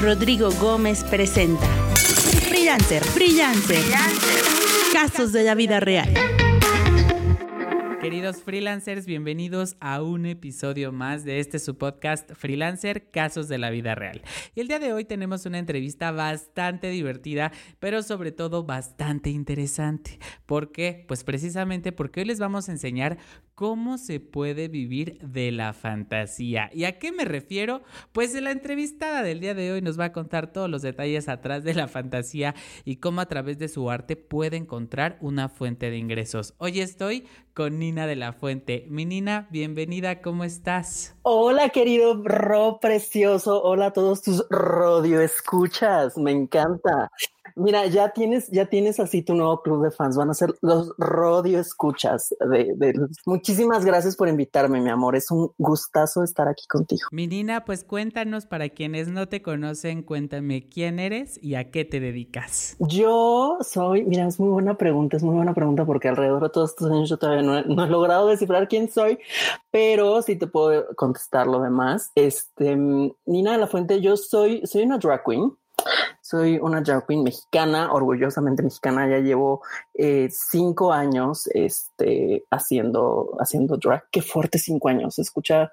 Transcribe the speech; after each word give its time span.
Rodrigo 0.00 0.50
Gómez 0.52 1.04
presenta. 1.04 1.66
Freelancer, 2.48 3.04
Freelancer, 3.04 3.84
Casos 4.94 5.30
de 5.32 5.42
la 5.42 5.54
vida 5.54 5.78
real. 5.78 6.39
Queridos 8.00 8.42
freelancers, 8.42 9.04
bienvenidos 9.04 9.76
a 9.78 10.02
un 10.02 10.24
episodio 10.24 10.90
más 10.90 11.22
de 11.22 11.38
este 11.38 11.58
su 11.58 11.76
podcast 11.76 12.32
Freelancer 12.32 13.10
Casos 13.10 13.46
de 13.46 13.58
la 13.58 13.68
Vida 13.68 13.94
Real. 13.94 14.22
Y 14.54 14.60
el 14.60 14.68
día 14.68 14.78
de 14.78 14.94
hoy 14.94 15.04
tenemos 15.04 15.44
una 15.44 15.58
entrevista 15.58 16.10
bastante 16.10 16.88
divertida, 16.88 17.52
pero 17.78 18.02
sobre 18.02 18.32
todo 18.32 18.64
bastante 18.64 19.28
interesante. 19.28 20.18
¿Por 20.46 20.72
qué? 20.72 21.04
Pues 21.08 21.24
precisamente 21.24 21.92
porque 21.92 22.20
hoy 22.20 22.26
les 22.26 22.38
vamos 22.38 22.70
a 22.70 22.72
enseñar 22.72 23.18
cómo 23.54 23.98
se 23.98 24.20
puede 24.20 24.68
vivir 24.68 25.18
de 25.18 25.52
la 25.52 25.74
fantasía. 25.74 26.70
¿Y 26.72 26.84
a 26.84 26.98
qué 26.98 27.12
me 27.12 27.26
refiero? 27.26 27.82
Pues 28.12 28.32
la 28.32 28.52
entrevistada 28.52 29.22
del 29.22 29.40
día 29.40 29.52
de 29.52 29.72
hoy 29.72 29.82
nos 29.82 30.00
va 30.00 30.06
a 30.06 30.12
contar 30.12 30.50
todos 30.50 30.70
los 30.70 30.80
detalles 30.80 31.28
atrás 31.28 31.62
de 31.62 31.74
la 31.74 31.86
fantasía 31.86 32.54
y 32.86 32.96
cómo 32.96 33.20
a 33.20 33.28
través 33.28 33.58
de 33.58 33.68
su 33.68 33.90
arte 33.90 34.16
puede 34.16 34.56
encontrar 34.56 35.18
una 35.20 35.50
fuente 35.50 35.90
de 35.90 35.98
ingresos. 35.98 36.54
Hoy 36.56 36.80
estoy 36.80 37.26
con 37.52 37.82
De 37.90 38.14
la 38.14 38.32
Fuente. 38.32 38.86
Mi 38.88 39.04
Nina, 39.04 39.48
bienvenida, 39.50 40.22
¿cómo 40.22 40.44
estás? 40.44 41.16
Hola, 41.22 41.70
querido 41.70 42.22
Ro 42.22 42.78
precioso. 42.80 43.60
Hola 43.64 43.86
a 43.86 43.92
todos 43.92 44.22
tus 44.22 44.46
radio 44.48 45.20
escuchas. 45.20 46.16
Me 46.16 46.30
encanta. 46.30 47.10
Mira, 47.60 47.86
ya 47.86 48.08
tienes, 48.10 48.48
ya 48.50 48.66
tienes 48.66 48.98
así 49.00 49.22
tu 49.22 49.34
nuevo 49.34 49.60
club 49.60 49.84
de 49.84 49.90
fans. 49.90 50.16
Van 50.16 50.30
a 50.30 50.34
ser 50.34 50.54
los 50.62 50.94
radio 50.96 51.60
escuchas. 51.60 52.34
De, 52.40 52.94
Muchísimas 53.26 53.84
gracias 53.84 54.16
por 54.16 54.28
invitarme, 54.28 54.80
mi 54.80 54.88
amor. 54.88 55.14
Es 55.14 55.30
un 55.30 55.52
gustazo 55.58 56.24
estar 56.24 56.48
aquí 56.48 56.66
contigo. 56.66 57.08
Mi 57.12 57.26
Nina, 57.26 57.64
pues 57.64 57.84
cuéntanos 57.84 58.46
para 58.46 58.70
quienes 58.70 59.08
no 59.08 59.28
te 59.28 59.42
conocen, 59.42 60.02
cuéntame 60.02 60.68
quién 60.68 60.98
eres 60.98 61.38
y 61.42 61.54
a 61.54 61.70
qué 61.70 61.84
te 61.84 62.00
dedicas. 62.00 62.76
Yo 62.78 63.58
soy, 63.60 64.04
mira, 64.04 64.26
es 64.26 64.40
muy 64.40 64.48
buena 64.48 64.76
pregunta, 64.76 65.18
es 65.18 65.22
muy 65.22 65.34
buena 65.34 65.52
pregunta 65.52 65.84
porque 65.84 66.08
alrededor 66.08 66.42
de 66.44 66.50
todos 66.50 66.70
estos 66.70 66.90
años 66.90 67.10
yo 67.10 67.18
todavía 67.18 67.42
no 67.42 67.58
he, 67.58 67.64
no 67.64 67.84
he 67.84 67.88
logrado 67.88 68.28
descifrar 68.28 68.68
quién 68.68 68.90
soy, 68.90 69.18
pero 69.70 70.22
sí 70.22 70.36
te 70.36 70.46
puedo 70.46 70.86
contestar 70.96 71.46
lo 71.46 71.60
demás. 71.60 72.10
Este, 72.14 72.74
Nina 72.76 73.52
de 73.52 73.58
la 73.58 73.66
Fuente, 73.66 74.00
yo 74.00 74.16
soy, 74.16 74.66
soy 74.66 74.82
una 74.82 74.98
drag 74.98 75.24
queen. 75.24 75.52
Soy 76.30 76.58
una 76.62 76.80
drag 76.80 77.08
queen 77.08 77.24
mexicana, 77.24 77.92
orgullosamente 77.92 78.62
mexicana. 78.62 79.08
Ya 79.08 79.18
llevo 79.18 79.62
eh, 79.94 80.28
cinco 80.30 80.92
años 80.92 81.48
este, 81.48 82.44
haciendo, 82.52 83.36
haciendo 83.40 83.76
drag. 83.76 84.04
Qué 84.12 84.22
fuerte 84.22 84.60
cinco 84.60 84.90
años. 84.90 85.16
Se 85.16 85.22
escucha, 85.22 85.72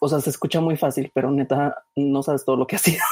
o 0.00 0.08
sea, 0.08 0.20
se 0.22 0.30
escucha 0.30 0.62
muy 0.62 0.78
fácil, 0.78 1.12
pero 1.12 1.30
neta, 1.30 1.84
no 1.96 2.22
sabes 2.22 2.46
todo 2.46 2.56
lo 2.56 2.66
que 2.66 2.76
ha 2.76 2.78
sido. 2.78 3.02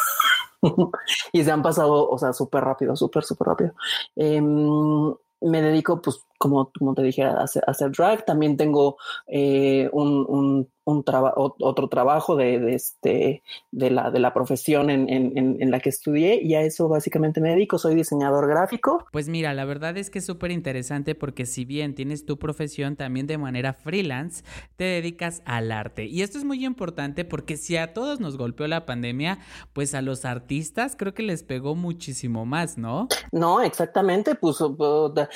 y 1.31 1.45
se 1.45 1.51
han 1.51 1.61
pasado, 1.61 2.09
o 2.09 2.17
sea, 2.17 2.33
súper 2.33 2.65
rápido, 2.65 2.97
súper, 2.97 3.23
súper 3.23 3.49
rápido. 3.49 3.75
Em, 4.15 5.15
me 5.43 5.61
dedico, 5.61 6.01
pues, 6.01 6.25
como, 6.39 6.71
como 6.79 6.95
te 6.95 7.03
dije, 7.03 7.23
a 7.23 7.41
hacer, 7.41 7.91
drag. 7.93 8.25
También 8.25 8.57
tengo 8.57 8.97
eh, 9.27 9.89
un, 9.93 10.25
un, 10.29 10.69
un 10.87 11.05
otro 11.07 11.89
trabajo 11.89 12.37
de, 12.37 12.61
de, 12.61 12.75
este, 12.75 13.43
de, 13.73 13.91
la, 13.91 14.11
de 14.13 14.21
la 14.21 14.33
profesión 14.33 14.89
en, 14.89 15.09
en, 15.09 15.57
en, 15.61 15.71
la 15.71 15.81
que 15.81 15.89
estudié 15.89 16.41
y 16.41 16.55
a 16.55 16.63
eso 16.63 16.89
básicamente 16.89 17.41
me 17.41 17.51
dedico. 17.51 17.77
Soy 17.77 17.97
diseñador 17.97 18.47
gráfico. 18.47 19.05
Pues 19.11 19.29
mira, 19.29 19.53
la 19.53 19.65
verdad 19.65 19.97
es 19.97 20.11
que 20.11 20.21
es 20.21 20.27
súper 20.27 20.53
interesante 20.53 21.17
porque 21.17 21.45
si 21.45 21.65
bien 21.65 21.97
tienes 21.97 22.25
tu 22.25 22.39
profesión, 22.39 22.95
también 22.95 23.27
de 23.27 23.37
manera 23.37 23.73
freelance 23.73 24.45
te 24.77 24.85
dedicas 24.85 25.43
al 25.45 25.73
arte. 25.73 26.05
Y 26.07 26.23
esto 26.23 26.39
es 26.39 26.45
muy 26.45 26.65
importante 26.65 27.25
porque 27.25 27.57
si 27.57 27.77
a 27.77 27.93
todos 27.93 28.21
nos 28.21 28.37
golpeó 28.37 28.69
la 28.69 28.87
pandemia, 28.87 29.41
pues 29.73 29.93
a 29.93 30.03
los 30.03 30.25
artistas 30.25 30.95
creo 30.97 31.15
que 31.15 31.25
les 31.25 31.43
pegó 31.43 31.75
muchísimo 31.75 32.47
más, 32.47 32.79
¿no? 32.79 33.09
No, 33.33 33.61
exactamente. 33.61 34.37
Pues 34.37 34.61
ahora, 34.61 35.29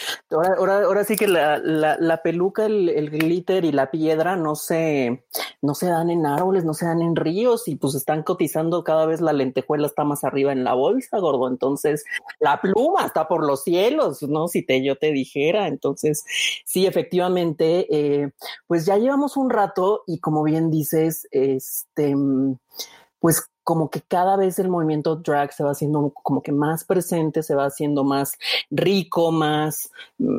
ahora, 0.58 0.86
ahora 0.90 1.04
sí 1.04 1.16
que 1.16 1.28
la, 1.28 1.58
la, 1.58 2.22
peluca, 2.22 2.66
el, 2.66 2.88
el 2.88 3.10
glitter 3.10 3.64
y 3.64 3.70
la 3.70 3.90
piedra 3.90 4.34
no 4.34 4.56
se 4.56 5.24
no 5.62 5.74
se 5.74 5.86
dan 5.86 6.10
en 6.10 6.26
árboles, 6.26 6.64
no 6.64 6.74
se 6.74 6.86
dan 6.86 7.00
en 7.00 7.14
ríos 7.14 7.68
y 7.68 7.76
pues 7.76 7.94
están 7.94 8.24
cotizando 8.24 8.82
cada 8.82 9.06
vez 9.06 9.20
la 9.20 9.32
lentejuela 9.32 9.86
está 9.86 10.02
más 10.04 10.24
arriba 10.24 10.52
en 10.52 10.64
la 10.64 10.74
bolsa, 10.74 11.18
gordo. 11.18 11.48
Entonces, 11.48 12.04
la 12.40 12.60
pluma 12.60 13.06
está 13.06 13.28
por 13.28 13.46
los 13.46 13.62
cielos, 13.62 14.22
¿no? 14.22 14.48
Si 14.48 14.62
te 14.62 14.82
yo 14.82 14.96
te 14.96 15.12
dijera. 15.12 15.68
Entonces, 15.68 16.24
sí, 16.64 16.86
efectivamente, 16.86 17.86
eh, 17.90 18.32
pues 18.66 18.84
ya 18.84 18.96
llevamos 18.96 19.36
un 19.36 19.50
rato 19.50 20.02
y 20.06 20.18
como 20.18 20.42
bien 20.42 20.70
dices, 20.70 21.28
este, 21.30 22.16
pues 23.20 23.50
como 23.62 23.88
que 23.90 24.00
cada 24.00 24.36
vez 24.36 24.58
el 24.58 24.68
movimiento 24.68 25.16
drag 25.16 25.52
se 25.52 25.62
va 25.62 25.70
haciendo 25.70 26.12
como 26.24 26.42
que 26.42 26.50
más 26.50 26.84
presente, 26.84 27.42
se 27.44 27.54
va 27.54 27.66
haciendo 27.66 28.02
más 28.02 28.32
rico, 28.70 29.30
más, 29.30 29.92
mm, 30.18 30.38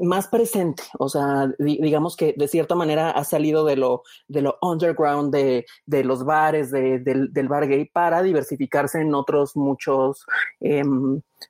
más 0.00 0.28
presente. 0.28 0.82
O 0.98 1.08
sea, 1.08 1.52
digamos 1.58 2.16
que 2.16 2.34
de 2.36 2.48
cierta 2.48 2.74
manera 2.74 3.10
ha 3.10 3.24
salido 3.24 3.64
de 3.64 3.76
lo, 3.76 4.02
de 4.28 4.42
lo 4.42 4.58
underground 4.62 5.32
de, 5.32 5.66
de 5.86 6.04
los 6.04 6.24
bares, 6.24 6.70
de, 6.70 6.98
del, 6.98 7.32
del, 7.32 7.48
bar 7.48 7.68
gay 7.68 7.84
para 7.86 8.22
diversificarse 8.22 9.00
en 9.00 9.14
otros 9.14 9.56
muchos 9.56 10.26
eh, 10.60 10.82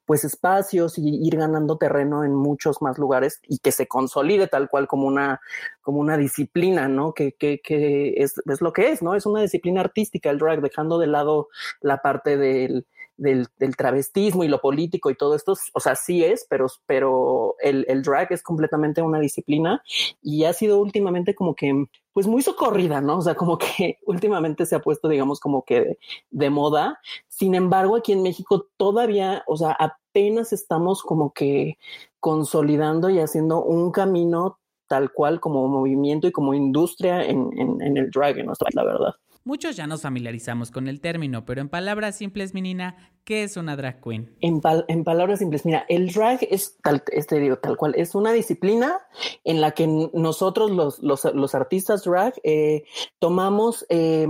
pues 0.04 0.24
espacios 0.24 0.98
y 0.98 1.26
ir 1.26 1.36
ganando 1.36 1.76
terreno 1.78 2.24
en 2.24 2.34
muchos 2.34 2.80
más 2.82 2.98
lugares 2.98 3.40
y 3.48 3.58
que 3.58 3.72
se 3.72 3.86
consolide 3.86 4.46
tal 4.46 4.68
cual 4.68 4.86
como 4.86 5.06
una, 5.06 5.40
como 5.80 6.00
una 6.00 6.16
disciplina, 6.16 6.88
¿no? 6.88 7.12
Que, 7.12 7.32
que, 7.32 7.60
que 7.60 8.14
es, 8.16 8.34
es, 8.46 8.60
lo 8.60 8.72
que 8.72 8.90
es, 8.92 9.02
¿no? 9.02 9.14
Es 9.14 9.26
una 9.26 9.42
disciplina 9.42 9.80
artística 9.80 10.30
el 10.30 10.38
drag, 10.38 10.60
dejando 10.60 10.98
de 10.98 11.06
lado 11.06 11.48
la 11.80 11.98
parte 11.98 12.36
del, 12.36 12.86
del, 13.20 13.48
del, 13.58 13.76
travestismo 13.76 14.44
y 14.44 14.48
lo 14.48 14.60
político 14.60 15.10
y 15.10 15.14
todo 15.14 15.34
esto, 15.34 15.54
o 15.74 15.80
sea, 15.80 15.94
sí 15.94 16.24
es, 16.24 16.46
pero, 16.48 16.66
pero 16.86 17.54
el, 17.60 17.84
el, 17.88 18.02
drag 18.02 18.32
es 18.32 18.42
completamente 18.42 19.02
una 19.02 19.20
disciplina 19.20 19.82
y 20.22 20.44
ha 20.44 20.52
sido 20.52 20.80
últimamente 20.80 21.34
como 21.34 21.54
que, 21.54 21.86
pues 22.12 22.26
muy 22.26 22.42
socorrida, 22.42 23.00
¿no? 23.00 23.18
O 23.18 23.22
sea, 23.22 23.34
como 23.34 23.58
que 23.58 23.98
últimamente 24.06 24.64
se 24.66 24.74
ha 24.74 24.80
puesto, 24.80 25.08
digamos, 25.08 25.38
como 25.38 25.64
que 25.64 25.80
de, 25.80 25.98
de 26.30 26.50
moda. 26.50 26.98
Sin 27.28 27.54
embargo, 27.54 27.96
aquí 27.96 28.12
en 28.12 28.22
México 28.22 28.68
todavía, 28.76 29.44
o 29.46 29.56
sea, 29.56 29.76
apenas 29.78 30.52
estamos 30.52 31.02
como 31.02 31.32
que 31.32 31.78
consolidando 32.20 33.10
y 33.10 33.18
haciendo 33.18 33.62
un 33.62 33.92
camino 33.92 34.58
tal 34.88 35.12
cual 35.12 35.40
como 35.40 35.68
movimiento 35.68 36.26
y 36.26 36.32
como 36.32 36.54
industria 36.54 37.22
en, 37.24 37.50
en, 37.56 37.80
en 37.80 37.96
el 37.96 38.10
drag 38.10 38.38
en 38.38 38.46
nuestra 38.46 38.68
la 38.72 38.84
verdad. 38.84 39.14
Muchos 39.50 39.74
ya 39.74 39.88
nos 39.88 40.02
familiarizamos 40.02 40.70
con 40.70 40.86
el 40.86 41.00
término, 41.00 41.44
pero 41.44 41.60
en 41.60 41.68
palabras 41.68 42.14
simples, 42.14 42.54
Minina, 42.54 42.96
¿qué 43.24 43.42
es 43.42 43.56
una 43.56 43.74
drag 43.74 44.00
queen? 44.00 44.32
En, 44.40 44.60
en 44.86 45.02
palabras 45.02 45.40
simples, 45.40 45.66
mira, 45.66 45.84
el 45.88 46.12
drag 46.12 46.38
es 46.48 46.76
tal, 46.84 47.02
este, 47.10 47.40
digo, 47.40 47.56
tal 47.56 47.76
cual, 47.76 47.94
es 47.96 48.14
una 48.14 48.30
disciplina 48.30 49.00
en 49.42 49.60
la 49.60 49.72
que 49.72 49.88
nosotros 49.88 50.70
los, 50.70 51.00
los, 51.00 51.24
los 51.34 51.56
artistas 51.56 52.04
drag 52.04 52.34
eh, 52.44 52.84
tomamos, 53.18 53.84
eh, 53.88 54.28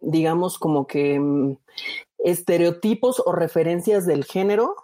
digamos, 0.00 0.58
como 0.58 0.86
que 0.86 1.16
eh, 1.16 1.56
estereotipos 2.20 3.22
o 3.22 3.32
referencias 3.32 4.06
del 4.06 4.24
género 4.24 4.83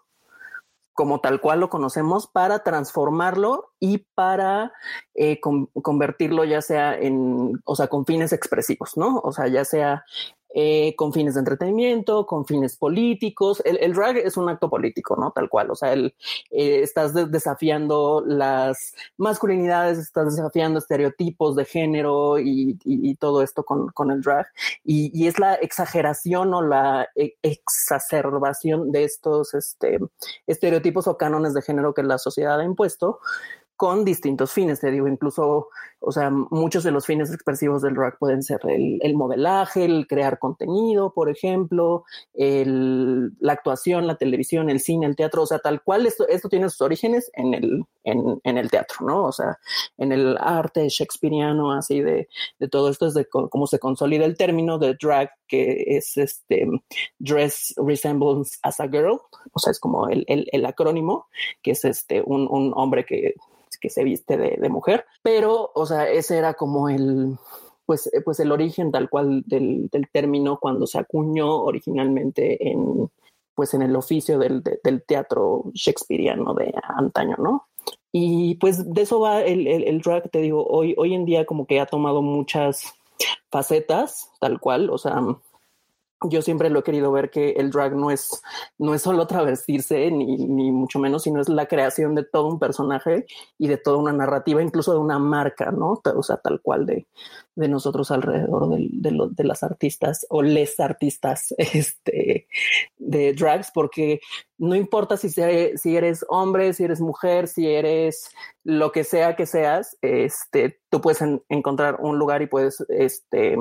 como 1.00 1.22
tal 1.22 1.40
cual 1.40 1.60
lo 1.60 1.70
conocemos 1.70 2.26
para 2.26 2.62
transformarlo 2.62 3.72
y 3.80 4.04
para 4.14 4.70
eh, 5.14 5.40
con, 5.40 5.68
convertirlo 5.68 6.44
ya 6.44 6.60
sea 6.60 6.94
en, 6.94 7.58
o 7.64 7.74
sea, 7.74 7.86
con 7.86 8.04
fines 8.04 8.34
expresivos, 8.34 8.98
¿no? 8.98 9.18
O 9.24 9.32
sea, 9.32 9.48
ya 9.48 9.64
sea 9.64 10.04
eh, 10.52 10.94
con 10.96 11.12
fines 11.12 11.34
de 11.34 11.40
entretenimiento, 11.40 12.26
con 12.26 12.44
fines 12.44 12.76
políticos. 12.76 13.62
El, 13.64 13.92
drag 13.92 14.16
es 14.16 14.36
un 14.36 14.48
acto 14.48 14.68
político, 14.68 15.16
¿no? 15.16 15.30
Tal 15.30 15.48
cual. 15.48 15.70
O 15.70 15.76
sea, 15.76 15.92
el, 15.92 16.14
eh, 16.50 16.80
estás 16.82 17.14
de 17.14 17.26
desafiando 17.26 18.22
las 18.26 18.94
masculinidades, 19.16 19.98
estás 19.98 20.36
desafiando 20.36 20.80
estereotipos 20.80 21.54
de 21.54 21.64
género 21.64 22.38
y, 22.38 22.78
todo 23.20 23.42
esto 23.42 23.64
con, 23.64 24.10
el 24.10 24.22
drag. 24.22 24.46
Y, 24.84 25.10
y, 25.14 25.28
es 25.28 25.38
la 25.38 25.54
exageración 25.54 26.52
o 26.54 26.62
la 26.62 27.08
e, 27.14 27.36
exacerbación 27.42 28.90
de 28.92 29.04
estos 29.04 29.54
este, 29.54 29.98
estereotipos 30.46 31.06
o 31.06 31.16
cánones 31.16 31.54
de 31.54 31.62
género 31.62 31.94
que 31.94 32.02
la 32.02 32.18
sociedad 32.18 32.58
ha 32.58 32.64
impuesto 32.64 33.20
con 33.80 34.04
distintos 34.04 34.52
fines, 34.52 34.78
te 34.78 34.90
digo, 34.90 35.08
incluso, 35.08 35.70
o 36.00 36.12
sea, 36.12 36.28
muchos 36.28 36.84
de 36.84 36.90
los 36.90 37.06
fines 37.06 37.32
expresivos 37.32 37.80
del 37.80 37.94
drag 37.94 38.18
pueden 38.18 38.42
ser 38.42 38.60
el, 38.64 38.98
el 39.00 39.14
modelaje, 39.14 39.86
el 39.86 40.06
crear 40.06 40.38
contenido, 40.38 41.14
por 41.14 41.30
ejemplo, 41.30 42.04
el, 42.34 43.32
la 43.40 43.54
actuación, 43.54 44.06
la 44.06 44.16
televisión, 44.16 44.68
el 44.68 44.80
cine, 44.80 45.06
el 45.06 45.16
teatro, 45.16 45.44
o 45.44 45.46
sea, 45.46 45.60
tal 45.60 45.82
cual 45.82 46.04
esto, 46.04 46.28
esto 46.28 46.50
tiene 46.50 46.68
sus 46.68 46.82
orígenes 46.82 47.30
en 47.32 47.54
el, 47.54 47.84
en, 48.04 48.38
en, 48.44 48.58
el 48.58 48.70
teatro, 48.70 49.06
¿no? 49.06 49.24
O 49.24 49.32
sea, 49.32 49.58
en 49.96 50.12
el 50.12 50.36
arte 50.38 50.86
shakespeariano, 50.86 51.72
así 51.72 52.02
de, 52.02 52.28
de 52.58 52.68
todo 52.68 52.90
esto 52.90 53.06
es 53.06 53.14
de 53.14 53.24
cómo 53.30 53.66
se 53.66 53.78
consolida 53.78 54.26
el 54.26 54.36
término 54.36 54.76
de 54.76 54.94
drag, 55.00 55.30
que 55.48 55.84
es 55.86 56.18
este 56.18 56.68
dress 57.18 57.72
resemblance 57.78 58.58
as 58.62 58.78
a 58.78 58.88
girl, 58.88 59.18
o 59.52 59.58
sea, 59.58 59.70
es 59.70 59.80
como 59.80 60.06
el, 60.10 60.26
el 60.28 60.66
acrónimo, 60.66 61.28
que 61.62 61.70
es 61.70 61.86
este 61.86 62.20
un, 62.20 62.46
un 62.50 62.74
hombre 62.76 63.06
que 63.06 63.36
que 63.80 63.90
se 63.90 64.04
viste 64.04 64.36
de, 64.36 64.68
mujer, 64.68 65.06
pero, 65.22 65.70
o 65.74 65.86
sea, 65.86 66.08
ese 66.08 66.38
era 66.38 66.54
como 66.54 66.88
el, 66.88 67.36
pues, 67.86 68.10
pues 68.24 68.40
el 68.40 68.52
origen 68.52 68.92
tal 68.92 69.10
cual 69.10 69.42
del, 69.46 69.88
del 69.88 70.08
término 70.10 70.58
cuando 70.58 70.86
se 70.86 70.98
acuñó 70.98 71.62
originalmente 71.62 72.70
en, 72.70 73.10
pues 73.54 73.74
en 73.74 73.82
el 73.82 73.96
oficio 73.96 74.38
del, 74.38 74.62
del 74.62 75.02
teatro 75.02 75.64
shakespeariano 75.74 76.54
de 76.54 76.72
antaño, 76.96 77.36
¿no? 77.38 77.66
Y 78.12 78.56
pues 78.56 78.92
de 78.92 79.02
eso 79.02 79.20
va 79.20 79.42
el, 79.42 79.66
el, 79.66 79.84
el, 79.84 80.00
drag, 80.00 80.30
te 80.30 80.40
digo, 80.40 80.66
hoy, 80.66 80.94
hoy 80.98 81.14
en 81.14 81.24
día 81.24 81.46
como 81.46 81.66
que 81.66 81.80
ha 81.80 81.86
tomado 81.86 82.22
muchas 82.22 82.94
facetas, 83.50 84.30
tal 84.40 84.60
cual, 84.60 84.90
o 84.90 84.98
sea, 84.98 85.20
yo 86.28 86.42
siempre 86.42 86.70
lo 86.70 86.80
he 86.80 86.82
querido 86.82 87.12
ver 87.12 87.30
que 87.30 87.52
el 87.52 87.70
drag 87.70 87.94
no 87.96 88.10
es, 88.10 88.42
no 88.78 88.94
es 88.94 89.02
solo 89.02 89.26
travestirse, 89.26 90.10
ni, 90.10 90.36
ni, 90.36 90.70
mucho 90.70 90.98
menos, 90.98 91.22
sino 91.22 91.40
es 91.40 91.48
la 91.48 91.66
creación 91.66 92.14
de 92.14 92.24
todo 92.24 92.48
un 92.48 92.58
personaje 92.58 93.26
y 93.58 93.68
de 93.68 93.78
toda 93.78 93.96
una 93.96 94.12
narrativa, 94.12 94.62
incluso 94.62 94.92
de 94.92 94.98
una 94.98 95.18
marca, 95.18 95.70
¿no? 95.70 96.00
O 96.14 96.22
sea, 96.22 96.36
tal 96.36 96.60
cual 96.60 96.84
de, 96.86 97.06
de 97.56 97.68
nosotros 97.68 98.10
alrededor 98.10 98.68
de, 98.68 98.88
de, 98.92 99.28
de, 99.30 99.44
las 99.44 99.62
artistas 99.62 100.26
o 100.30 100.42
les 100.42 100.78
artistas 100.80 101.54
este, 101.58 102.46
de 102.98 103.32
drags, 103.34 103.70
porque 103.72 104.20
no 104.58 104.74
importa 104.74 105.16
si, 105.16 105.28
se, 105.28 105.76
si 105.76 105.96
eres 105.96 106.24
hombre, 106.28 106.72
si 106.72 106.84
eres 106.84 107.00
mujer, 107.00 107.48
si 107.48 107.66
eres 107.66 108.30
lo 108.62 108.92
que 108.92 109.04
sea 109.04 109.36
que 109.36 109.46
seas, 109.46 109.96
este, 110.02 110.80
tú 110.90 111.00
puedes 111.00 111.22
en, 111.22 111.42
encontrar 111.48 111.96
un 112.00 112.18
lugar 112.18 112.42
y 112.42 112.46
puedes 112.46 112.84
este, 112.88 113.56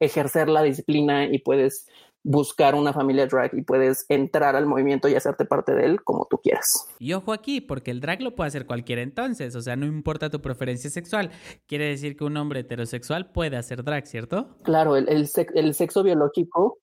ejercer 0.00 0.48
la 0.48 0.62
disciplina 0.62 1.26
y 1.26 1.38
puedes 1.38 1.86
buscar 2.28 2.74
una 2.74 2.92
familia 2.92 3.26
drag 3.26 3.54
y 3.54 3.62
puedes 3.62 4.04
entrar 4.10 4.54
al 4.54 4.66
movimiento 4.66 5.08
y 5.08 5.14
hacerte 5.14 5.46
parte 5.46 5.72
de 5.72 5.86
él 5.86 6.02
como 6.04 6.26
tú 6.28 6.36
quieras. 6.36 6.86
Y 6.98 7.14
ojo 7.14 7.32
aquí, 7.32 7.62
porque 7.62 7.90
el 7.90 8.00
drag 8.00 8.20
lo 8.20 8.34
puede 8.34 8.48
hacer 8.48 8.66
cualquiera 8.66 9.00
entonces, 9.00 9.56
o 9.56 9.62
sea, 9.62 9.76
no 9.76 9.86
importa 9.86 10.28
tu 10.28 10.42
preferencia 10.42 10.90
sexual. 10.90 11.30
Quiere 11.66 11.86
decir 11.86 12.18
que 12.18 12.24
un 12.24 12.36
hombre 12.36 12.60
heterosexual 12.60 13.32
puede 13.32 13.56
hacer 13.56 13.82
drag, 13.82 14.06
¿cierto? 14.06 14.58
Claro, 14.62 14.96
el, 14.96 15.08
el, 15.08 15.26
el 15.54 15.74
sexo 15.74 16.02
biológico 16.02 16.78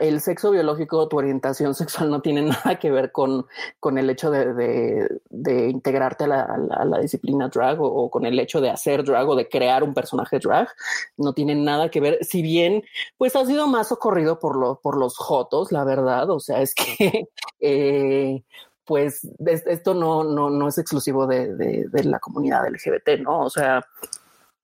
el 0.00 0.20
sexo 0.20 0.50
biológico, 0.50 1.08
tu 1.08 1.18
orientación 1.18 1.74
sexual 1.74 2.10
no 2.10 2.20
tiene 2.20 2.42
nada 2.64 2.78
que 2.78 2.90
ver 2.90 3.12
con, 3.12 3.46
con 3.80 3.98
el 3.98 4.10
hecho 4.10 4.30
de, 4.30 5.08
de, 5.30 5.68
integrarte 5.68 6.24
a 6.24 6.26
la, 6.26 6.84
la, 6.84 6.98
disciplina 6.98 7.48
drag 7.48 7.80
o, 7.80 8.10
con 8.10 8.26
el 8.26 8.38
hecho 8.38 8.60
de 8.60 8.70
hacer 8.70 9.04
drag 9.04 9.28
o 9.28 9.36
de 9.36 9.48
crear 9.48 9.82
un 9.82 9.94
personaje 9.94 10.38
drag. 10.38 10.68
No 11.16 11.32
tiene 11.32 11.54
nada 11.54 11.90
que 11.90 12.00
ver, 12.00 12.18
si 12.22 12.42
bien 12.42 12.82
pues 13.16 13.36
ha 13.36 13.44
sido 13.46 13.66
más 13.66 13.88
socorrido 13.88 14.38
por, 14.38 14.56
lo, 14.56 14.80
por 14.80 14.96
los 14.96 15.16
jotos, 15.16 15.72
la 15.72 15.84
verdad. 15.84 16.30
O 16.30 16.40
sea, 16.40 16.60
es 16.60 16.74
que... 16.74 17.28
Eh, 17.66 18.42
pues 18.84 19.26
esto 19.46 19.94
no, 19.94 20.22
no, 20.22 20.50
no 20.50 20.68
es 20.68 20.76
exclusivo 20.76 21.26
de, 21.26 21.54
de 21.54 22.04
la 22.04 22.18
comunidad 22.18 22.68
LGBT, 22.68 23.22
¿no? 23.22 23.40
O 23.40 23.48
sea, 23.48 23.82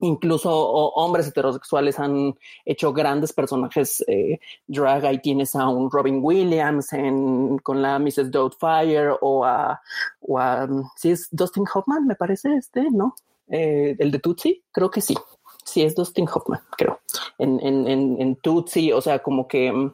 incluso 0.00 0.50
hombres 0.50 1.28
heterosexuales 1.28 1.98
han 1.98 2.36
hecho 2.64 2.92
grandes 2.92 3.32
personajes 3.32 4.04
eh, 4.06 4.40
drag. 4.66 5.04
Ahí 5.06 5.18
tienes 5.18 5.54
a 5.54 5.68
un 5.68 5.90
Robin 5.90 6.20
Williams 6.22 6.92
en, 6.92 7.58
con 7.58 7.82
la 7.82 7.98
Mrs. 7.98 8.30
Doubtfire 8.30 9.12
o 9.20 9.44
a, 9.44 9.80
o 10.20 10.38
a 10.38 10.68
sí 10.96 11.10
es 11.10 11.28
Dustin 11.30 11.64
Hoffman, 11.72 12.06
me 12.06 12.14
parece 12.14 12.54
este, 12.56 12.90
¿no? 12.90 13.14
Eh, 13.48 13.96
el 13.98 14.10
de 14.10 14.18
Tootsie, 14.18 14.62
creo 14.72 14.90
que 14.90 15.00
sí. 15.00 15.16
Sí, 15.64 15.82
es 15.82 15.94
Dustin 15.94 16.28
Hoffman, 16.32 16.60
creo. 16.76 17.00
En, 17.38 17.60
en, 17.60 17.86
en, 17.86 18.20
en 18.20 18.36
Tootsie, 18.36 18.92
o 18.92 19.00
sea, 19.00 19.20
como 19.20 19.46
que 19.46 19.92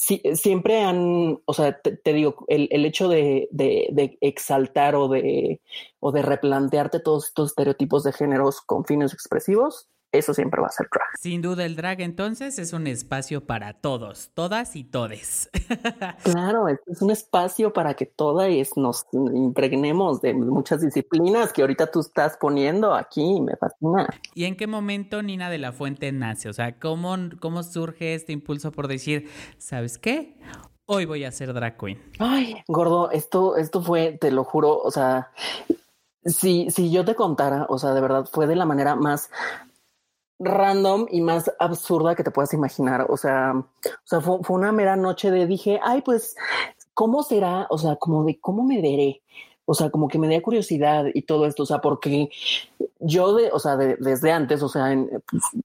sí, 0.00 0.22
siempre 0.34 0.80
han, 0.80 1.42
o 1.44 1.52
sea, 1.52 1.78
te, 1.78 2.12
digo, 2.14 2.46
el, 2.48 2.68
el 2.70 2.86
hecho 2.86 3.06
de, 3.06 3.48
de, 3.50 3.88
de, 3.92 4.16
exaltar 4.22 4.94
o 4.94 5.08
de, 5.08 5.60
o 6.00 6.10
de 6.10 6.22
replantearte 6.22 7.00
todos 7.00 7.26
estos 7.26 7.50
estereotipos 7.50 8.02
de 8.04 8.14
géneros 8.14 8.62
con 8.62 8.86
fines 8.86 9.12
expresivos, 9.12 9.88
eso 10.12 10.34
siempre 10.34 10.60
va 10.60 10.66
a 10.66 10.72
ser 10.72 10.88
drag. 10.92 11.06
Sin 11.18 11.42
duda 11.42 11.64
el 11.64 11.76
drag 11.76 12.00
entonces 12.00 12.58
es 12.58 12.72
un 12.72 12.86
espacio 12.86 13.46
para 13.46 13.74
todos, 13.74 14.30
todas 14.34 14.74
y 14.74 14.84
todes. 14.84 15.50
claro, 16.24 16.68
es 16.68 17.00
un 17.00 17.10
espacio 17.10 17.72
para 17.72 17.94
que 17.94 18.06
todas 18.06 18.50
nos 18.76 19.06
impregnemos 19.12 20.20
de 20.20 20.34
muchas 20.34 20.80
disciplinas 20.80 21.52
que 21.52 21.62
ahorita 21.62 21.90
tú 21.90 22.00
estás 22.00 22.36
poniendo 22.36 22.94
aquí, 22.94 23.40
me 23.40 23.56
fascina. 23.56 24.08
¿Y 24.34 24.44
en 24.44 24.56
qué 24.56 24.66
momento 24.66 25.22
Nina 25.22 25.50
de 25.50 25.58
la 25.58 25.72
Fuente 25.72 26.10
nace? 26.12 26.48
O 26.48 26.52
sea, 26.52 26.78
¿cómo, 26.78 27.16
cómo 27.40 27.62
surge 27.62 28.14
este 28.14 28.32
impulso 28.32 28.72
por 28.72 28.88
decir, 28.88 29.28
¿sabes 29.58 29.98
qué? 29.98 30.38
Hoy 30.86 31.04
voy 31.04 31.24
a 31.24 31.30
ser 31.30 31.52
drag 31.54 31.78
queen. 31.78 32.02
Ay, 32.18 32.56
gordo, 32.66 33.10
esto, 33.12 33.56
esto 33.56 33.80
fue, 33.80 34.18
te 34.20 34.32
lo 34.32 34.42
juro, 34.42 34.76
o 34.76 34.90
sea, 34.90 35.30
si, 36.24 36.70
si 36.70 36.90
yo 36.90 37.04
te 37.04 37.14
contara, 37.14 37.66
o 37.68 37.78
sea, 37.78 37.94
de 37.94 38.00
verdad 38.00 38.28
fue 38.30 38.46
de 38.46 38.56
la 38.56 38.66
manera 38.66 38.96
más 38.96 39.30
random 40.40 41.06
y 41.10 41.20
más 41.20 41.52
absurda 41.58 42.16
que 42.16 42.24
te 42.24 42.30
puedas 42.30 42.52
imaginar. 42.54 43.06
O 43.08 43.16
sea, 43.16 43.52
o 43.54 43.88
sea 44.04 44.20
fue, 44.20 44.38
fue, 44.42 44.56
una 44.56 44.72
mera 44.72 44.96
noche 44.96 45.30
de 45.30 45.46
dije, 45.46 45.78
ay, 45.82 46.02
pues, 46.02 46.34
¿cómo 46.94 47.22
será? 47.22 47.66
O 47.70 47.78
sea, 47.78 47.96
como 47.96 48.24
de 48.24 48.40
cómo 48.40 48.64
me 48.64 48.80
veré. 48.80 49.22
O 49.66 49.74
sea, 49.74 49.88
como 49.88 50.08
que 50.08 50.18
me 50.18 50.28
da 50.28 50.42
curiosidad 50.42 51.04
y 51.14 51.22
todo 51.22 51.46
esto. 51.46 51.62
O 51.62 51.66
sea, 51.66 51.78
porque 51.78 52.28
yo 52.98 53.34
de, 53.34 53.50
o 53.52 53.60
sea, 53.60 53.76
de, 53.76 53.96
desde 54.00 54.32
antes, 54.32 54.62
o 54.62 54.68
sea, 54.68 54.92
en, 54.92 55.08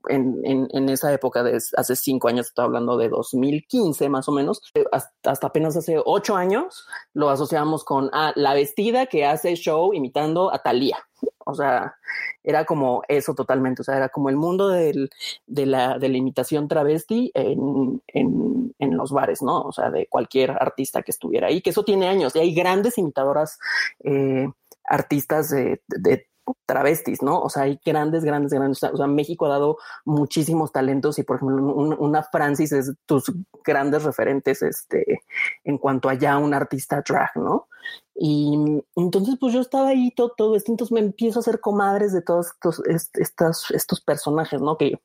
en, 0.07 0.67
en, 0.71 0.89
esa 0.89 1.11
época 1.11 1.41
de 1.41 1.57
hace 1.75 1.95
cinco 1.95 2.27
años, 2.27 2.45
estoy 2.45 2.65
hablando 2.65 2.97
de 2.97 3.09
2015 3.09 4.07
más 4.09 4.29
o 4.29 4.31
menos, 4.31 4.61
hasta, 4.91 5.31
hasta 5.31 5.47
apenas 5.47 5.75
hace 5.75 5.99
ocho 6.05 6.35
años, 6.35 6.85
lo 7.13 7.29
asociamos 7.29 7.83
con 7.83 8.11
ah, 8.13 8.31
la 8.35 8.53
vestida 8.53 9.07
que 9.07 9.25
hace 9.25 9.55
show 9.55 9.91
imitando 9.91 10.53
a 10.53 10.59
Thalía. 10.59 10.97
O 11.45 11.55
sea, 11.55 11.95
era 12.43 12.65
como 12.65 13.03
eso 13.07 13.33
totalmente. 13.33 13.81
O 13.81 13.85
sea, 13.85 13.97
era 13.97 14.09
como 14.09 14.29
el 14.29 14.35
mundo 14.35 14.69
del, 14.69 15.09
de, 15.47 15.65
la, 15.65 15.97
de 15.97 16.09
la 16.09 16.17
imitación 16.17 16.67
travesti 16.67 17.31
en, 17.33 18.01
en, 18.07 18.75
en, 18.79 18.97
los 18.97 19.11
bares, 19.11 19.41
¿no? 19.41 19.61
O 19.61 19.71
sea, 19.71 19.91
de 19.91 20.07
cualquier 20.07 20.51
artista 20.51 21.03
que 21.03 21.11
estuviera 21.11 21.47
ahí, 21.47 21.61
que 21.61 21.69
eso 21.69 21.83
tiene 21.83 22.07
años. 22.07 22.35
Y 22.35 22.39
hay 22.39 22.53
grandes 22.53 22.97
imitadoras, 22.97 23.59
eh, 24.03 24.49
artistas 24.83 25.49
de, 25.49 25.81
de 25.87 26.27
travestis, 26.65 27.21
¿no? 27.21 27.41
O 27.41 27.49
sea, 27.49 27.63
hay 27.63 27.79
grandes, 27.83 28.23
grandes, 28.23 28.53
grandes. 28.53 28.83
O 28.83 28.97
sea, 28.97 29.07
México 29.07 29.45
ha 29.45 29.49
dado 29.49 29.77
muchísimos 30.05 30.71
talentos 30.71 31.17
y, 31.19 31.23
por 31.23 31.37
ejemplo, 31.37 31.55
un, 31.73 31.95
una 31.97 32.23
Francis 32.23 32.71
es 32.71 32.93
tus 33.05 33.31
grandes 33.63 34.03
referentes 34.03 34.61
este, 34.61 35.21
en 35.63 35.77
cuanto 35.77 36.09
a 36.09 36.37
un 36.37 36.53
artista 36.53 37.03
drag, 37.07 37.31
¿no? 37.35 37.67
Y 38.15 38.81
entonces, 38.95 39.35
pues 39.39 39.53
yo 39.53 39.61
estaba 39.61 39.89
ahí 39.89 40.11
todo, 40.11 40.33
todo 40.35 40.55
esto, 40.55 40.71
entonces 40.71 40.93
me 40.93 41.01
empiezo 41.01 41.39
a 41.39 41.41
hacer 41.41 41.59
comadres 41.59 42.13
de 42.13 42.21
todos 42.21 42.47
estos, 42.47 42.81
estos, 43.15 43.71
estos 43.71 44.01
personajes, 44.01 44.61
¿no? 44.61 44.77
Que 44.77 44.99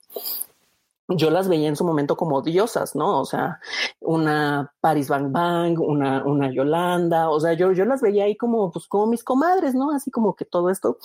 yo 1.15 1.29
las 1.29 1.47
veía 1.47 1.67
en 1.67 1.75
su 1.75 1.83
momento 1.83 2.15
como 2.15 2.41
diosas, 2.41 2.95
¿no? 2.95 3.19
O 3.19 3.25
sea, 3.25 3.59
una 3.99 4.73
Paris 4.81 5.07
Bang 5.07 5.31
Bang, 5.31 5.79
una, 5.79 6.23
una 6.25 6.51
Yolanda, 6.51 7.29
o 7.29 7.39
sea, 7.39 7.53
yo, 7.53 7.71
yo 7.71 7.85
las 7.85 8.01
veía 8.01 8.25
ahí 8.25 8.35
como, 8.35 8.71
pues, 8.71 8.87
como 8.87 9.07
mis 9.07 9.23
comadres, 9.23 9.75
¿no? 9.75 9.91
Así 9.91 10.11
como 10.11 10.35
que 10.35 10.45
todo 10.45 10.69
esto. 10.69 10.97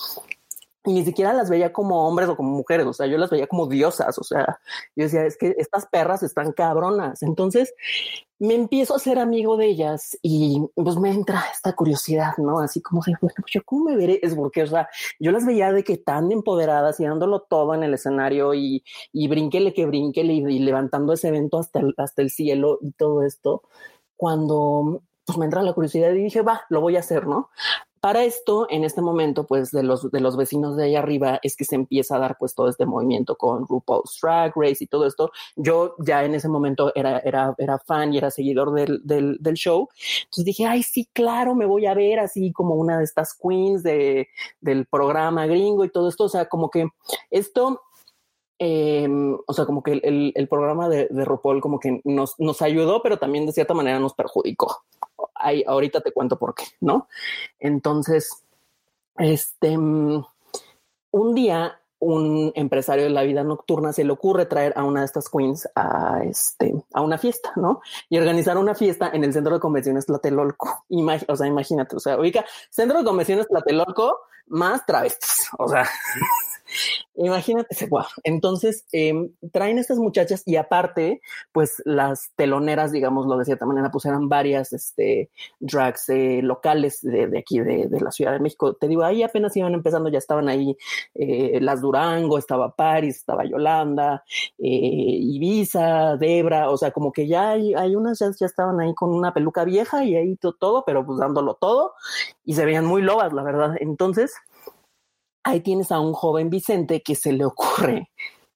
Y 0.87 0.93
ni 0.93 1.05
siquiera 1.05 1.33
las 1.33 1.50
veía 1.50 1.73
como 1.73 2.07
hombres 2.07 2.28
o 2.28 2.37
como 2.37 2.50
mujeres, 2.50 2.87
o 2.87 2.93
sea, 2.93 3.07
yo 3.07 3.19
las 3.19 3.31
veía 3.31 3.47
como 3.49 3.66
diosas, 3.66 4.16
o 4.19 4.23
sea, 4.23 4.61
yo 4.95 5.05
decía, 5.05 5.26
es 5.26 5.37
que 5.37 5.55
estas 5.59 5.87
perras 5.87 6.23
están 6.23 6.52
cabronas. 6.52 7.23
Entonces, 7.23 7.75
me 8.38 8.55
empiezo 8.55 8.95
a 8.95 8.99
ser 8.99 9.19
amigo 9.19 9.57
de 9.57 9.66
ellas 9.66 10.16
y 10.23 10.62
pues 10.75 10.97
me 10.97 11.11
entra 11.11 11.43
esta 11.52 11.73
curiosidad, 11.73 12.37
¿no? 12.38 12.61
Así 12.61 12.81
como, 12.83 13.02
bueno, 13.07 13.19
pues 13.21 13.52
yo 13.52 13.62
cómo 13.64 13.85
me 13.87 13.97
veré, 13.97 14.21
es 14.23 14.35
porque, 14.35 14.62
o 14.62 14.66
sea, 14.66 14.88
yo 15.19 15.33
las 15.33 15.45
veía 15.45 15.73
de 15.73 15.85
que 15.85 15.97
tan 15.97 16.31
empoderadas 16.31 17.00
y 17.00 17.05
dándolo 17.05 17.40
todo 17.40 17.75
en 17.75 17.83
el 17.83 17.95
escenario 17.95 18.55
y, 18.55 18.85
y 19.12 19.28
brínquele 19.28 19.73
que 19.75 19.87
brínquele 19.87 20.35
y, 20.35 20.38
y 20.38 20.59
levantando 20.61 21.14
ese 21.14 21.28
evento 21.28 21.59
hasta 21.59 21.81
el, 21.81 21.95
hasta 21.97 22.23
el 22.23 22.31
cielo 22.31 22.78
y 22.81 22.93
todo 22.93 23.23
esto, 23.23 23.62
cuando 24.16 25.02
pues 25.25 25.38
me 25.38 25.45
entra 25.47 25.62
la 25.62 25.73
curiosidad 25.73 26.12
y 26.12 26.23
dije, 26.23 26.43
va, 26.43 26.62
lo 26.69 26.81
voy 26.81 26.97
a 26.97 27.00
hacer, 27.00 27.26
¿no? 27.26 27.50
Para 28.07 28.23
esto, 28.23 28.69
en 28.71 28.85
este 28.85 29.03
momento, 29.03 29.49
pues 29.49 29.73
de 29.73 29.83
los, 29.83 30.13
de 30.13 30.21
los 30.21 30.37
vecinos 30.37 30.77
de 30.77 30.85
ahí 30.85 30.95
arriba 30.95 31.41
es 31.43 31.57
que 31.57 31.65
se 31.65 31.75
empieza 31.75 32.15
a 32.15 32.21
dar 32.21 32.37
pues 32.39 32.55
todo 32.55 32.69
este 32.69 32.87
movimiento 32.87 33.35
con 33.35 33.67
RuPaul's 33.67 34.21
Drag 34.23 34.53
Race 34.55 34.85
y 34.85 34.87
todo 34.87 35.09
esto. 35.09 35.33
Yo 35.57 35.97
ya 35.99 36.23
en 36.23 36.37
ese 36.37 36.47
momento 36.49 36.93
era, 36.95 37.19
era, 37.19 37.57
era 37.59 37.81
fan 37.81 38.15
y 38.15 38.19
era 38.19 38.31
seguidor 38.31 38.73
del, 38.73 39.01
del, 39.03 39.55
show. 39.55 39.89
Entonces 40.21 40.45
dije, 40.45 40.67
ay, 40.67 40.85
sí, 40.85 41.09
claro, 41.13 41.57
me 41.57 41.67
voy 41.67 41.87
a 41.87 41.95
ver 41.95 42.21
así 42.21 42.53
como 42.53 42.77
una 42.77 42.97
de 42.99 43.03
estas 43.03 43.35
queens 43.35 43.83
de, 43.83 44.29
del 44.61 44.87
programa 44.87 45.47
gringo 45.47 45.85
y 45.85 45.91
todo 45.91 46.09
esto. 46.09 46.27
O 46.27 46.29
sea, 46.29 46.45
como 46.49 46.71
que 46.71 46.87
esto 47.33 47.81
eh, 48.61 49.09
o 49.49 49.53
sea, 49.53 49.67
como 49.67 49.83
que 49.83 49.95
el, 49.95 50.01
el, 50.05 50.33
el 50.37 50.47
programa 50.47 50.89
de, 50.89 51.09
de, 51.11 51.25
RuPaul 51.25 51.61
como 51.61 51.81
que 51.81 52.01
nos, 52.05 52.39
nos 52.39 52.63
ayudó, 52.63 53.03
pero 53.03 53.19
también 53.19 53.47
de 53.47 53.53
cierta 53.53 53.75
manera 53.75 53.99
nos 53.99 54.15
perjudicó. 54.15 54.85
Ahorita 55.66 56.00
te 56.00 56.12
cuento 56.12 56.38
por 56.38 56.55
qué, 56.55 56.64
¿no? 56.81 57.09
Entonces, 57.59 58.45
este, 59.16 59.76
un 59.76 61.35
día 61.35 61.81
un 61.99 62.52
empresario 62.55 63.05
de 63.05 63.11
la 63.11 63.23
vida 63.23 63.43
nocturna 63.43 63.93
se 63.93 64.05
le 64.05 64.12
ocurre 64.12 64.47
traer 64.47 64.73
a 64.76 64.85
una 64.85 65.00
de 65.00 65.07
estas 65.07 65.28
queens 65.28 65.69
a 65.75 66.21
este 66.25 66.75
a 66.93 67.00
una 67.00 67.16
fiesta, 67.16 67.52
¿no? 67.57 67.81
Y 68.09 68.19
organizar 68.19 68.59
una 68.59 68.75
fiesta 68.75 69.11
en 69.12 69.25
el 69.25 69.33
centro 69.33 69.55
de 69.55 69.61
convenciones 69.61 70.07
Tlatelolco. 70.07 70.85
Imag 70.88 71.25
o 71.28 71.37
sea, 71.37 71.47
imagínate, 71.47 71.97
o 71.97 72.00
sea, 72.00 72.19
ubica 72.19 72.45
centro 72.71 72.99
de 72.99 73.05
convenciones 73.05 73.49
Tlatelolco 73.49 74.21
más 74.49 74.85
travestis, 74.85 75.49
o 75.59 75.69
sea, 75.69 75.88
Imagínate, 77.14 77.87
wow. 77.88 78.04
Entonces 78.25 78.85
em, 78.92 79.30
traen 79.52 79.78
estas 79.78 79.99
muchachas 79.99 80.42
y 80.47 80.56
aparte, 80.56 81.21
pues 81.52 81.83
las 81.85 82.33
teloneras, 82.37 82.92
digámoslo 82.92 83.38
de 83.38 83.45
cierta 83.45 83.66
manera, 83.66 83.90
pues 83.90 84.04
eran 84.04 84.28
varias 84.28 84.73
este, 84.73 85.30
drags 85.59 86.09
eh, 86.11 86.40
locales 86.42 87.00
de, 87.02 87.26
de 87.26 87.38
aquí, 87.38 87.61
de, 87.61 87.88
de, 87.88 88.00
la 88.00 88.11
Ciudad 88.11 88.33
de 88.33 88.40
México. 88.40 88.75
Te 88.75 88.88
digo, 88.88 89.02
ahí 89.02 89.23
apenas 89.23 89.56
iban 89.56 89.75
empezando, 89.75 90.09
ya 90.11 90.18
estaban 90.18 90.49
ahí 90.49 90.76
eh, 91.14 91.59
las 91.61 91.80
Durango, 91.80 92.38
estaba 92.38 92.75
Paris, 92.75 93.16
estaba 93.16 93.45
Yolanda, 93.45 94.25
eh, 94.59 95.18
Ibiza, 95.21 96.16
Debra, 96.16 96.71
o 96.71 96.76
sea, 96.76 96.90
como 96.90 97.12
que 97.12 97.26
ya 97.26 97.50
hay, 97.50 97.75
hay 97.75 97.97
unas 97.97 98.18
ya, 98.18 98.30
ya, 98.38 98.47
estaban 98.47 98.80
ahí 98.80 98.95
con 98.95 99.14
una 99.14 99.33
peluca 99.33 99.64
vieja 99.64 100.04
y 100.04 100.16
ahí 100.16 100.37
todo, 100.37 100.85
pero 100.85 101.04
pues 101.04 101.18
dándolo 101.18 101.54
todo 101.54 101.95
y 102.45 102.54
se 102.54 102.64
veían 102.64 102.87
muy 102.87 103.02
lobas, 103.02 103.33
la 103.33 103.42
verdad. 103.42 103.75
Entonces, 103.80 104.35
ahí 105.47 105.61
tienes 105.61 105.93
a 105.93 106.00
un 106.00 106.12
joven 106.12 106.50
Vicente 106.50 107.03
que 107.03 107.15
se 107.15 107.33
le 107.33 107.45
ocurre 107.45 108.11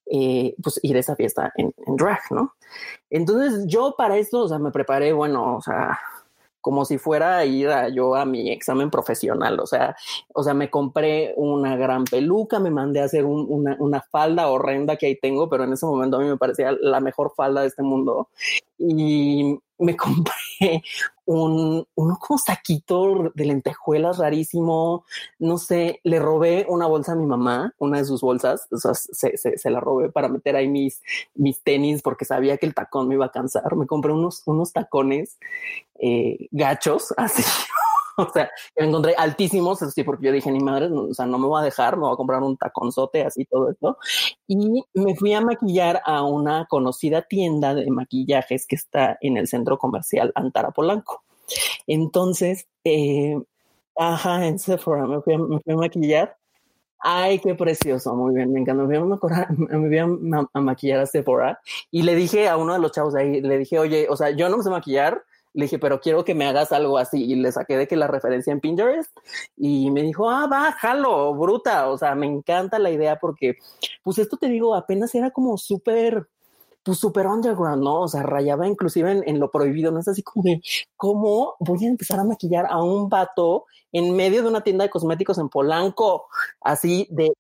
eh, 0.07 0.55
pues 0.61 0.81
ir 0.83 0.97
a 0.97 1.01
esa 1.01 1.15
fiesta 1.15 1.53
en, 1.57 1.73
drag, 1.97 2.21
¿no? 2.31 2.55
Entonces 3.09 3.65
yo 3.67 3.95
para 3.97 4.19
esto, 4.19 4.41
o 4.41 4.49
sea, 4.49 4.59
me 4.59 4.73
preparé, 4.73 5.13
bueno, 5.13 5.57
o 5.57 5.63
sea, 5.63 6.01
como 6.61 6.85
si 6.85 6.99
fuera 6.99 7.39
a 7.39 7.45
ir 7.45 7.69
a, 7.69 7.89
yo 7.89 8.17
a 8.17 8.25
mi 8.25 8.51
examen 8.51 8.91
profesional, 8.91 9.61
o 9.61 9.67
sea, 9.69 9.97
o 10.35 10.43
sea, 10.43 10.53
me 10.53 10.69
compré 10.69 11.33
una 11.37 11.77
gran 11.77 12.05
peluca, 12.05 12.59
me 12.59 12.71
mandé 12.71 13.01
a 13.01 13.05
hacer 13.05 13.25
un, 13.25 13.47
una, 13.49 13.77
una, 13.79 14.03
falda 14.03 14.49
horrenda 14.49 14.97
que 14.97 15.07
ahí 15.07 15.17
tengo, 15.17 15.49
pero 15.49 15.63
en 15.63 15.73
ese 15.73 15.87
momento 15.87 16.17
a 16.17 16.21
mí 16.21 16.27
me 16.27 16.37
parecía 16.37 16.73
la 16.81 17.01
mejor 17.01 17.33
falda 17.37 17.61
de 17.61 17.69
este 17.69 17.85
mundo 17.85 18.29
y 18.79 19.61
me 19.81 19.97
compré 19.97 20.83
un, 21.25 21.87
un 21.95 22.15
como 22.17 22.39
saquito 22.39 23.31
de 23.35 23.45
lentejuelas 23.45 24.19
rarísimo, 24.19 25.05
no 25.39 25.59
sé, 25.59 26.01
le 26.05 26.19
robé 26.19 26.67
una 26.69 26.87
bolsa 26.87 27.13
a 27.13 27.17
mi 27.17 27.27
mamá, 27.27 27.73
una 27.79 27.99
de 27.99 28.05
sus 28.05 28.21
bolsas, 28.21 28.67
o 28.71 28.77
sea, 28.77 28.95
se, 28.95 29.37
se, 29.37 29.57
se, 29.57 29.71
la 29.71 29.81
robé 29.81 30.11
para 30.11 30.29
meter 30.29 30.57
ahí 30.57 30.69
mis, 30.69 31.03
mis 31.35 31.63
tenis 31.63 32.03
porque 32.03 32.25
sabía 32.25 32.57
que 32.57 32.67
el 32.67 32.75
tacón 32.75 33.09
me 33.09 33.15
iba 33.15 33.27
a 33.27 33.33
cansar, 33.33 33.75
me 33.77 33.87
compré 33.87 34.13
unos, 34.13 34.43
unos 34.47 34.73
tacones 34.73 35.39
eh, 36.01 36.49
gachos, 36.51 37.15
así, 37.17 37.43
o 38.17 38.31
sea, 38.33 38.51
me 38.79 38.87
encontré 38.87 39.15
altísimos, 39.17 39.83
así 39.83 40.03
porque 40.05 40.27
yo 40.27 40.33
dije, 40.33 40.51
ni 40.51 40.61
madre, 40.61 40.89
no, 40.91 41.03
o 41.05 41.15
sea, 41.15 41.27
no 41.27 41.39
me 41.39 41.47
voy 41.47 41.61
a 41.61 41.65
dejar, 41.65 41.97
me 41.97 42.03
voy 42.03 42.13
a 42.13 42.17
comprar 42.17 42.43
un 42.43 42.57
taconzote, 42.57 43.23
así 43.23 43.45
todo 43.45 43.71
esto. 43.71 43.99
Y 44.47 44.85
me 44.95 45.15
fui 45.17 45.33
a 45.33 45.41
maquillar 45.41 46.03
a 46.05 46.23
una 46.23 46.67
conocida 46.67 47.23
tienda 47.23 47.75
de 47.75 47.91
maquillajes 47.91 48.67
que 48.67 48.77
está 48.77 49.19
en 49.21 49.37
el 49.37 49.49
centro 49.49 49.79
comercial 49.79 50.33
Antara 50.35 50.71
Polanco. 50.71 51.23
Entonces, 51.87 52.67
eh, 52.85 53.37
ajá, 53.97 54.47
en 54.47 54.59
Sephora 54.59 55.07
me 55.07 55.21
fui, 55.21 55.35
a, 55.35 55.39
me 55.39 55.61
fui 55.61 55.73
a 55.73 55.77
maquillar 55.77 56.37
Ay, 57.03 57.39
qué 57.39 57.55
precioso, 57.55 58.15
muy 58.15 58.35
bien, 58.35 58.53
me 58.53 58.61
encantó. 58.61 58.87
Me 58.87 58.99
voy 58.99 59.09
a, 59.09 59.49
me 59.49 59.89
voy 59.89 59.99
a, 59.99 60.49
a, 60.53 60.61
maquillar 60.61 61.01
a 61.01 61.07
Sephora 61.07 61.59
y 61.91 62.03
le 62.03 62.15
dije 62.15 62.47
a 62.47 62.59
uno 62.59 62.75
de 62.75 62.79
los 62.79 62.93
chavos 62.93 63.15
de 63.15 63.23
ahí, 63.23 63.41
le 63.41 63.57
dije, 63.59 63.79
oye, 63.79 64.07
o 64.11 64.17
sea, 64.17 64.31
yo 64.31 64.51
no 64.51 64.59
me 64.59 64.63
sé 64.63 64.69
maquillar, 64.69 65.25
le 65.53 65.65
dije, 65.65 65.79
pero 65.79 66.01
quiero 66.01 66.25
que 66.25 66.35
me 66.35 66.47
hagas 66.47 66.73
algo 66.73 66.99
así. 66.99 67.25
Y 67.25 67.35
le 67.37 67.53
saqué 67.53 67.77
de 67.77 67.89
que 67.89 67.97
la 67.97 68.07
referencia 68.07 68.53
en 68.53 68.61
Pinterest 68.61 69.11
y 69.57 69.91
me 69.91 70.03
dijo, 70.03 70.31
ah, 70.31 70.47
bájalo, 70.47 71.35
bruta. 71.35 71.89
O 71.89 71.99
sea, 71.99 72.15
me 72.15 72.27
encanta 72.27 72.79
la 72.79 72.91
idea 72.91 73.19
porque, 73.19 73.57
pues 74.03 74.19
esto 74.19 74.37
te 74.37 74.49
digo, 74.49 74.75
apenas 74.75 75.15
era 75.15 75.31
como 75.31 75.57
súper, 75.59 76.29
pues 76.83 76.99
súper 76.99 77.27
underground, 77.27 77.83
¿no? 77.83 78.03
O 78.03 78.09
sea, 78.09 78.23
rayaba 78.23 78.67
inclusive 78.69 79.11
en, 79.11 79.23
en, 79.27 79.41
lo 79.41 79.51
prohibido. 79.51 79.91
No 79.93 80.01
es 80.01 80.09
así 80.09 80.23
como 80.23 80.45
¿cómo 80.97 81.57
voy 81.61 81.85
a 81.85 81.89
empezar 81.89 82.21
a 82.21 82.25
maquillar 82.25 82.67
a 82.69 82.83
un 82.83 83.09
vato 83.09 83.67
en 83.93 84.15
medio 84.17 84.43
de 84.43 84.49
una 84.49 84.63
tienda 84.63 84.85
de 84.85 84.91
cosméticos 84.91 85.39
en 85.39 85.49
Polanco? 85.49 86.27
Así 86.61 87.09
de. 87.11 87.33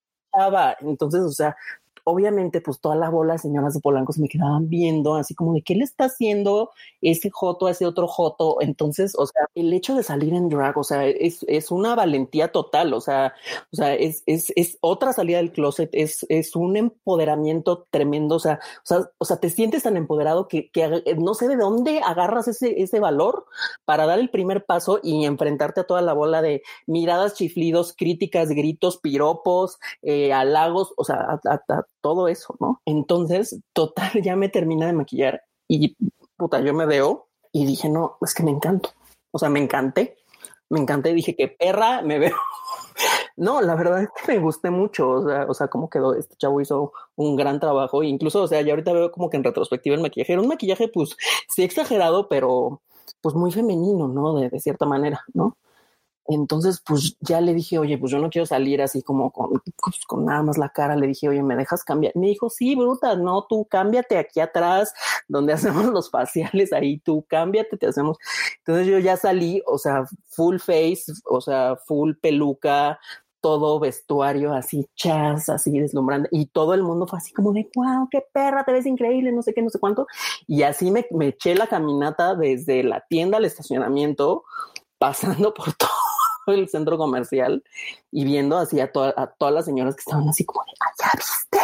Entonces, 0.81 1.23
o 1.23 1.31
sea, 1.31 1.57
obviamente, 2.05 2.61
pues 2.61 2.81
toda 2.81 2.97
la 2.97 3.11
bola 3.11 3.35
de 3.35 3.39
señoras 3.39 3.75
de 3.75 3.81
Polanco 3.81 4.13
se 4.13 4.21
me 4.21 4.29
quedaban 4.29 4.69
viendo, 4.69 5.15
así 5.15 5.35
como 5.35 5.55
de 5.55 5.63
qué 5.63 5.75
le 5.75 5.85
está 5.85 6.05
haciendo 6.05 6.71
ese 7.01 7.31
joto 7.31 7.67
a 7.67 7.71
ese 7.73 7.87
otro 7.87 8.07
joto. 8.07 8.59
Entonces, 8.61 9.15
o 9.17 9.27
sea, 9.27 9.47
el 9.55 9.73
hecho 9.73 9.95
de 9.95 10.03
salir 10.03 10.35
en 10.35 10.49
drag, 10.49 10.77
o 10.79 10.85
sea, 10.85 11.07
es, 11.07 11.45
es 11.49 11.71
una 11.71 11.95
valentía 11.95 12.53
total, 12.53 12.93
o 12.95 13.01
sea, 13.01 13.35
o 13.73 13.77
sea, 13.77 13.95
es, 13.95 14.23
es, 14.27 14.53
es 14.57 14.79
otra 14.81 15.13
salida 15.13 15.39
del 15.39 15.53
closet, 15.53 15.91
es, 15.93 16.27
es 16.29 16.57
un 16.57 16.77
empoderamiento 16.77 17.87
tremendo, 17.91 18.37
o 18.37 18.41
sea, 18.41 18.61
o 18.85 18.87
sea, 18.87 19.11
o 19.19 19.25
sea, 19.25 19.39
te 19.39 19.51
sientes 19.51 19.83
tan 19.83 19.97
empoderado 19.97 20.49
que, 20.49 20.71
que 20.71 21.17
no 21.19 21.35
sé 21.35 21.49
de 21.49 21.57
dónde 21.57 22.01
agarras 22.05 22.49
ese, 22.49 22.81
ese 22.83 23.01
valor 23.01 23.47
para 23.85 24.07
dar 24.07 24.19
el 24.19 24.31
primer 24.31 24.65
paso 24.65 25.01
y 25.03 25.25
enfrentarte 25.25 25.81
a 25.81 25.87
toda 25.87 26.03
la 26.03 26.13
bola 26.13 26.43
de 26.43 26.63
miradas, 26.87 27.35
chiflidos, 27.35 27.95
críticas, 27.97 28.49
gritos, 28.51 28.99
piropos, 28.99 29.79
eh, 30.03 30.33
halagos, 30.33 30.93
o 30.97 31.05
sea, 31.05 31.41
a 31.45 31.83
todo 32.01 32.29
eso, 32.29 32.57
¿no? 32.61 32.81
Entonces, 32.85 33.61
total, 33.73 34.11
ya 34.23 34.37
me 34.37 34.49
termina 34.49 34.87
de 34.87 34.93
maquillar 34.93 35.43
y 35.69 35.97
puta, 36.37 36.61
yo 36.61 36.75
me 36.75 36.87
veo 36.87 37.29
y 37.53 37.67
dije, 37.67 37.89
no, 37.89 38.17
es 38.23 38.35
que 38.35 38.43
me 38.43 38.51
encanto. 38.51 38.91
O 39.31 39.39
sea, 39.39 39.49
me 39.49 39.61
encanté, 39.61 40.17
me 40.69 40.81
encanté. 40.81 41.13
Dije 41.13 41.37
que 41.37 41.49
perra 41.49 42.03
me 42.03 42.19
veo. 42.19 42.35
no, 43.37 43.61
la 43.61 43.75
verdad 43.75 44.03
es 44.03 44.09
que 44.09 44.33
me 44.33 44.39
gusté 44.39 44.71
mucho. 44.71 45.11
O 45.11 45.29
sea, 45.29 45.47
o 45.49 45.55
sea, 45.55 45.69
cómo 45.69 45.91
quedó. 45.91 46.15
Este 46.15 46.37
chavo 46.37 46.61
hizo 46.61 46.93
un 47.17 47.37
gran 47.37 47.61
trabajo. 47.61 48.03
Incluso, 48.03 48.43
o 48.43 48.49
sea, 48.49 48.63
ya 48.63 48.73
ahorita 48.73 48.93
veo 48.93 49.13
como 49.13 49.31
que 49.31 49.37
en 49.37 49.45
retrospectiva 49.45 49.95
el 49.97 50.03
maquillaje 50.03 50.33
era 50.33 50.43
un 50.43 50.49
maquillaje, 50.49 50.89
pues 50.89 51.17
sí 51.49 51.63
exagerado, 51.63 52.29
pero 52.29 52.83
pues 53.21 53.35
muy 53.35 53.53
femenino, 53.53 54.09
¿no? 54.09 54.35
De 54.35 54.61
cierta 54.61 54.87
manera, 54.87 55.23
¿no? 55.35 55.57
Entonces, 56.27 56.83
pues 56.87 57.17
ya 57.21 57.41
le 57.41 57.55
dije, 57.55 57.79
oye, 57.79 57.99
pues 57.99 58.13
yo 58.13 58.19
no 58.19 58.31
quiero 58.31 58.47
salir 58.47 58.83
así 58.83 59.03
como 59.03 59.33
con, 59.33 59.61
pues, 59.83 60.05
con 60.07 60.25
nada 60.25 60.43
más 60.43 60.59
la 60.59 60.69
cara. 60.69 60.97
Le 60.97 61.07
dije, 61.09 61.29
oye, 61.29 61.43
¿me 61.43 61.57
dejas 61.57 61.83
cambiar? 61.83 62.13
Me 62.15 62.29
dijo, 62.29 62.51
sí, 62.51 62.77
bruta, 62.77 63.17
no, 63.17 63.47
tú 63.49 63.67
cámbiate 63.69 64.17
aquí 64.19 64.41
atrás, 64.41 64.93
donde 65.29 65.53
hacemos 65.55 65.87
los 65.87 66.11
faciales, 66.11 66.73
ahí 66.73 66.99
tú 67.01 67.25
cámbiate, 67.29 67.77
te 67.77 67.87
hacemos. 67.87 68.19
Entonces 68.59 68.87
yo 68.87 68.99
ya 68.99 69.17
salí, 69.17 69.63
o 69.67 69.79
sea, 69.79 70.05
full 70.29 70.59
face, 70.59 71.05
o 71.25 71.41
sea, 71.41 71.77
full 71.87 72.13
peluca, 72.21 72.99
todo 73.41 73.81
vestuario 73.81 74.53
así 74.53 74.87
chas, 74.95 75.49
así 75.49 75.79
deslumbrante, 75.79 76.29
y 76.31 76.47
todo 76.47 76.75
el 76.75 76.83
mundo 76.83 77.07
fue 77.07 77.19
así 77.19 77.33
como 77.33 77.53
de, 77.53 77.69
wow, 77.75 78.09
qué 78.11 78.23
perra, 78.33 78.65
te 78.65 78.73
ves 78.73 78.87
increíble, 78.87 79.33
no 79.33 79.43
sé 79.43 79.55
qué, 79.55 79.63
no 79.63 79.71
sé 79.71 79.79
cuánto. 79.79 80.07
Y 80.47 80.63
así 80.63 80.91
me, 80.91 81.07
me 81.11 81.29
eché 81.29 81.55
la 81.55 81.67
caminata 81.67 82.35
desde 82.35 82.85
la 82.85 83.05
tienda 83.09 83.39
al 83.39 83.45
estacionamiento, 83.45 84.45
pasando 84.99 85.55
por 85.55 85.73
todo 85.75 85.91
el 86.53 86.69
centro 86.69 86.99
comercial 86.99 87.65
y 88.11 88.25
viendo 88.25 88.59
así 88.59 88.81
a, 88.81 88.93
to 88.93 89.03
a, 89.05 89.27
todas 89.39 89.55
las 89.55 89.65
señoras 89.65 89.95
que 89.95 90.01
estaban 90.01 90.29
así 90.29 90.45
como 90.45 90.65
de, 90.65 90.73
ya 90.99 91.11
viste, 91.17 91.59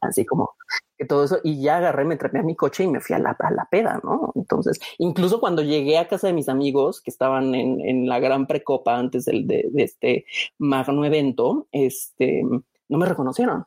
así 0.00 0.24
como 0.24 0.50
que 0.98 1.04
todo 1.06 1.24
eso, 1.24 1.40
y 1.42 1.60
ya 1.62 1.78
agarré, 1.78 2.04
me 2.04 2.16
trepé 2.16 2.38
a 2.38 2.42
mi 2.42 2.54
coche 2.54 2.84
y 2.84 2.88
me 2.88 3.00
fui 3.00 3.14
a 3.16 3.18
la, 3.18 3.36
a 3.38 3.50
la 3.50 3.66
peda, 3.70 4.00
¿no? 4.04 4.32
Entonces, 4.34 4.78
incluso 4.98 5.40
cuando 5.40 5.62
llegué 5.62 5.98
a 5.98 6.08
casa 6.08 6.26
de 6.26 6.32
mis 6.32 6.48
amigos 6.48 7.00
que 7.00 7.10
estaban 7.10 7.54
en, 7.54 7.80
en 7.80 8.08
la 8.08 8.20
gran 8.20 8.46
precopa 8.46 8.96
antes 8.96 9.24
del, 9.24 9.46
de, 9.46 9.70
este 9.76 10.26
magno 10.58 11.04
evento, 11.04 11.66
este, 11.72 12.42
no 12.88 12.98
me 12.98 13.06
reconocieron, 13.06 13.66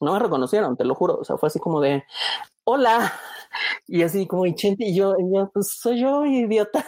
no 0.00 0.12
me 0.12 0.18
reconocieron, 0.18 0.76
te 0.76 0.84
lo 0.84 0.94
juro, 0.94 1.18
o 1.18 1.24
sea, 1.24 1.36
fue 1.36 1.48
así 1.48 1.58
como 1.58 1.80
de, 1.80 2.04
hola, 2.64 3.12
y 3.86 4.02
así 4.02 4.26
como, 4.26 4.46
y 4.46 4.54
Chente, 4.54 4.84
y 4.86 4.94
yo, 4.94 5.14
yo 5.32 5.50
pues 5.52 5.68
soy 5.68 6.00
yo, 6.00 6.24
idiota. 6.24 6.84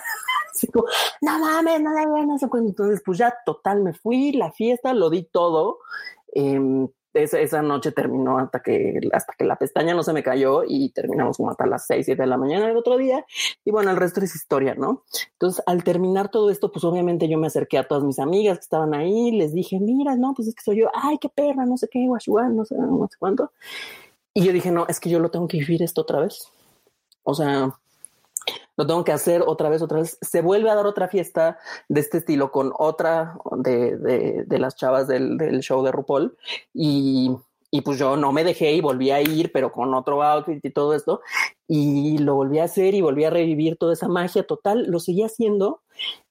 Así 0.65 0.73
como, 0.73 0.87
no 1.21 1.39
mames, 1.39 1.81
no 1.81 1.91
le 1.93 2.49
cuándo. 2.49 2.69
Entonces, 2.69 3.03
pues 3.05 3.19
ya 3.19 3.35
total, 3.45 3.83
me 3.83 3.95
fui, 3.95 4.33
la 4.33 4.53
fiesta, 4.53 4.95
lo 4.95 5.11
di 5.11 5.25
todo. 5.25 5.79
Eh, 6.35 6.89
esa, 7.15 7.39
esa, 7.39 7.63
noche 7.63 7.93
terminó 7.93 8.39
hasta 8.39 8.61
que, 8.61 8.99
hasta 9.13 9.35
que 9.39 9.45
la 9.45 9.57
pestaña 9.57 9.95
no 9.95 10.03
se 10.03 10.13
me 10.13 10.23
cayó 10.23 10.63
y 10.67 10.91
terminamos 10.91 11.37
como 11.37 11.51
hasta 11.51 11.65
las 11.65 11.87
6, 11.87 12.05
7 12.05 12.23
de 12.23 12.27
la 12.27 12.37
mañana 12.37 12.67
del 12.67 12.77
otro 12.77 12.97
día. 12.97 13.25
Y 13.65 13.71
bueno, 13.71 13.91
el 13.91 13.97
resto 13.97 14.21
es 14.21 14.35
historia, 14.35 14.75
¿no? 14.75 15.05
Entonces, 15.33 15.63
al 15.67 15.85
terminar 15.85 16.31
todo 16.31 16.51
esto, 16.51 16.73
pues 16.73 16.85
obviamente 16.85 17.29
yo 17.29 17.39
me 17.39 17.47
acerqué 17.47 17.79
a 17.79 17.87
todas 17.87 18.03
mis 18.03 18.19
amigas 18.19 18.59
que 18.59 18.63
estaban 18.63 18.95
ahí, 18.95 19.31
les 19.31 19.55
dije, 19.55 19.79
mira, 19.79 20.17
no, 20.17 20.35
pues 20.35 20.49
es 20.49 20.55
que 20.55 20.63
soy 20.63 20.81
yo, 20.81 20.89
ay, 20.93 21.19
qué 21.19 21.29
perra, 21.29 21.65
no 21.67 21.77
sé 21.77 21.89
qué, 21.89 22.05
guachuán, 22.07 22.57
no 22.57 22.65
sé, 22.65 22.75
no 22.77 23.09
sé 23.09 23.17
cuánto. 23.19 23.53
Y 24.35 24.45
yo 24.45 24.53
dije, 24.53 24.73
no, 24.73 24.87
es 24.89 24.99
que 24.99 25.11
yo 25.11 25.21
lo 25.21 25.31
tengo 25.31 25.47
que 25.47 25.59
vivir 25.59 25.83
esto 25.83 26.03
otra 26.03 26.21
vez. 26.21 26.49
O 27.23 27.35
sea, 27.35 27.79
lo 28.77 28.87
tengo 28.87 29.05
que 29.05 29.13
hacer 29.13 29.43
otra 29.47 29.69
vez, 29.69 29.83
otra 29.83 30.01
vez. 30.01 30.19
Se 30.21 30.43
vuelve 30.43 30.71
a 30.71 30.75
dar 30.75 30.87
otra 30.87 31.09
fiesta 31.09 31.59
de 31.89 32.01
este 32.01 32.19
estilo 32.19 32.51
con 32.51 32.73
otra 32.79 33.37
de, 33.57 33.97
de, 33.97 34.45
de 34.45 34.59
las 34.59 34.77
chavas 34.77 35.07
del, 35.07 35.37
del, 35.37 35.61
show 35.61 35.83
de 35.85 35.93
RuPaul 35.93 36.37
y, 36.73 37.31
y, 37.71 37.81
pues 37.83 37.99
yo 37.99 38.17
no 38.17 38.33
me 38.33 38.45
dejé 38.45 38.73
y 38.73 38.81
volví 38.81 39.11
a 39.11 39.21
ir, 39.21 39.53
pero 39.53 39.73
con 39.73 39.95
otro 39.95 40.23
outfit 40.23 40.65
y 40.65 40.71
todo 40.71 40.95
esto. 40.95 41.21
Y 41.69 42.19
lo 42.19 42.35
volví 42.35 42.59
a 42.59 42.65
hacer 42.65 42.95
y 42.95 43.01
volví 43.01 43.25
a 43.25 43.31
revivir 43.31 43.77
toda 43.77 43.93
esa 43.93 44.09
magia 44.09 44.47
total. 44.47 44.85
Lo 44.89 44.99
seguí 44.99 45.23
haciendo. 45.23 45.83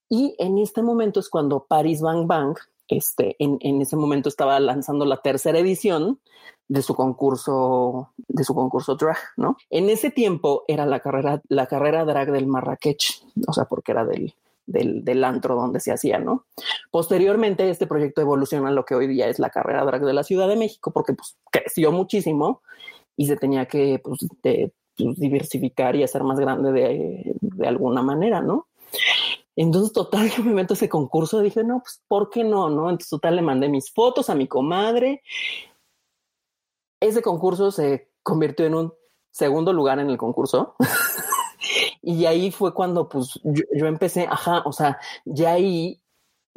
Y 0.09 0.35
en 0.37 0.57
este 0.57 0.81
momento 0.83 1.19
es 1.19 1.29
cuando 1.29 1.65
Paris 1.67 2.01
Bang 2.01 2.27
Bang, 2.27 2.57
este, 2.87 3.35
en, 3.39 3.57
en 3.61 3.81
ese 3.81 3.95
momento 3.95 4.29
estaba 4.29 4.59
lanzando 4.59 5.05
la 5.05 5.21
tercera 5.21 5.59
edición 5.59 6.19
de 6.67 6.81
su 6.81 6.95
concurso, 6.95 8.13
de 8.27 8.43
su 8.43 8.55
concurso 8.55 8.95
drag, 8.95 9.17
¿no? 9.37 9.57
En 9.69 9.89
ese 9.89 10.11
tiempo 10.11 10.63
era 10.67 10.85
la 10.85 10.99
carrera, 10.99 11.41
la 11.49 11.67
carrera 11.67 12.05
drag 12.05 12.31
del 12.31 12.47
Marrakech, 12.47 13.23
o 13.47 13.53
sea, 13.53 13.65
porque 13.65 13.91
era 13.91 14.05
del, 14.05 14.33
del, 14.65 15.03
del, 15.03 15.23
antro 15.23 15.55
donde 15.55 15.79
se 15.79 15.91
hacía, 15.91 16.19
¿no? 16.19 16.45
Posteriormente, 16.91 17.69
este 17.69 17.87
proyecto 17.87 18.21
evoluciona 18.21 18.69
a 18.69 18.71
lo 18.71 18.85
que 18.85 18.95
hoy 18.95 19.07
día 19.07 19.27
es 19.27 19.39
la 19.39 19.49
carrera 19.49 19.85
drag 19.85 20.03
de 20.05 20.13
la 20.13 20.23
Ciudad 20.23 20.47
de 20.47 20.55
México, 20.55 20.91
porque 20.91 21.13
pues 21.13 21.37
creció 21.51 21.91
muchísimo 21.91 22.61
y 23.15 23.27
se 23.27 23.35
tenía 23.35 23.65
que 23.65 23.99
pues, 24.03 24.19
pues, 24.41 24.71
diversificar 25.17 25.95
y 25.95 26.03
hacer 26.03 26.23
más 26.23 26.39
grande 26.39 26.71
de, 26.71 27.35
de 27.41 27.67
alguna 27.67 28.01
manera, 28.01 28.41
¿no? 28.41 28.67
Entonces, 29.55 29.93
total, 29.93 30.29
yo 30.37 30.43
me 30.43 30.53
meto 30.53 30.73
ese 30.73 30.89
concurso 30.89 31.41
dije, 31.41 31.63
no, 31.63 31.81
pues, 31.81 32.01
¿por 32.07 32.29
qué 32.29 32.43
no? 32.43 32.69
No, 32.69 32.89
entonces, 32.89 33.09
total, 33.09 33.35
le 33.35 33.41
mandé 33.41 33.69
mis 33.69 33.91
fotos 33.91 34.29
a 34.29 34.35
mi 34.35 34.47
comadre. 34.47 35.21
Ese 37.03 37.21
concurso 37.21 37.69
se 37.69 38.09
convirtió 38.23 38.65
en 38.65 38.75
un 38.75 38.93
segundo 39.29 39.73
lugar 39.73 39.99
en 39.99 40.09
el 40.09 40.17
concurso. 40.17 40.75
y 42.01 42.25
ahí 42.25 42.49
fue 42.49 42.73
cuando, 42.73 43.09
pues, 43.09 43.41
yo, 43.43 43.87
empecé, 43.87 44.25
ajá, 44.29 44.61
o 44.65 44.71
sea, 44.71 44.97
ya 45.25 45.51
ahí 45.51 45.99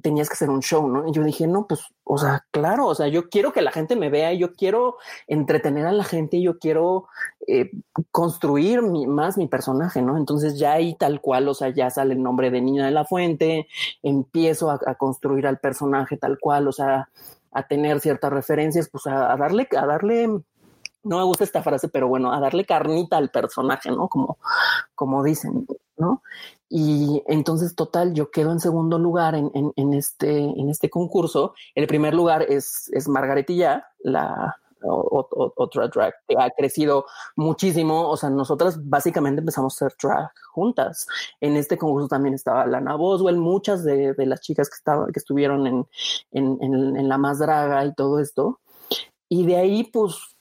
tenías 0.03 0.29
que 0.29 0.35
hacer 0.35 0.51
un 0.51 0.61
show, 0.61 0.87
¿no? 0.89 1.09
Y 1.09 1.13
yo 1.13 1.25
dije, 1.25 1.49
no, 1.49 1.67
pues, 1.67 1.81
o 2.05 2.17
sea, 2.17 2.47
claro, 2.53 2.87
o 2.87 2.95
sea, 2.95 3.09
yo 3.09 3.29
quiero 3.29 3.53
que 3.53 3.61
la 3.61 3.73
gente 3.73 3.97
me 3.97 4.09
vea, 4.09 4.33
yo 4.35 4.53
quiero 4.53 4.99
entretener 5.27 5.85
a 5.85 5.93
la 5.93 6.05
gente, 6.05 6.41
yo 6.41 6.61
quiero 6.61 7.09
eh, 7.49 7.73
construir 8.13 8.83
más 8.83 9.37
mi 9.39 9.49
personaje, 9.49 10.01
¿no? 10.01 10.17
Entonces 10.17 10.61
ya 10.61 10.75
ahí 10.75 10.95
tal 10.95 11.21
cual, 11.21 11.49
o 11.49 11.55
sea, 11.55 11.71
ya 11.71 11.91
sale 11.91 12.15
el 12.15 12.23
nombre 12.23 12.53
de 12.53 12.61
Niña 12.61 12.85
de 12.85 12.93
la 12.93 13.05
Fuente, 13.05 13.67
empiezo 14.05 14.71
a 14.71 14.95
construir 14.95 15.49
al 15.49 15.59
personaje 15.59 16.17
tal 16.17 16.39
cual, 16.39 16.69
o 16.69 16.73
sea, 16.73 17.09
a 17.57 17.67
tener 17.67 18.01
ciertas 18.01 18.33
referencias, 18.33 18.89
pues 18.91 19.07
a, 19.07 19.37
darle, 19.37 19.69
a 19.77 19.87
darle 19.87 20.29
no 21.03 21.19
me 21.19 21.25
gusta 21.25 21.45
esta 21.45 21.63
frase, 21.63 21.89
pero 21.89 22.09
bueno, 22.09 22.33
a 22.33 22.41
darle 22.41 22.65
carnita 22.67 23.17
al 23.17 23.31
personaje, 23.31 23.91
¿no? 23.91 24.09
Como, 24.09 24.39
como 24.95 25.23
dicen, 25.23 25.67
¿no? 25.97 26.23
Y 26.69 27.23
entonces, 27.29 27.77
total, 27.77 28.13
yo 28.13 28.31
quedo 28.31 28.51
en 28.51 28.61
segundo 28.61 28.99
lugar 28.99 29.37
en, 29.37 29.51
en, 29.55 29.73
en 29.77 29.95
este, 29.95 30.37
en 30.37 30.69
este 30.69 30.91
concurso. 30.91 31.55
El 31.75 31.87
primer 31.87 32.13
lugar 32.13 32.43
es, 32.43 32.91
es 32.93 33.09
Margaretilla, 33.09 33.87
la 34.01 34.57
otra 34.83 35.89
drag 35.89 36.15
que 36.29 36.37
ha 36.39 36.51
crecido 36.51 37.07
muchísimo. 37.37 38.09
O 38.09 38.17
sea, 38.17 38.31
nosotras 38.31 38.79
básicamente 38.89 39.41
empezamos 39.41 39.75
a 39.75 39.87
hacer 39.87 39.97
drag 40.03 40.31
juntas. 40.53 41.07
En 41.41 41.57
este 41.57 41.79
concurso 41.79 42.09
también 42.09 42.35
estaba 42.35 42.67
Lana 42.67 42.97
Boswell, 42.97 43.39
muchas 43.39 43.85
de, 43.85 44.15
de 44.15 44.27
las 44.27 44.41
chicas 44.41 44.69
que, 44.69 44.77
estaban, 44.77 45.13
que 45.13 45.19
estuvieron 45.19 45.67
en, 45.67 45.87
en, 46.33 46.59
en, 46.61 46.97
en 46.97 47.09
la 47.09 47.19
más 47.19 47.39
draga 47.39 47.85
y 47.85 47.95
todo 47.95 48.21
esto. 48.21 48.61
Y 49.29 49.45
de 49.47 49.57
ahí, 49.57 49.85
pues, 49.85 50.37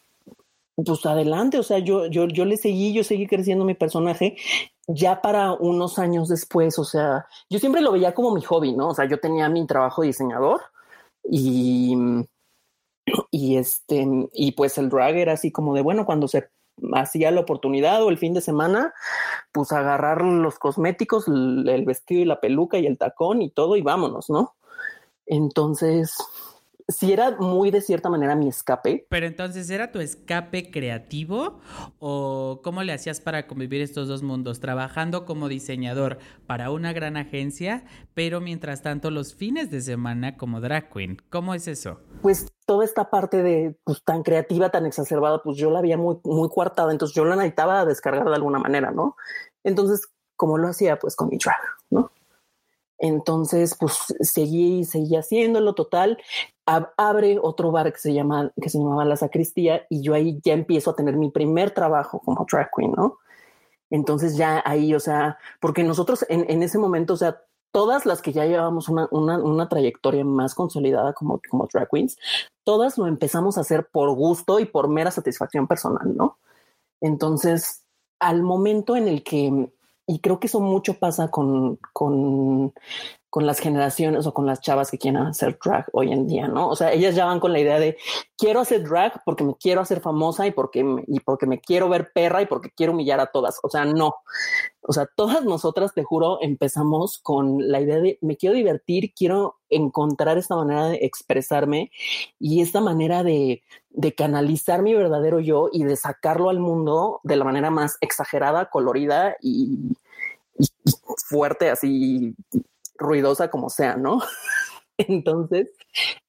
pues 0.75 1.05
adelante, 1.05 1.57
o 1.57 1.63
sea, 1.63 1.79
yo, 1.79 2.07
yo, 2.07 2.27
yo 2.27 2.45
le 2.45 2.57
seguí, 2.57 2.93
yo 2.93 3.03
seguí 3.03 3.27
creciendo 3.27 3.65
mi 3.65 3.75
personaje 3.75 4.35
ya 4.87 5.21
para 5.21 5.53
unos 5.53 5.97
años 5.97 6.27
después, 6.27 6.77
o 6.77 6.83
sea, 6.83 7.25
yo 7.49 7.59
siempre 7.59 7.81
lo 7.81 7.91
veía 7.91 8.13
como 8.13 8.33
mi 8.33 8.41
hobby, 8.41 8.73
¿no? 8.73 8.89
O 8.89 8.93
sea, 8.93 9.05
yo 9.05 9.19
tenía 9.19 9.49
mi 9.49 9.65
trabajo 9.65 10.01
de 10.01 10.07
diseñador 10.09 10.61
y, 11.23 11.95
y 13.31 13.57
este, 13.57 14.07
y 14.33 14.51
pues 14.53 14.77
el 14.77 14.89
drag 14.89 15.15
era 15.15 15.33
así 15.33 15.51
como 15.51 15.73
de, 15.75 15.81
bueno, 15.81 16.05
cuando 16.05 16.27
se 16.27 16.49
hacía 16.93 17.31
la 17.31 17.41
oportunidad 17.41 18.03
o 18.03 18.09
el 18.09 18.17
fin 18.17 18.33
de 18.33 18.41
semana, 18.41 18.93
pues 19.51 19.71
agarrar 19.71 20.21
los 20.21 20.59
cosméticos, 20.59 21.27
el 21.27 21.83
vestido 21.85 22.21
y 22.21 22.25
la 22.25 22.41
peluca 22.41 22.77
y 22.77 22.85
el 22.85 22.97
tacón 22.97 23.41
y 23.41 23.49
todo 23.49 23.77
y 23.77 23.81
vámonos, 23.81 24.29
¿no? 24.29 24.55
Entonces, 25.25 26.15
si 26.87 27.11
era 27.11 27.31
muy 27.39 27.71
de 27.71 27.81
cierta 27.81 28.09
manera 28.09 28.35
mi 28.35 28.47
escape. 28.47 29.07
Pero 29.09 29.25
entonces, 29.25 29.69
¿era 29.69 29.91
tu 29.91 29.99
escape 29.99 30.69
creativo 30.69 31.59
o 31.99 32.61
cómo 32.63 32.83
le 32.83 32.93
hacías 32.93 33.21
para 33.21 33.47
convivir 33.47 33.81
estos 33.81 34.07
dos 34.07 34.21
mundos? 34.21 34.59
Trabajando 34.59 35.25
como 35.25 35.47
diseñador 35.47 36.19
para 36.45 36.69
una 36.71 36.93
gran 36.93 37.17
agencia, 37.17 37.85
pero 38.13 38.39
mientras 38.39 38.81
tanto 38.81 39.09
los 39.09 39.33
fines 39.33 39.71
de 39.71 39.81
semana 39.81 40.37
como 40.37 40.61
drag 40.61 40.91
queen. 40.91 41.17
¿Cómo 41.29 41.53
es 41.55 41.67
eso? 41.67 42.01
Pues 42.25 42.51
toda 42.65 42.83
esta 42.83 43.11
parte 43.11 43.43
de 43.43 43.77
pues, 43.83 44.03
tan 44.03 44.23
creativa, 44.23 44.71
tan 44.71 44.87
exacerbada, 44.87 45.43
pues 45.43 45.59
yo 45.59 45.69
la 45.69 45.77
había 45.77 45.95
muy, 45.95 46.17
muy 46.23 46.49
coartada, 46.49 46.91
entonces 46.91 47.15
yo 47.15 47.23
la 47.23 47.35
necesitaba 47.35 47.85
descargar 47.85 48.27
de 48.27 48.33
alguna 48.33 48.57
manera, 48.57 48.89
¿no? 48.89 49.15
Entonces, 49.63 50.01
¿cómo 50.35 50.57
lo 50.57 50.67
hacía? 50.67 50.97
Pues 50.97 51.15
con 51.15 51.29
mi 51.29 51.37
drag, 51.37 51.59
¿no? 51.91 52.09
Entonces, 52.97 53.77
pues 53.79 53.93
seguí, 54.21 54.85
seguí 54.85 55.15
haciéndolo 55.15 55.75
total. 55.75 56.17
Ab 56.65 56.93
abre 56.97 57.37
otro 57.39 57.69
bar 57.71 57.93
que 57.93 57.99
se 57.99 58.11
llama, 58.11 58.51
que 58.59 58.71
se 58.71 58.79
llamaba 58.79 59.05
La 59.05 59.17
Sacristía, 59.17 59.85
y 59.91 60.01
yo 60.01 60.15
ahí 60.15 60.39
ya 60.43 60.53
empiezo 60.53 60.89
a 60.89 60.95
tener 60.95 61.17
mi 61.17 61.29
primer 61.29 61.75
trabajo 61.75 62.21
como 62.25 62.43
drag 62.51 62.71
queen, 62.75 62.93
¿no? 62.93 63.19
Entonces 63.91 64.35
ya 64.35 64.63
ahí, 64.65 64.95
o 64.95 64.99
sea, 64.99 65.37
porque 65.59 65.83
nosotros 65.83 66.25
en, 66.27 66.49
en 66.49 66.63
ese 66.63 66.79
momento, 66.79 67.13
o 67.13 67.17
sea, 67.17 67.43
todas 67.75 68.05
las 68.05 68.21
que 68.21 68.31
ya 68.31 68.45
llevábamos 68.45 68.87
una, 68.87 69.09
una, 69.11 69.37
una, 69.37 69.67
trayectoria 69.67 70.23
más 70.23 70.55
consolidada 70.55 71.11
como, 71.11 71.41
como 71.49 71.67
drag 71.67 71.89
queens, 71.89 72.17
todas 72.63 72.97
lo 72.97 73.05
empezamos 73.05 73.57
a 73.57 73.61
hacer 73.61 73.89
por 73.91 74.15
gusto 74.15 74.61
y 74.61 74.65
por 74.65 74.87
mera 74.87 75.11
satisfacción 75.11 75.67
personal, 75.67 76.15
¿no? 76.15 76.37
Entonces, 77.01 77.83
al 78.21 78.43
momento 78.43 78.95
en 78.95 79.09
el 79.09 79.23
que 79.23 79.69
y 80.07 80.19
creo 80.19 80.39
que 80.39 80.47
eso 80.47 80.61
mucho 80.61 80.93
pasa 80.99 81.29
con, 81.29 81.77
con, 81.91 82.73
con, 83.35 83.45
las 83.45 83.59
generaciones 83.59 84.25
o 84.25 84.33
con 84.33 84.45
las 84.45 84.61
chavas 84.61 84.89
que 84.89 84.97
quieren 84.97 85.21
hacer 85.21 85.59
drag 85.63 85.85
hoy 85.91 86.11
en 86.11 86.25
día, 86.25 86.47
¿no? 86.47 86.69
O 86.69 86.75
sea, 86.75 86.93
ellas 86.93 87.15
ya 87.15 87.25
van 87.25 87.39
con 87.39 87.51
la 87.51 87.59
idea 87.59 87.79
de 87.79 87.97
quiero 88.37 88.61
hacer 88.61 88.87
drag 88.87 89.21
porque 89.25 89.43
me 89.43 89.55
quiero 89.55 89.81
hacer 89.81 89.99
famosa 89.99 90.47
y 90.47 90.51
porque 90.51 90.83
me, 90.83 91.03
y 91.07 91.19
porque 91.19 91.45
me 91.45 91.59
quiero 91.59 91.89
ver 91.89 92.11
perra 92.13 92.41
y 92.41 92.45
porque 92.45 92.71
quiero 92.71 92.93
humillar 92.93 93.19
a 93.19 93.27
todas. 93.27 93.59
O 93.61 93.69
sea, 93.69 93.83
no. 93.85 94.15
O 94.81 94.93
sea, 94.93 95.07
todas 95.15 95.43
nosotras, 95.43 95.93
te 95.93 96.03
juro, 96.03 96.39
empezamos 96.41 97.19
con 97.19 97.69
la 97.69 97.81
idea 97.81 97.97
de 97.97 98.17
me 98.21 98.37
quiero 98.37 98.55
divertir, 98.55 99.13
quiero 99.13 99.57
encontrar 99.69 100.37
esta 100.37 100.55
manera 100.55 100.87
de 100.87 100.99
expresarme 101.01 101.91
y 102.39 102.61
esta 102.61 102.79
manera 102.79 103.23
de, 103.23 103.63
de 103.89 104.13
canalizar 104.13 104.81
mi 104.81 104.93
verdadero 104.93 105.39
yo 105.39 105.69
y 105.71 105.83
de 105.83 105.95
sacarlo 105.97 106.49
al 106.49 106.59
mundo 106.59 107.19
de 107.23 107.35
la 107.35 107.45
manera 107.45 107.69
más 107.69 107.97
exagerada, 108.01 108.69
colorida 108.69 109.35
y, 109.41 109.79
fuerte, 111.27 111.69
así 111.69 112.35
ruidosa 112.97 113.49
como 113.49 113.69
sea, 113.69 113.95
¿no? 113.95 114.19
Entonces, 114.97 115.71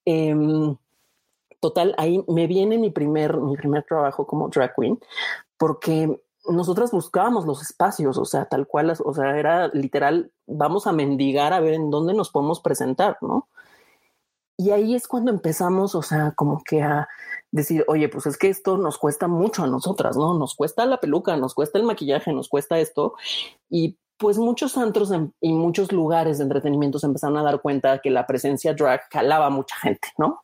eh, 0.05 0.35
total, 1.61 1.95
ahí 1.99 2.25
me 2.29 2.47
viene 2.47 2.79
mi 2.79 2.91
primer, 2.91 3.37
mi 3.39 3.57
primer 3.57 3.85
trabajo 3.85 4.27
como 4.27 4.49
drag 4.49 4.75
queen, 4.75 4.99
porque 5.57 6.21
nosotras 6.49 6.93
buscábamos 6.93 7.45
los 7.47 7.63
espacios, 7.63 8.19
o 8.19 8.25
sea, 8.25 8.47
tal 8.47 8.67
cual, 8.67 8.95
o 9.05 9.15
sea, 9.15 9.39
era 9.39 9.69
literal, 9.69 10.31
vamos 10.47 10.87
a 10.87 10.93
mendigar 10.93 11.53
a 11.53 11.61
ver 11.61 11.75
en 11.75 11.91
dónde 11.91 12.15
nos 12.15 12.31
podemos 12.31 12.61
presentar, 12.61 13.19
¿no? 13.21 13.49
Y 14.59 14.71
ahí 14.71 14.95
es 14.95 15.07
cuando 15.07 15.31
empezamos, 15.31 15.95
o 15.95 16.03
sea, 16.03 16.33
como 16.35 16.63
que 16.65 16.83
a 16.83 17.09
decir, 17.51 17.85
oye, 17.89 18.09
pues 18.09 18.27
es 18.27 18.39
que 18.39 18.49
esto 18.49 18.79
nos 18.79 18.97
cuesta 18.97 19.29
mucho 19.29 19.65
a 19.65 19.67
nosotras, 19.67 20.17
¿no? 20.17 20.39
Nos 20.39 20.55
cuesta 20.55 20.87
la 20.87 20.99
peluca, 20.99 21.37
nos 21.37 21.55
cuesta 21.55 21.79
el 21.79 21.85
maquillaje, 21.85 22.33
nos 22.33 22.49
cuesta 22.49 22.79
esto. 22.79 23.15
Y 23.69 23.99
pues 24.19 24.39
muchos 24.39 24.77
antros 24.77 25.13
y 25.41 25.53
muchos 25.53 25.93
lugares 25.93 26.39
de 26.39 26.45
entretenimiento 26.45 26.99
se 26.99 27.07
empezaron 27.07 27.37
a 27.37 27.43
dar 27.43 27.61
cuenta 27.61 27.99
que 27.99 28.11
la 28.11 28.27
presencia 28.27 28.75
drag 28.75 29.09
calaba 29.11 29.47
a 29.47 29.51
mucha 29.51 29.77
gente, 29.77 30.09
¿no? 30.19 30.43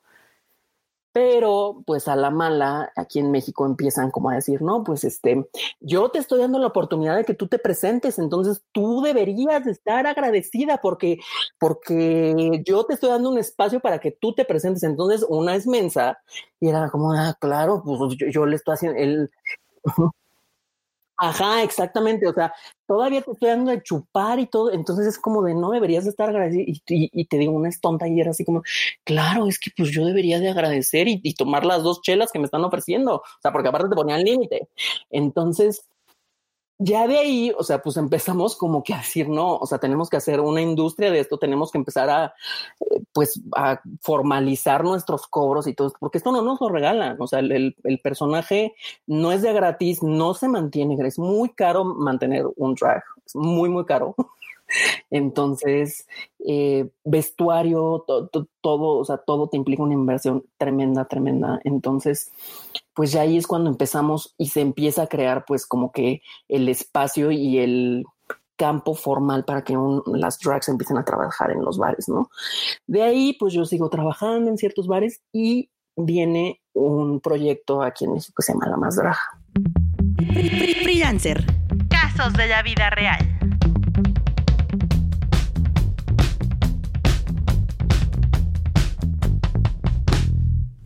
Pero 1.14 1.82
pues 1.86 2.08
a 2.08 2.16
la 2.16 2.30
mala, 2.30 2.90
aquí 2.96 3.18
en 3.18 3.30
México 3.30 3.66
empiezan 3.66 4.10
como 4.10 4.30
a 4.30 4.34
decir, 4.34 4.62
no, 4.62 4.82
pues 4.82 5.04
este, 5.04 5.46
yo 5.80 6.08
te 6.08 6.18
estoy 6.18 6.40
dando 6.40 6.58
la 6.58 6.68
oportunidad 6.68 7.16
de 7.16 7.24
que 7.24 7.34
tú 7.34 7.48
te 7.48 7.58
presentes, 7.58 8.18
entonces 8.18 8.62
tú 8.72 9.02
deberías 9.02 9.66
estar 9.66 10.06
agradecida 10.06 10.78
porque, 10.78 11.18
porque 11.58 12.62
yo 12.66 12.84
te 12.84 12.94
estoy 12.94 13.10
dando 13.10 13.28
un 13.28 13.38
espacio 13.38 13.80
para 13.80 13.98
que 13.98 14.10
tú 14.10 14.34
te 14.34 14.46
presentes. 14.46 14.82
Entonces 14.84 15.26
una 15.28 15.54
es 15.54 15.66
mensa 15.66 16.18
y 16.60 16.68
era 16.68 16.88
como, 16.90 17.12
ah, 17.12 17.36
claro, 17.38 17.82
pues 17.84 18.16
yo, 18.16 18.28
yo 18.28 18.46
le 18.46 18.56
estoy 18.56 18.74
haciendo 18.74 18.98
el... 18.98 19.30
Ajá, 21.24 21.62
exactamente. 21.62 22.26
O 22.26 22.32
sea, 22.32 22.52
todavía 22.84 23.22
te 23.22 23.30
estoy 23.30 23.48
dando 23.50 23.70
de 23.70 23.80
chupar 23.82 24.40
y 24.40 24.46
todo. 24.46 24.72
Entonces 24.72 25.06
es 25.06 25.18
como 25.20 25.42
de 25.44 25.54
no 25.54 25.70
deberías 25.70 26.02
de 26.02 26.10
estar 26.10 26.28
agradecido. 26.28 26.64
Y, 26.66 26.82
y, 27.12 27.24
te 27.26 27.38
digo, 27.38 27.52
una 27.52 27.68
es 27.68 27.80
tonta 27.80 28.08
y 28.08 28.20
era 28.20 28.32
así 28.32 28.44
como, 28.44 28.62
claro, 29.04 29.46
es 29.46 29.60
que 29.60 29.70
pues 29.76 29.90
yo 29.92 30.04
debería 30.04 30.40
de 30.40 30.50
agradecer 30.50 31.06
y, 31.06 31.20
y 31.22 31.34
tomar 31.34 31.64
las 31.64 31.84
dos 31.84 32.02
chelas 32.02 32.32
que 32.32 32.40
me 32.40 32.46
están 32.46 32.64
ofreciendo. 32.64 33.16
O 33.18 33.22
sea, 33.40 33.52
porque 33.52 33.68
aparte 33.68 33.88
te 33.88 33.94
ponía 33.94 34.16
el 34.16 34.24
límite. 34.24 34.68
Entonces, 35.10 35.84
ya 36.84 37.06
de 37.06 37.18
ahí, 37.18 37.52
o 37.56 37.62
sea, 37.62 37.82
pues 37.82 37.96
empezamos 37.96 38.56
como 38.56 38.82
que 38.82 38.94
a 38.94 38.98
decir, 38.98 39.28
no, 39.28 39.56
o 39.56 39.66
sea, 39.66 39.78
tenemos 39.78 40.10
que 40.10 40.16
hacer 40.16 40.40
una 40.40 40.60
industria 40.60 41.10
de 41.10 41.20
esto, 41.20 41.38
tenemos 41.38 41.70
que 41.70 41.78
empezar 41.78 42.10
a, 42.10 42.34
pues, 43.12 43.40
a 43.56 43.80
formalizar 44.00 44.84
nuestros 44.84 45.26
cobros 45.26 45.66
y 45.66 45.74
todo, 45.74 45.92
porque 45.98 46.18
esto 46.18 46.32
no 46.32 46.42
nos 46.42 46.60
lo 46.60 46.68
regalan, 46.68 47.20
o 47.20 47.26
sea, 47.26 47.38
el, 47.38 47.76
el 47.82 47.98
personaje 48.00 48.74
no 49.06 49.32
es 49.32 49.42
de 49.42 49.52
gratis, 49.52 50.02
no 50.02 50.34
se 50.34 50.48
mantiene, 50.48 50.96
es 51.06 51.18
muy 51.18 51.50
caro 51.50 51.84
mantener 51.84 52.46
un 52.56 52.74
drag, 52.74 53.02
es 53.24 53.34
muy, 53.34 53.68
muy 53.68 53.84
caro. 53.84 54.14
Entonces, 55.10 56.06
eh, 56.46 56.88
vestuario, 57.04 58.04
to, 58.06 58.28
to, 58.28 58.46
todo, 58.60 58.98
o 58.98 59.04
sea, 59.04 59.18
todo 59.18 59.48
te 59.48 59.56
implica 59.56 59.82
una 59.82 59.94
inversión 59.94 60.44
tremenda, 60.58 61.06
tremenda. 61.06 61.60
Entonces, 61.64 62.30
pues 62.94 63.12
ya 63.12 63.22
ahí 63.22 63.36
es 63.36 63.46
cuando 63.46 63.70
empezamos 63.70 64.34
y 64.38 64.48
se 64.48 64.60
empieza 64.60 65.02
a 65.02 65.06
crear, 65.08 65.44
pues, 65.46 65.66
como 65.66 65.92
que 65.92 66.22
el 66.48 66.68
espacio 66.68 67.30
y 67.30 67.58
el, 67.58 68.04
campo 68.62 68.94
formal 68.94 69.44
para 69.44 69.64
que 69.64 69.76
las 70.06 70.38
drags 70.38 70.68
empiecen 70.68 70.96
a 70.96 71.04
trabajar 71.04 71.50
en 71.50 71.64
los 71.64 71.78
bares, 71.78 72.08
¿no? 72.08 72.30
De 72.86 73.02
ahí, 73.02 73.32
pues 73.32 73.52
yo 73.54 73.64
sigo 73.64 73.90
trabajando 73.90 74.50
en 74.50 74.56
ciertos 74.56 74.86
bares 74.86 75.20
y 75.32 75.68
viene 75.96 76.60
un 76.72 77.20
proyecto 77.20 77.82
aquí 77.82 78.04
en 78.04 78.12
México 78.12 78.34
que 78.36 78.42
se 78.44 78.52
llama 78.52 78.68
La 78.68 78.76
Más 78.76 78.94
Draga. 78.94 79.18
Freelancer. 80.82 81.44
Casos 81.88 82.32
de 82.34 82.46
la 82.46 82.62
vida 82.62 82.90
real. 82.90 83.31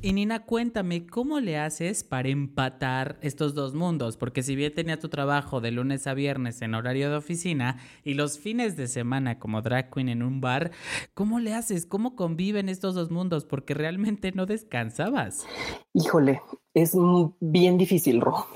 Y 0.02 0.12
Nina, 0.12 0.44
cuéntame, 0.44 1.06
¿cómo 1.06 1.40
le 1.40 1.56
haces 1.56 2.04
para 2.04 2.28
empatar 2.28 3.16
estos 3.22 3.54
dos 3.54 3.74
mundos? 3.74 4.18
Porque 4.18 4.42
si 4.42 4.54
bien 4.54 4.74
tenía 4.74 5.00
tu 5.00 5.09
trabajo 5.09 5.62
de 5.62 5.70
lunes 5.70 6.06
a 6.06 6.12
viernes 6.12 6.61
en 6.61 6.74
horario 6.74 7.09
de 7.09 7.16
oficina 7.16 7.78
y 8.04 8.12
los 8.12 8.38
fines 8.38 8.76
de 8.76 8.88
semana 8.88 9.38
como 9.38 9.62
drag 9.62 9.90
queen 9.90 10.11
en 10.11 10.22
un 10.22 10.42
bar, 10.42 10.70
¿cómo 11.14 11.40
le 11.40 11.54
haces? 11.54 11.87
¿Cómo 11.87 12.14
conviven 12.14 12.68
estos 12.68 12.94
dos 12.94 13.11
mundos? 13.11 13.46
Porque 13.46 13.72
realmente 13.72 14.32
no 14.32 14.44
descansabas. 14.44 15.46
Híjole, 15.94 16.42
es 16.74 16.92
bien 17.40 17.78
difícil, 17.78 18.20
Ro. 18.20 18.46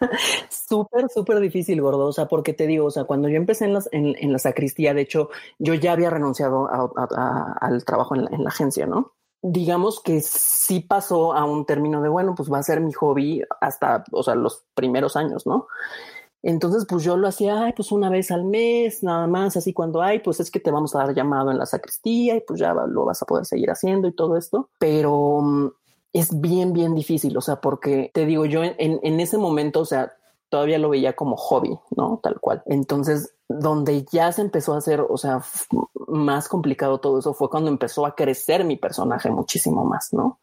súper, 0.50 1.08
súper 1.08 1.40
difícil, 1.40 1.80
gordo. 1.80 2.06
O 2.06 2.12
sea, 2.12 2.28
porque 2.28 2.52
te 2.52 2.66
digo, 2.66 2.84
o 2.84 2.90
sea, 2.90 3.04
cuando 3.04 3.30
yo 3.30 3.36
empecé 3.38 3.64
en, 3.64 4.14
en, 4.18 4.32
la 4.32 4.38
sacristía, 4.38 4.92
de 4.92 5.00
hecho, 5.00 5.30
yo 5.58 5.72
ya 5.72 5.92
había 5.92 6.10
renunciado 6.10 6.68
al 6.70 7.84
trabajo 7.86 8.14
en 8.14 8.24
la 8.24 8.50
agencia, 8.50 8.86
¿no? 8.86 9.14
Digamos 9.42 10.00
que 10.00 10.20
sí 10.20 10.80
pasó 10.80 11.34
a 11.34 11.44
un 11.44 11.66
término 11.66 12.00
de, 12.00 12.08
bueno, 12.08 12.34
pues 12.34 12.50
va 12.50 12.58
a 12.58 12.62
ser 12.62 12.80
mi 12.80 12.92
hobby 12.92 13.42
hasta, 13.60 14.04
o 14.12 14.22
sea, 14.22 14.36
los 14.36 14.64
primeros 14.74 15.16
años, 15.16 15.46
¿no? 15.46 15.66
Entonces, 16.44 16.86
pues 16.88 17.04
yo 17.04 17.16
lo 17.16 17.28
hacía, 17.28 17.72
pues 17.76 17.92
una 17.92 18.08
vez 18.08 18.30
al 18.30 18.44
mes, 18.44 19.02
nada 19.02 19.26
más, 19.26 19.56
así 19.56 19.72
cuando 19.72 20.02
hay, 20.02 20.20
pues 20.20 20.40
es 20.40 20.50
que 20.50 20.60
te 20.60 20.70
vamos 20.70 20.94
a 20.94 20.98
dar 20.98 21.14
llamado 21.14 21.50
en 21.50 21.58
la 21.58 21.66
sacristía 21.66 22.36
y 22.36 22.40
pues 22.40 22.58
ya 22.58 22.72
lo 22.72 23.04
vas 23.04 23.22
a 23.22 23.26
poder 23.26 23.44
seguir 23.44 23.70
haciendo 23.70 24.08
y 24.08 24.12
todo 24.12 24.36
esto. 24.36 24.68
Pero 24.78 25.40
mm, 25.40 25.70
es 26.12 26.40
bien, 26.40 26.72
bien 26.72 26.94
difícil, 26.94 27.36
o 27.36 27.40
sea, 27.40 27.60
porque 27.60 28.10
te 28.14 28.26
digo, 28.26 28.44
yo 28.46 28.64
en, 28.64 28.74
en 28.78 29.20
ese 29.20 29.38
momento, 29.38 29.80
o 29.80 29.84
sea, 29.84 30.14
todavía 30.52 30.78
lo 30.78 30.90
veía 30.90 31.14
como 31.14 31.34
hobby, 31.34 31.78
¿no? 31.96 32.20
Tal 32.22 32.38
cual. 32.38 32.62
Entonces, 32.66 33.34
donde 33.48 34.04
ya 34.12 34.30
se 34.32 34.42
empezó 34.42 34.74
a 34.74 34.78
hacer, 34.78 35.00
o 35.00 35.16
sea, 35.16 35.42
más 36.08 36.46
complicado 36.46 37.00
todo 37.00 37.20
eso 37.20 37.32
fue 37.32 37.48
cuando 37.48 37.70
empezó 37.70 38.04
a 38.04 38.14
crecer 38.14 38.62
mi 38.62 38.76
personaje 38.76 39.30
muchísimo 39.30 39.86
más, 39.86 40.12
¿no? 40.12 40.40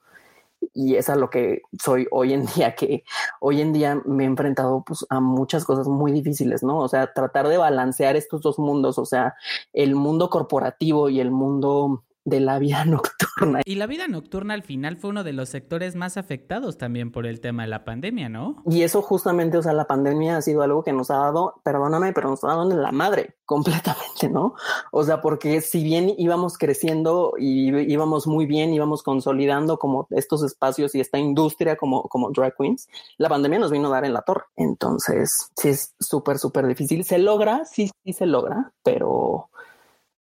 Y 0.73 0.95
es 0.95 1.11
a 1.11 1.15
lo 1.15 1.29
que 1.29 1.61
soy 1.79 2.07
hoy 2.09 2.33
en 2.33 2.47
día, 2.55 2.73
que 2.73 3.03
hoy 3.39 3.61
en 3.61 3.71
día 3.71 4.01
me 4.03 4.23
he 4.23 4.25
enfrentado 4.27 4.83
pues, 4.83 5.05
a 5.11 5.19
muchas 5.19 5.63
cosas 5.63 5.87
muy 5.87 6.11
difíciles, 6.11 6.63
¿no? 6.63 6.79
O 6.79 6.87
sea, 6.87 7.13
tratar 7.13 7.47
de 7.47 7.59
balancear 7.59 8.15
estos 8.15 8.41
dos 8.41 8.57
mundos, 8.57 8.97
o 8.97 9.05
sea, 9.05 9.35
el 9.73 9.93
mundo 9.93 10.31
corporativo 10.31 11.09
y 11.09 11.19
el 11.19 11.29
mundo 11.29 12.03
de 12.29 12.39
la 12.39 12.59
vida 12.59 12.85
nocturna. 12.85 13.61
Y 13.65 13.75
la 13.75 13.87
vida 13.87 14.07
nocturna 14.07 14.53
al 14.53 14.63
final 14.63 14.97
fue 14.97 15.09
uno 15.09 15.23
de 15.23 15.33
los 15.33 15.49
sectores 15.49 15.95
más 15.95 16.17
afectados 16.17 16.77
también 16.77 17.11
por 17.11 17.25
el 17.25 17.41
tema 17.41 17.63
de 17.63 17.69
la 17.69 17.83
pandemia, 17.83 18.29
¿no? 18.29 18.63
Y 18.65 18.83
eso 18.83 19.01
justamente, 19.01 19.57
o 19.57 19.63
sea, 19.63 19.73
la 19.73 19.85
pandemia 19.85 20.37
ha 20.37 20.41
sido 20.41 20.61
algo 20.61 20.83
que 20.83 20.93
nos 20.93 21.09
ha 21.11 21.17
dado, 21.17 21.61
perdóname, 21.63 22.13
pero 22.13 22.29
nos 22.29 22.43
ha 22.43 22.47
dado 22.47 22.71
en 22.71 22.81
la 22.81 22.91
madre 22.91 23.35
completamente, 23.45 24.29
¿no? 24.29 24.53
O 24.91 25.03
sea, 25.03 25.21
porque 25.21 25.61
si 25.61 25.83
bien 25.83 26.13
íbamos 26.17 26.57
creciendo 26.57 27.33
y 27.37 27.69
íbamos 27.91 28.27
muy 28.27 28.45
bien, 28.45 28.73
íbamos 28.73 29.03
consolidando 29.03 29.79
como 29.79 30.07
estos 30.11 30.43
espacios 30.43 30.93
y 30.95 30.99
esta 30.99 31.17
industria 31.17 31.75
como, 31.75 32.03
como 32.03 32.31
drag 32.31 32.55
queens, 32.55 32.87
la 33.17 33.29
pandemia 33.29 33.59
nos 33.59 33.71
vino 33.71 33.87
a 33.87 33.91
dar 33.91 34.05
en 34.05 34.13
la 34.13 34.21
torre. 34.21 34.43
Entonces, 34.55 35.51
sí 35.55 35.69
es 35.69 35.95
súper, 35.99 36.37
súper 36.37 36.67
difícil. 36.67 37.03
Se 37.03 37.17
logra, 37.17 37.65
sí, 37.65 37.89
sí 38.03 38.13
se 38.13 38.25
logra, 38.25 38.71
pero 38.83 39.49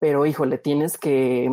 pero 0.03 0.25
híjole, 0.25 0.57
tienes 0.57 0.97
que, 0.97 1.49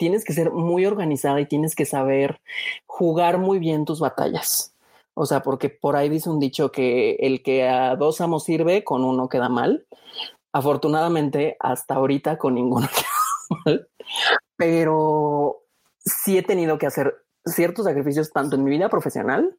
tienes 0.00 0.24
que 0.24 0.32
ser 0.32 0.50
muy 0.50 0.84
organizada 0.84 1.40
y 1.40 1.46
tienes 1.46 1.76
que 1.76 1.84
saber 1.84 2.40
jugar 2.86 3.38
muy 3.38 3.60
bien 3.60 3.84
tus 3.84 4.00
batallas. 4.00 4.74
O 5.14 5.24
sea, 5.24 5.44
porque 5.44 5.70
por 5.70 5.94
ahí 5.94 6.08
dice 6.08 6.28
un 6.28 6.40
dicho 6.40 6.72
que 6.72 7.12
el 7.20 7.44
que 7.44 7.68
a 7.68 7.94
dos 7.94 8.20
amos 8.20 8.42
sirve, 8.42 8.82
con 8.82 9.04
uno 9.04 9.28
queda 9.28 9.48
mal. 9.48 9.86
Afortunadamente, 10.52 11.56
hasta 11.60 11.94
ahorita 11.94 12.36
con 12.36 12.56
ninguno 12.56 12.88
queda 12.96 13.60
mal. 13.64 13.88
Pero 14.56 15.62
sí 16.04 16.36
he 16.36 16.42
tenido 16.42 16.78
que 16.78 16.86
hacer 16.86 17.14
ciertos 17.44 17.84
sacrificios 17.84 18.32
tanto 18.32 18.56
en 18.56 18.64
mi 18.64 18.70
vida 18.70 18.88
profesional 18.88 19.56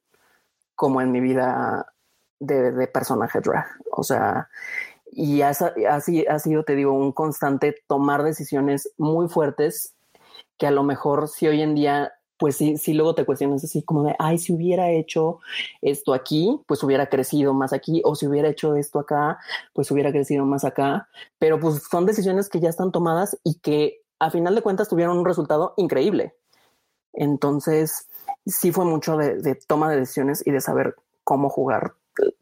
como 0.76 1.00
en 1.00 1.14
mi 1.14 1.22
vida 1.22 1.86
de, 2.42 2.74
de 2.74 2.88
personaje 2.88 3.40
drag. 3.40 3.66
O 3.92 4.04
sea, 4.04 4.50
y 5.16 5.42
así 5.42 6.26
ha 6.28 6.40
sido, 6.40 6.64
te 6.64 6.76
digo, 6.76 6.94
un 6.94 7.12
constante 7.12 7.76
tomar 7.88 8.24
decisiones 8.24 8.92
muy 8.98 9.28
fuertes 9.28 9.94
que 10.58 10.68
a 10.68 10.72
lo 10.72 10.84
mejor 10.84 11.28
si 11.28 11.48
hoy 11.48 11.62
en 11.62 11.76
día, 11.76 12.14
pues 12.38 12.58
sí, 12.58 12.78
sí 12.78 12.94
luego 12.94 13.16
te 13.16 13.26
cuestionas 13.26 13.64
así 13.64 13.84
como 13.84 14.04
de, 14.04 14.16
ay, 14.20 14.38
si 14.38 14.54
hubiera 14.54 14.90
hecho 14.90 15.40
esto 15.82 16.14
aquí, 16.14 16.60
pues 16.68 16.84
hubiera 16.84 17.08
crecido 17.08 17.54
más 17.54 17.74
aquí, 17.74 18.02
o 18.06 18.16
si 18.16 18.28
hubiera 18.28 18.50
hecho 18.50 18.76
esto 18.76 19.00
acá, 19.00 19.40
pues 19.74 19.90
hubiera 19.92 20.12
crecido 20.12 20.46
más 20.46 20.64
acá, 20.64 21.08
pero 21.40 21.60
pues 21.60 21.84
son 21.90 22.06
decisiones 22.06 22.50
que 22.50 22.60
ya 22.60 22.70
están 22.70 22.92
tomadas 22.92 23.38
y 23.44 23.60
que 23.60 24.02
a 24.20 24.32
final 24.32 24.56
de 24.56 24.62
cuentas 24.62 24.90
tuvieron 24.90 25.18
un 25.18 25.26
resultado 25.26 25.74
increíble. 25.78 26.36
Entonces, 27.14 28.08
sí 28.46 28.72
fue 28.72 28.86
mucho 28.86 29.18
de, 29.18 29.42
de 29.42 29.56
toma 29.56 29.90
de 29.90 30.00
decisiones 30.00 30.46
y 30.46 30.52
de 30.52 30.62
saber 30.62 30.96
cómo 31.24 31.50
jugar 31.50 31.94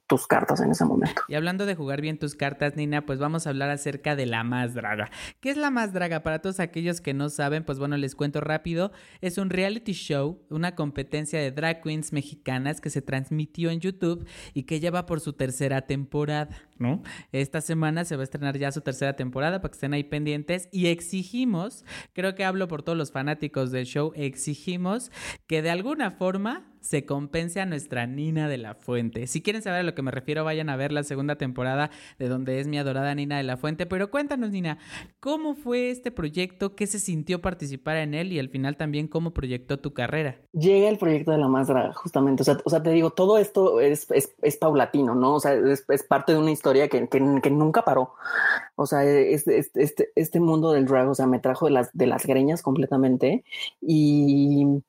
tus 0.08 0.28
cartas 0.28 0.60
en 0.60 0.72
ese 0.72 0.84
momento. 0.84 1.22
Y 1.30 1.36
hablando 1.36 1.66
de 1.66 1.74
jugar 1.74 2.02
bien 2.02 2.20
tus 2.20 2.36
cartas, 2.36 2.76
Nina, 2.76 3.06
pues 3.06 3.18
vamos 3.18 3.48
a 3.48 3.52
hablar 3.52 3.70
acerca 3.70 4.16
de 4.18 4.26
la 4.26 4.44
más 4.44 4.74
draga. 4.74 5.10
¿Qué 5.40 5.50
es 5.50 5.56
la 5.56 5.72
más 5.72 5.94
draga? 5.94 6.22
Para 6.22 6.40
todos 6.40 6.60
aquellos 6.60 7.00
que 7.00 7.14
no 7.14 7.30
saben, 7.30 7.64
pues 7.64 7.80
bueno, 7.80 7.96
les 7.96 8.16
cuento 8.16 8.42
rápido. 8.42 8.92
Es 9.22 9.38
un 9.38 9.50
reality 9.50 9.94
show, 9.94 10.42
una 10.50 10.76
competencia 10.76 11.40
de 11.40 11.52
drag 11.52 11.82
queens 11.82 12.12
mexicanas 12.12 12.82
que 12.82 12.90
se 12.90 13.02
transmitió 13.02 13.70
en 13.70 13.80
YouTube 13.80 14.28
y 14.54 14.64
que 14.64 14.82
lleva 14.82 15.06
por 15.06 15.22
su 15.22 15.32
tercera 15.32 15.84
temporada, 15.84 16.50
¿no? 16.82 17.02
Esta 17.32 17.62
semana 17.62 18.04
se 18.04 18.16
va 18.16 18.24
a 18.24 18.26
estrenar 18.26 18.58
ya 18.58 18.72
su 18.72 18.82
tercera 18.82 19.16
temporada 19.16 19.62
para 19.62 19.72
que 19.72 19.76
estén 19.76 19.94
ahí 19.94 20.04
pendientes 20.04 20.68
y 20.72 20.88
exigimos, 20.88 21.86
creo 22.14 22.36
que 22.36 22.44
hablo 22.44 22.68
por 22.68 22.84
todos 22.84 22.98
los 22.98 23.12
fanáticos 23.12 23.72
del 23.72 23.86
show, 23.86 24.12
exigimos 24.16 25.12
que 25.48 25.62
de 25.62 25.70
alguna 25.70 26.12
forma 26.12 26.72
se 26.82 27.06
compense 27.06 27.62
a 27.62 27.66
nuestra 27.66 28.08
Nina 28.08 28.50
de 28.50 28.58
la 28.58 28.74
Fuente. 28.74 29.28
Si 29.28 29.42
quieren 29.42 29.62
saber 29.62 29.82
a 29.82 29.84
lo 29.84 29.96
que 29.96 30.02
me 30.02 30.12
refiero, 30.12 30.44
vayan 30.44 30.70
a 30.70 30.76
ver 30.76 30.92
la 30.92 31.04
segunda 31.04 31.36
temporada 31.36 31.92
de 32.18 32.28
donde 32.28 32.60
es 32.60 32.68
mi 32.68 32.78
adorada 32.78 33.14
Nina 33.16 33.38
de 33.38 33.44
la 33.44 33.56
Fuente. 33.56 33.86
Pero 33.86 34.10
cuéntanos, 34.10 34.50
Nina, 34.52 34.80
¿cómo 35.20 35.54
fue 35.54 35.92
este 35.92 36.12
proyecto? 36.12 36.76
¿Qué 36.76 36.88
se 36.88 37.00
sintió 37.00 37.40
participar 37.42 37.98
en 37.98 38.14
él? 38.14 38.34
Y 38.34 38.40
al 38.40 38.50
final 38.50 38.78
también, 38.78 39.08
¿cómo 39.08 39.32
proyectó 39.32 39.80
tu 39.80 39.94
carrera? 39.94 40.42
Llega 40.54 40.90
el 40.90 40.98
proyecto 40.98 41.32
de 41.32 41.38
la 41.38 41.48
más 41.48 41.70
justamente. 41.96 42.44
O 42.66 42.70
sea, 42.70 42.84
te 42.84 42.90
digo, 42.90 43.12
todo 43.12 43.38
esto 43.38 43.80
es, 43.80 44.08
es, 44.10 44.58
paulatino, 44.58 45.16
¿no? 45.16 45.36
O 45.36 45.40
sea, 45.40 45.54
es, 45.54 45.86
parte 46.04 46.34
de 46.34 46.40
una 46.40 46.52
historia 46.52 46.71
que, 46.90 47.50
nunca 47.52 47.84
paró. 47.84 48.14
O 48.76 48.86
sea, 48.86 49.04
este, 49.04 49.66
este, 50.16 50.40
mundo 50.40 50.72
del 50.72 50.86
drag, 50.86 51.10
o 51.10 51.16
sea, 51.16 51.28
me 51.28 51.40
trajo 51.40 51.66
de 51.66 51.72
las, 51.72 51.90
de 51.94 52.08
las 52.08 52.26
greñas 52.26 52.62
completamente. 52.62 53.44
Y 53.82 54.82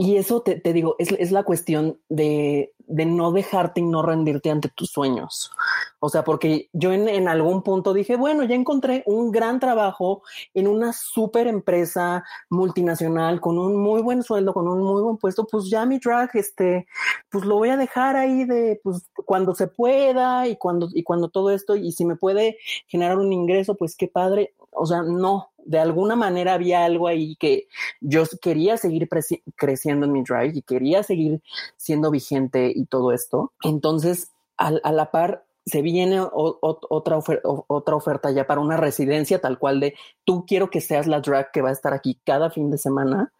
y 0.00 0.16
eso 0.16 0.40
te, 0.40 0.60
digo, 0.72 0.96
es, 0.98 1.12
es, 1.12 1.30
la 1.30 1.42
cuestión 1.42 2.00
de, 2.08 2.72
de, 2.90 3.06
no 3.06 3.32
dejarte 3.32 3.80
y 3.80 3.84
no 3.84 4.02
rendirte 4.02 4.50
ante 4.50 4.68
tus 4.68 4.90
sueños. 4.90 5.50
O 5.98 6.08
sea, 6.08 6.24
porque 6.24 6.68
yo 6.72 6.92
en, 6.92 7.28
algún 7.28 7.62
punto 7.62 7.92
dije, 7.92 8.16
bueno, 8.16 8.44
ya 8.44 8.54
encontré 8.54 9.02
un 9.06 9.30
gran 9.30 9.60
trabajo 9.60 10.22
en 10.54 10.66
una 10.66 10.92
súper 10.92 11.46
empresa 11.46 12.24
multinacional 12.48 13.40
con 13.40 13.58
un 13.58 13.76
muy 13.76 14.02
buen 14.02 14.22
sueldo, 14.22 14.54
con 14.54 14.66
un 14.66 14.82
muy 14.82 15.02
buen 15.02 15.18
puesto, 15.18 15.46
pues 15.46 15.68
ya 15.68 15.84
mi 15.86 15.98
drag, 15.98 16.30
este, 16.34 16.86
pues 17.30 17.44
lo 17.44 17.56
voy 17.56 17.68
a 17.68 17.76
dejar 17.76 18.16
ahí 18.16 18.44
de, 18.44 18.80
pues 18.82 19.08
cuando 19.26 19.54
se 19.54 19.66
pueda 19.66 20.48
y 20.48 20.56
cuando, 20.56 20.88
y 20.92 21.02
cuando 21.02 21.28
todo 21.28 21.50
esto, 21.50 21.76
y 21.76 21.92
si 21.92 22.04
me 22.04 22.16
puede 22.16 22.56
generar 22.86 23.18
un 23.18 23.32
ingreso, 23.32 23.74
pues 23.74 23.96
qué 23.96 24.08
padre. 24.08 24.54
O 24.72 24.86
sea, 24.86 25.02
no, 25.02 25.50
de 25.64 25.78
alguna 25.78 26.16
manera 26.16 26.54
había 26.54 26.84
algo 26.84 27.06
ahí 27.06 27.36
que 27.36 27.68
yo 28.00 28.24
quería 28.40 28.76
seguir 28.76 29.08
creciendo 29.56 30.06
en 30.06 30.12
mi 30.12 30.22
drive 30.22 30.52
y 30.54 30.62
quería 30.62 31.02
seguir 31.02 31.42
siendo 31.76 32.10
vigente 32.10 32.72
y 32.80 32.86
todo 32.86 33.12
esto. 33.12 33.52
Entonces, 33.62 34.30
a, 34.56 34.70
la 34.70 35.10
par, 35.10 35.44
se 35.64 35.82
viene 35.82 36.20
otra, 36.32 37.18
otra 37.44 37.96
oferta 37.96 38.30
ya 38.30 38.46
para 38.46 38.60
una 38.60 38.76
residencia 38.76 39.40
tal 39.40 39.58
cual 39.58 39.80
de 39.80 39.94
tú 40.24 40.44
quiero 40.46 40.70
que 40.70 40.80
seas 40.80 41.06
la 41.06 41.20
drag 41.20 41.50
que 41.52 41.62
va 41.62 41.70
a 41.70 41.72
estar 41.72 41.94
aquí 41.94 42.18
cada 42.24 42.50
fin 42.50 42.70
de 42.70 42.78
semana 42.78 43.32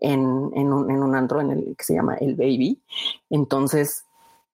en, 0.00 0.50
en, 0.54 0.72
un, 0.72 0.90
en 0.90 1.02
un 1.02 1.14
antro 1.14 1.40
en 1.40 1.50
el 1.50 1.76
que 1.76 1.84
se 1.84 1.94
llama 1.94 2.16
El 2.16 2.36
Baby. 2.36 2.80
Entonces, 3.30 4.04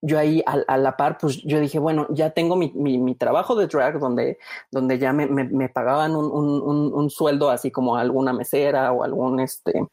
yo 0.01 0.19
ahí 0.19 0.43
a, 0.47 0.77
la 0.77 0.97
par, 0.97 1.17
pues 1.19 1.43
yo 1.45 1.59
dije, 1.61 1.79
bueno, 1.79 2.07
ya 2.11 2.31
tengo 2.31 2.57
mi, 2.57 2.71
mi, 2.75 3.15
trabajo 3.15 3.55
de 3.55 3.67
drag 3.67 3.99
donde, 3.99 4.39
donde 4.71 4.99
ya 4.99 5.15
me, 5.15 5.27
me, 5.27 5.69
pagaban 5.71 6.15
un, 6.15 6.31
un, 6.31 7.11
sueldo 7.11 7.49
así 7.49 7.71
como 7.71 7.97
alguna 7.97 8.35
mesera 8.35 8.93
o 8.93 9.03
algún 9.03 9.41
este, 9.41 9.87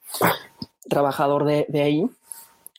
trabajador 0.90 1.46
de 1.46 1.82
ahí. 1.82 2.10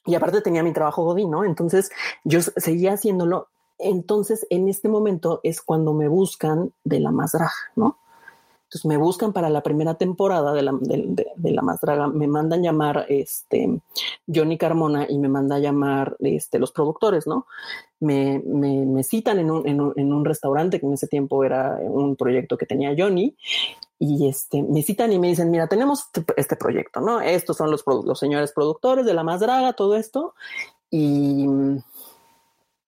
Y 0.07 0.15
aparte 0.15 0.41
tenía 0.41 0.62
mi 0.62 0.73
trabajo 0.73 1.05
Godín, 1.05 1.31
¿no? 1.31 1.45
Entonces 1.45 1.91
yo 2.25 2.41
seguía 2.41 2.95
haciéndolo 2.95 3.49
entonces, 3.83 4.47
en 4.51 4.69
este 4.69 4.88
momento 4.88 5.41
es 5.43 5.61
cuando 5.61 5.93
me 5.93 6.09
buscan 6.09 6.73
de 6.85 7.01
la 7.01 7.11
más 7.11 7.33
draga, 7.33 7.53
¿no? 7.77 7.99
Entonces 8.65 8.87
me 8.87 8.97
buscan 8.97 9.35
para 9.35 9.51
la 9.51 9.62
primera 9.62 9.97
temporada 9.97 10.55
de 10.55 10.62
la, 10.62 10.73
de, 10.81 11.51
la 11.51 11.61
más 11.61 11.79
draga, 11.81 12.07
me 12.07 12.27
mandan 12.27 12.62
llamar 12.62 13.05
este 13.11 13.83
Johnny 14.27 14.57
Carmona 14.57 15.07
y 15.07 15.19
me 15.19 15.29
manda 15.29 15.59
llamar 15.59 16.17
este, 16.21 16.59
los 16.59 16.73
productores, 16.73 17.27
¿no? 17.27 17.47
Me, 18.01 18.41
me, 18.47 18.87
me 18.87 19.05
citan 19.05 19.41
en 19.41 19.51
un, 19.51 19.69
en, 19.69 19.81
un, 19.81 19.93
en 19.97 20.12
un, 20.12 20.25
restaurante 20.25 20.81
que 20.81 20.87
en 20.87 20.95
ese 20.95 21.07
tiempo 21.07 21.45
era 21.45 21.79
un 21.83 22.17
proyecto 22.17 22.57
que 22.57 22.65
tenía 22.65 22.95
Johnny 22.97 23.37
y 24.05 24.27
este, 24.27 24.65
me 24.65 24.83
citan 24.83 25.12
y 25.12 25.21
me 25.21 25.29
dicen, 25.29 25.49
mira, 25.49 25.69
tenemos 25.69 26.07
este, 26.07 26.25
este 26.37 26.57
proyecto, 26.57 27.01
¿no? 27.01 27.21
Estos 27.21 27.57
son 27.57 27.71
los, 27.71 27.85
los 27.87 28.19
señores 28.19 28.51
productores 28.51 29.07
de 29.07 29.15
la 29.15 29.23
más 29.23 29.38
draga, 29.38 29.75
todo 29.75 29.95
esto. 29.95 30.35
Y 30.91 31.47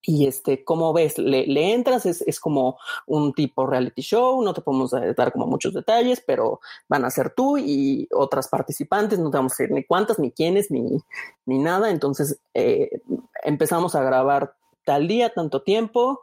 y 0.06 0.26
este, 0.26 0.64
como 0.64 0.92
ves, 0.92 1.16
le, 1.16 1.72
entras, 1.72 2.04
es, 2.04 2.20
es, 2.22 2.38
como 2.38 2.78
un 3.06 3.32
tipo 3.32 3.64
reality 3.64 4.02
show, 4.02 4.42
no 4.42 4.52
te 4.52 4.60
podemos 4.60 4.90
dar 4.90 5.32
como 5.32 5.46
muchos 5.46 5.72
detalles, 5.72 6.22
pero 6.26 6.60
van 6.88 7.06
a 7.06 7.10
ser 7.10 7.32
tú 7.34 7.56
y 7.56 8.06
otras 8.12 8.48
participantes, 8.48 9.18
no 9.18 9.30
te 9.30 9.38
vamos 9.38 9.52
a 9.52 9.62
decir 9.62 9.74
ni 9.74 9.82
cuántas, 9.84 10.18
ni 10.18 10.30
quiénes, 10.30 10.70
ni, 10.70 11.00
ni 11.46 11.58
nada. 11.58 11.90
Entonces 11.90 12.38
eh, 12.52 13.00
empezamos 13.44 13.94
a 13.94 14.02
grabar 14.02 14.56
tal 14.84 15.08
día, 15.08 15.32
tanto 15.32 15.62
tiempo, 15.62 16.20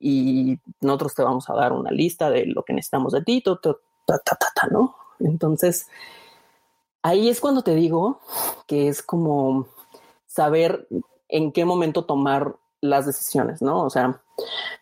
y 0.00 0.58
nosotros 0.80 1.14
te 1.14 1.22
vamos 1.22 1.48
a 1.50 1.54
dar 1.54 1.72
una 1.72 1.92
lista 1.92 2.30
de 2.30 2.46
lo 2.46 2.64
que 2.64 2.72
necesitamos 2.72 3.12
de 3.12 3.22
ti, 3.22 3.42
¿no? 4.70 4.96
Entonces, 5.18 5.88
ahí 7.02 7.28
es 7.28 7.40
cuando 7.40 7.62
te 7.62 7.74
digo 7.74 8.20
que 8.66 8.88
es 8.88 9.02
como 9.02 9.66
saber 10.26 10.88
en 11.28 11.52
qué 11.52 11.64
momento 11.64 12.04
tomar 12.04 12.56
las 12.80 13.06
decisiones, 13.06 13.62
¿no? 13.62 13.82
O 13.84 13.90
sea, 13.90 14.20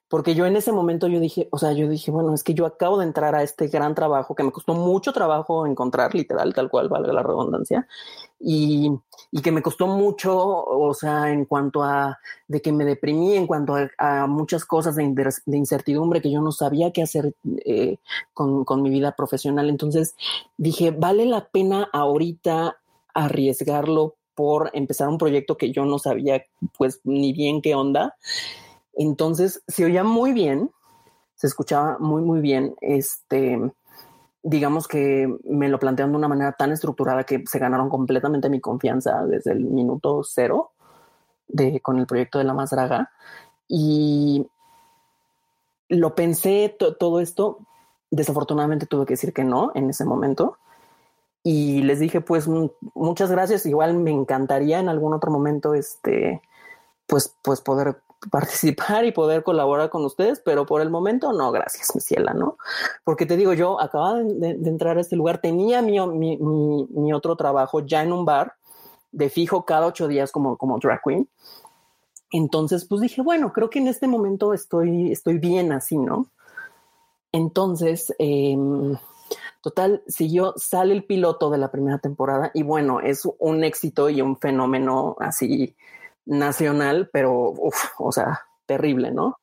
porque 0.08 0.34
yo 0.34 0.46
en 0.46 0.56
ese 0.56 0.72
momento 0.72 1.06
yo 1.06 1.20
dije, 1.20 1.48
o 1.50 1.58
sea, 1.58 1.72
yo 1.72 1.88
dije, 1.88 2.10
bueno, 2.10 2.32
es 2.32 2.42
que 2.42 2.54
yo 2.54 2.64
acabo 2.64 2.98
de 2.98 3.04
entrar 3.04 3.34
a 3.34 3.42
este 3.42 3.68
gran 3.68 3.94
trabajo 3.94 4.34
que 4.34 4.42
me 4.42 4.52
costó 4.52 4.74
mucho 4.74 5.12
trabajo 5.12 5.66
encontrar, 5.66 6.14
literal, 6.14 6.54
tal 6.54 6.70
cual 6.70 6.88
valga 6.88 7.12
la 7.12 7.22
redundancia, 7.22 7.86
y, 8.40 8.90
y 9.30 9.42
que 9.42 9.52
me 9.52 9.60
costó 9.60 9.86
mucho, 9.86 10.34
o 10.36 10.94
sea, 10.94 11.30
en 11.30 11.44
cuanto 11.44 11.82
a 11.82 12.18
de 12.46 12.62
que 12.62 12.72
me 12.72 12.86
deprimí, 12.86 13.34
en 13.34 13.46
cuanto 13.46 13.76
a, 13.98 14.26
muchas 14.26 14.64
cosas 14.64 14.96
de, 14.96 15.04
incertidumbre 15.46 16.22
que 16.22 16.30
yo 16.30 16.40
no 16.40 16.52
sabía 16.52 16.90
qué 16.92 17.02
hacer 17.02 17.34
eh, 17.64 17.98
con, 18.32 18.64
con 18.64 18.80
mi 18.80 18.90
vida 18.90 19.12
profesional. 19.12 19.68
Entonces 19.68 20.14
dije, 20.56 20.90
vale 20.90 21.26
la 21.26 21.48
pena 21.48 21.88
ahorita 21.92 22.78
arriesgarlo 23.12 24.14
por 24.34 24.70
empezar 24.72 25.08
un 25.08 25.18
proyecto 25.18 25.56
que 25.56 25.72
yo 25.72 25.84
no 25.84 25.98
sabía 25.98 26.44
pues 26.76 27.00
ni 27.04 27.32
bien 27.32 27.60
qué 27.60 27.74
onda. 27.74 28.16
Entonces 28.98 29.62
se 29.68 29.84
oía 29.84 30.02
muy 30.02 30.32
bien, 30.32 30.70
se 31.36 31.46
escuchaba 31.46 31.98
muy, 32.00 32.20
muy 32.20 32.40
bien. 32.40 32.74
Este, 32.80 33.58
digamos 34.42 34.88
que 34.88 35.32
me 35.44 35.68
lo 35.68 35.78
plantearon 35.78 36.12
de 36.12 36.18
una 36.18 36.28
manera 36.28 36.52
tan 36.52 36.72
estructurada 36.72 37.22
que 37.22 37.44
se 37.46 37.58
ganaron 37.60 37.88
completamente 37.88 38.50
mi 38.50 38.60
confianza 38.60 39.24
desde 39.24 39.52
el 39.52 39.64
minuto 39.64 40.22
cero 40.24 40.72
de, 41.46 41.80
con 41.80 41.98
el 41.98 42.06
proyecto 42.06 42.38
de 42.38 42.44
la 42.44 42.54
más 42.54 42.70
draga. 42.70 43.12
Y 43.68 44.48
lo 45.88 46.16
pensé 46.16 46.76
todo 46.98 47.20
esto. 47.20 47.60
Desafortunadamente 48.10 48.86
tuve 48.86 49.06
que 49.06 49.12
decir 49.14 49.32
que 49.32 49.44
no 49.44 49.70
en 49.76 49.90
ese 49.90 50.04
momento 50.04 50.58
y 51.44 51.82
les 51.82 52.00
dije, 52.00 52.20
pues 52.20 52.48
muchas 52.94 53.30
gracias. 53.30 53.64
Igual 53.64 53.94
me 53.94 54.10
encantaría 54.10 54.80
en 54.80 54.88
algún 54.88 55.14
otro 55.14 55.30
momento, 55.30 55.74
este, 55.74 56.42
pues, 57.06 57.36
pues 57.42 57.60
poder 57.60 58.02
participar 58.30 59.04
y 59.04 59.12
poder 59.12 59.42
colaborar 59.42 59.90
con 59.90 60.04
ustedes, 60.04 60.40
pero 60.44 60.66
por 60.66 60.80
el 60.80 60.90
momento 60.90 61.32
no, 61.32 61.52
gracias, 61.52 61.94
mi 61.94 62.00
ciela, 62.00 62.34
¿no? 62.34 62.58
Porque 63.04 63.26
te 63.26 63.36
digo, 63.36 63.52
yo 63.52 63.80
acababa 63.80 64.18
de, 64.22 64.50
entrar 64.50 64.98
a 64.98 65.00
este 65.00 65.16
lugar, 65.16 65.40
tenía 65.40 65.82
mi, 65.82 66.00
mi, 66.06 66.36
mi, 66.36 67.12
otro 67.12 67.36
trabajo 67.36 67.80
ya 67.80 68.02
en 68.02 68.12
un 68.12 68.24
bar, 68.24 68.54
de 69.10 69.30
fijo 69.30 69.64
cada 69.64 69.86
ocho 69.86 70.06
días 70.06 70.30
como, 70.32 70.56
como 70.56 70.78
drag 70.78 71.00
queen. 71.02 71.28
Entonces, 72.30 72.84
pues 72.84 73.00
dije, 73.00 73.22
bueno, 73.22 73.52
creo 73.52 73.70
que 73.70 73.78
en 73.78 73.88
este 73.88 74.06
momento 74.06 74.52
estoy, 74.52 75.12
estoy 75.12 75.38
bien 75.38 75.72
así, 75.72 75.96
¿no? 75.96 76.26
Entonces, 77.32 78.14
eh, 78.18 78.56
Total, 79.60 80.02
siguió, 80.06 80.54
sale 80.56 80.94
el 80.94 81.04
piloto 81.04 81.50
de 81.50 81.58
la 81.58 81.70
primera 81.70 81.98
temporada 81.98 82.50
y 82.54 82.62
bueno, 82.62 83.00
es 83.00 83.28
un 83.38 83.64
éxito 83.64 84.08
y 84.08 84.22
un 84.22 84.38
fenómeno 84.38 85.16
así 85.18 85.74
nacional, 86.28 87.10
pero, 87.12 87.50
uf, 87.52 87.86
o 87.98 88.12
sea, 88.12 88.40
terrible, 88.66 89.12
¿no? 89.12 89.38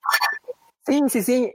Sí, 0.87 1.01
sí, 1.09 1.23
sí. 1.23 1.53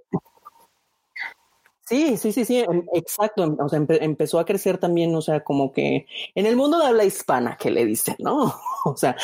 Sí, 1.86 2.16
sí, 2.16 2.32
sí, 2.32 2.44
sí, 2.44 2.58
em, 2.60 2.84
exacto. 2.94 3.56
O 3.58 3.68
sea, 3.68 3.78
empezó 4.00 4.38
a 4.38 4.44
crecer 4.44 4.78
también, 4.78 5.14
o 5.14 5.20
sea, 5.22 5.42
como 5.42 5.72
que 5.72 6.06
en 6.34 6.46
el 6.46 6.54
mundo 6.56 6.78
de 6.78 6.86
habla 6.86 7.04
hispana, 7.04 7.56
que 7.58 7.70
le 7.70 7.84
dicen, 7.84 8.16
¿no? 8.20 8.54
O 8.84 8.96
sea, 8.96 9.16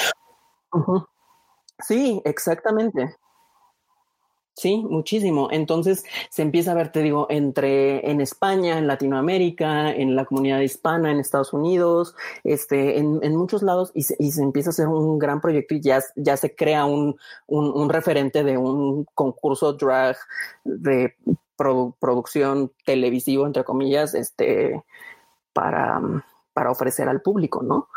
sí, 1.87 2.21
exactamente. 2.25 3.17
Sí, 4.57 4.79
muchísimo. 4.89 5.49
Entonces 5.51 6.05
se 6.31 6.41
empieza 6.41 6.73
a 6.73 6.75
ver, 6.75 6.91
te 6.91 7.03
digo, 7.03 7.27
entre 7.29 8.11
en 8.11 8.23
España, 8.23 8.79
en 8.79 8.87
Latinoamérica, 8.87 9.93
en 9.93 10.17
la 10.17 10.25
comunidad 10.25 10.61
hispana, 10.61 11.11
en 11.11 11.21
Estados 11.21 11.53
Unidos, 11.53 12.15
este, 12.43 12.99
en, 12.99 13.21
en 13.23 13.37
muchos 13.37 13.63
lados, 13.63 13.91
y 13.93 14.05
se, 14.05 14.17
y 14.19 14.33
se, 14.33 14.43
empieza 14.43 14.71
a 14.71 14.73
hacer 14.73 14.89
un 14.89 15.19
gran 15.19 15.43
proyecto 15.43 15.75
y 15.75 15.83
ya, 15.83 16.03
ya 16.17 16.39
se 16.39 16.55
crea 16.55 16.87
un, 16.87 17.17
un, 17.47 17.67
un 17.67 17.91
referente 17.91 18.45
de 18.45 18.57
un 18.57 19.05
concurso 19.15 19.75
drag 19.75 20.17
de 20.65 21.15
produ 21.57 21.95
producción 22.01 22.73
televisivo, 22.87 23.47
entre 23.47 23.63
comillas, 23.65 24.15
este, 24.15 24.83
para, 25.53 26.01
para 26.55 26.71
ofrecer 26.71 27.11
al 27.11 27.21
público, 27.21 27.63
¿no? 27.63 27.89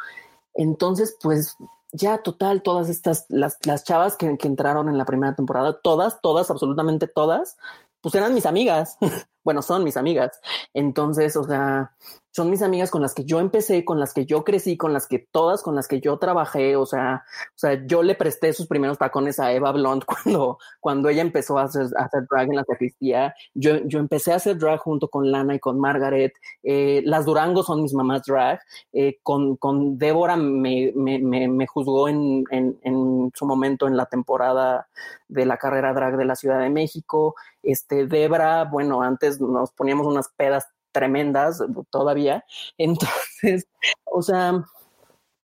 Entonces, 0.53 1.17
pues 1.21 1.55
ya 1.91 2.19
total, 2.19 2.61
todas 2.61 2.89
estas, 2.89 3.25
las, 3.29 3.57
las 3.65 3.83
chavas 3.83 4.15
que, 4.15 4.37
entraron 4.41 4.89
en 4.89 4.97
la 4.97 5.05
primera 5.05 5.35
temporada, 5.35 5.79
todas, 5.81 6.21
todas, 6.21 6.49
absolutamente 6.49 7.07
todas, 7.07 7.57
pues 8.01 8.15
eran 8.15 8.33
mis 8.33 8.45
amigas. 8.45 8.97
bueno, 9.43 9.61
son 9.61 9.83
mis 9.83 9.97
amigas. 9.97 10.39
Entonces, 10.73 11.35
o 11.35 11.43
sea, 11.43 11.91
son 12.31 12.49
mis 12.49 12.61
amigas 12.61 12.91
con 12.91 13.01
las 13.01 13.13
que 13.15 13.25
yo 13.25 13.39
empecé, 13.39 13.83
con 13.83 13.99
las 13.99 14.13
que 14.13 14.25
yo 14.25 14.43
crecí, 14.43 14.77
con 14.77 14.93
las 14.93 15.07
que 15.07 15.19
todas, 15.19 15.63
con 15.63 15.75
las 15.75 15.87
que 15.87 15.99
yo 15.99 16.17
trabajé. 16.19 16.75
O 16.75 16.85
sea, 16.85 17.23
o 17.55 17.57
sea, 17.57 17.85
yo 17.85 18.03
le 18.03 18.15
presté 18.15 18.53
sus 18.53 18.67
primeros 18.67 18.97
tacones 18.97 19.39
a 19.39 19.51
Eva 19.51 19.71
Blond 19.71 20.05
cuando, 20.05 20.59
cuando 20.79 21.09
ella 21.09 21.21
empezó 21.21 21.57
a 21.57 21.63
hacer, 21.63 21.87
a 21.97 22.03
hacer 22.05 22.27
drag 22.29 22.49
en 22.49 22.55
la 22.55 22.63
sacristía. 22.63 23.33
Yo, 23.53 23.77
yo 23.85 23.99
empecé 23.99 24.31
a 24.31 24.35
hacer 24.35 24.57
drag 24.57 24.79
junto 24.79 25.09
con 25.09 25.31
Lana 25.31 25.55
y 25.55 25.59
con 25.59 25.79
Margaret. 25.79 26.33
Eh, 26.63 27.01
las 27.05 27.25
Durango 27.25 27.63
son 27.63 27.81
mis 27.81 27.93
mamás 27.93 28.23
drag. 28.25 28.59
Eh, 28.93 29.19
con, 29.23 29.57
con 29.57 29.97
Débora 29.97 30.35
me, 30.37 30.93
me, 30.95 31.19
me, 31.19 31.67
juzgó 31.67 32.07
en, 32.07 32.45
en, 32.51 32.79
en, 32.83 33.31
su 33.33 33.45
momento 33.45 33.87
en 33.87 33.97
la 33.97 34.05
temporada 34.05 34.87
de 35.27 35.45
la 35.45 35.57
carrera 35.57 35.93
drag 35.93 36.15
de 36.15 36.25
la 36.25 36.35
Ciudad 36.35 36.59
de 36.59 36.69
México. 36.69 37.35
Este, 37.61 38.07
Debra, 38.07 38.63
bueno, 38.63 39.01
antes 39.01 39.28
nos 39.39 39.71
poníamos 39.71 40.07
unas 40.07 40.29
pedas 40.29 40.65
tremendas 40.91 41.61
todavía. 41.89 42.45
Entonces, 42.77 43.67
o 44.05 44.21
sea, 44.21 44.63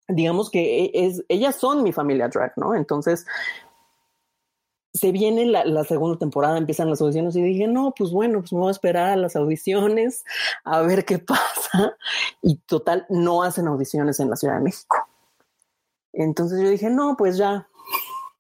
digamos 0.08 0.50
que 0.50 0.84
e, 0.84 0.90
es, 1.06 1.22
ellas 1.28 1.56
son 1.56 1.82
mi 1.82 1.92
familia 1.92 2.28
drag, 2.28 2.52
¿no? 2.56 2.74
Entonces, 2.74 3.26
se 4.92 5.10
viene 5.10 5.46
la, 5.46 5.64
la, 5.64 5.82
segunda 5.82 6.18
temporada, 6.18 6.56
empiezan 6.56 6.88
las 6.88 7.00
audiciones 7.00 7.34
y 7.34 7.42
dije, 7.42 7.66
no, 7.66 7.92
pues 7.96 8.12
bueno, 8.12 8.40
pues 8.40 8.52
me 8.52 8.60
voy 8.60 8.68
a 8.68 8.70
esperar 8.70 9.10
a 9.10 9.16
las 9.16 9.34
audiciones 9.34 10.24
a 10.62 10.82
ver 10.82 11.04
qué 11.04 11.18
pasa. 11.18 11.96
Y 12.40 12.56
total, 12.58 13.04
no 13.08 13.42
hacen 13.42 13.66
audiciones 13.66 14.20
en 14.20 14.30
la 14.30 14.36
Ciudad 14.36 14.54
de 14.54 14.62
México. 14.62 14.96
Entonces 16.12 16.60
yo 16.60 16.70
dije, 16.70 16.90
no, 16.90 17.16
pues 17.16 17.36
ya, 17.36 17.68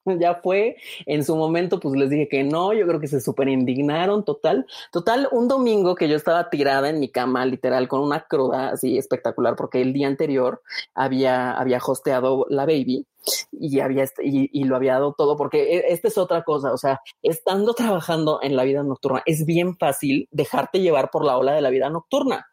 ya 0.20 0.34
fue. 0.36 0.76
En 1.06 1.24
su 1.24 1.36
momento, 1.36 1.80
pues 1.80 1.94
les 1.96 2.10
dije 2.10 2.28
que 2.28 2.44
no, 2.44 2.72
yo 2.72 2.86
creo 2.86 3.00
que 3.00 3.08
se 3.08 3.20
súper 3.20 3.48
indignaron, 3.48 4.24
total. 4.24 4.66
Total, 4.90 5.28
un 5.32 5.48
domingo 5.48 5.94
que 5.94 6.08
yo 6.08 6.16
estaba 6.16 6.50
tirada 6.50 6.88
en 6.88 7.00
mi 7.00 7.08
cama, 7.08 7.44
literal, 7.46 7.88
con 7.88 8.00
una 8.00 8.26
cruda 8.26 8.70
así 8.70 8.98
espectacular, 8.98 9.56
porque 9.56 9.80
el 9.82 9.92
día 9.92 10.06
anterior 10.06 10.62
había, 10.94 11.52
había 11.52 11.78
hosteado 11.84 12.46
la 12.48 12.66
baby 12.66 13.06
y 13.52 13.80
había 13.80 14.04
y, 14.22 14.50
y, 14.52 14.64
lo 14.64 14.76
había 14.76 14.94
dado 14.94 15.14
todo 15.16 15.36
porque 15.36 15.76
e, 15.76 15.92
esta 15.92 16.08
es 16.08 16.18
otra 16.18 16.42
cosa, 16.42 16.72
o 16.72 16.76
sea, 16.76 17.00
estando 17.22 17.72
trabajando 17.72 18.40
en 18.42 18.54
la 18.54 18.64
vida 18.64 18.82
nocturna 18.82 19.22
es 19.24 19.46
bien 19.46 19.78
fácil 19.78 20.28
dejarte 20.30 20.80
llevar 20.80 21.10
por 21.10 21.24
la 21.24 21.38
ola 21.38 21.52
de 21.54 21.62
la 21.62 21.70
vida 21.70 21.88
nocturna. 21.88 22.46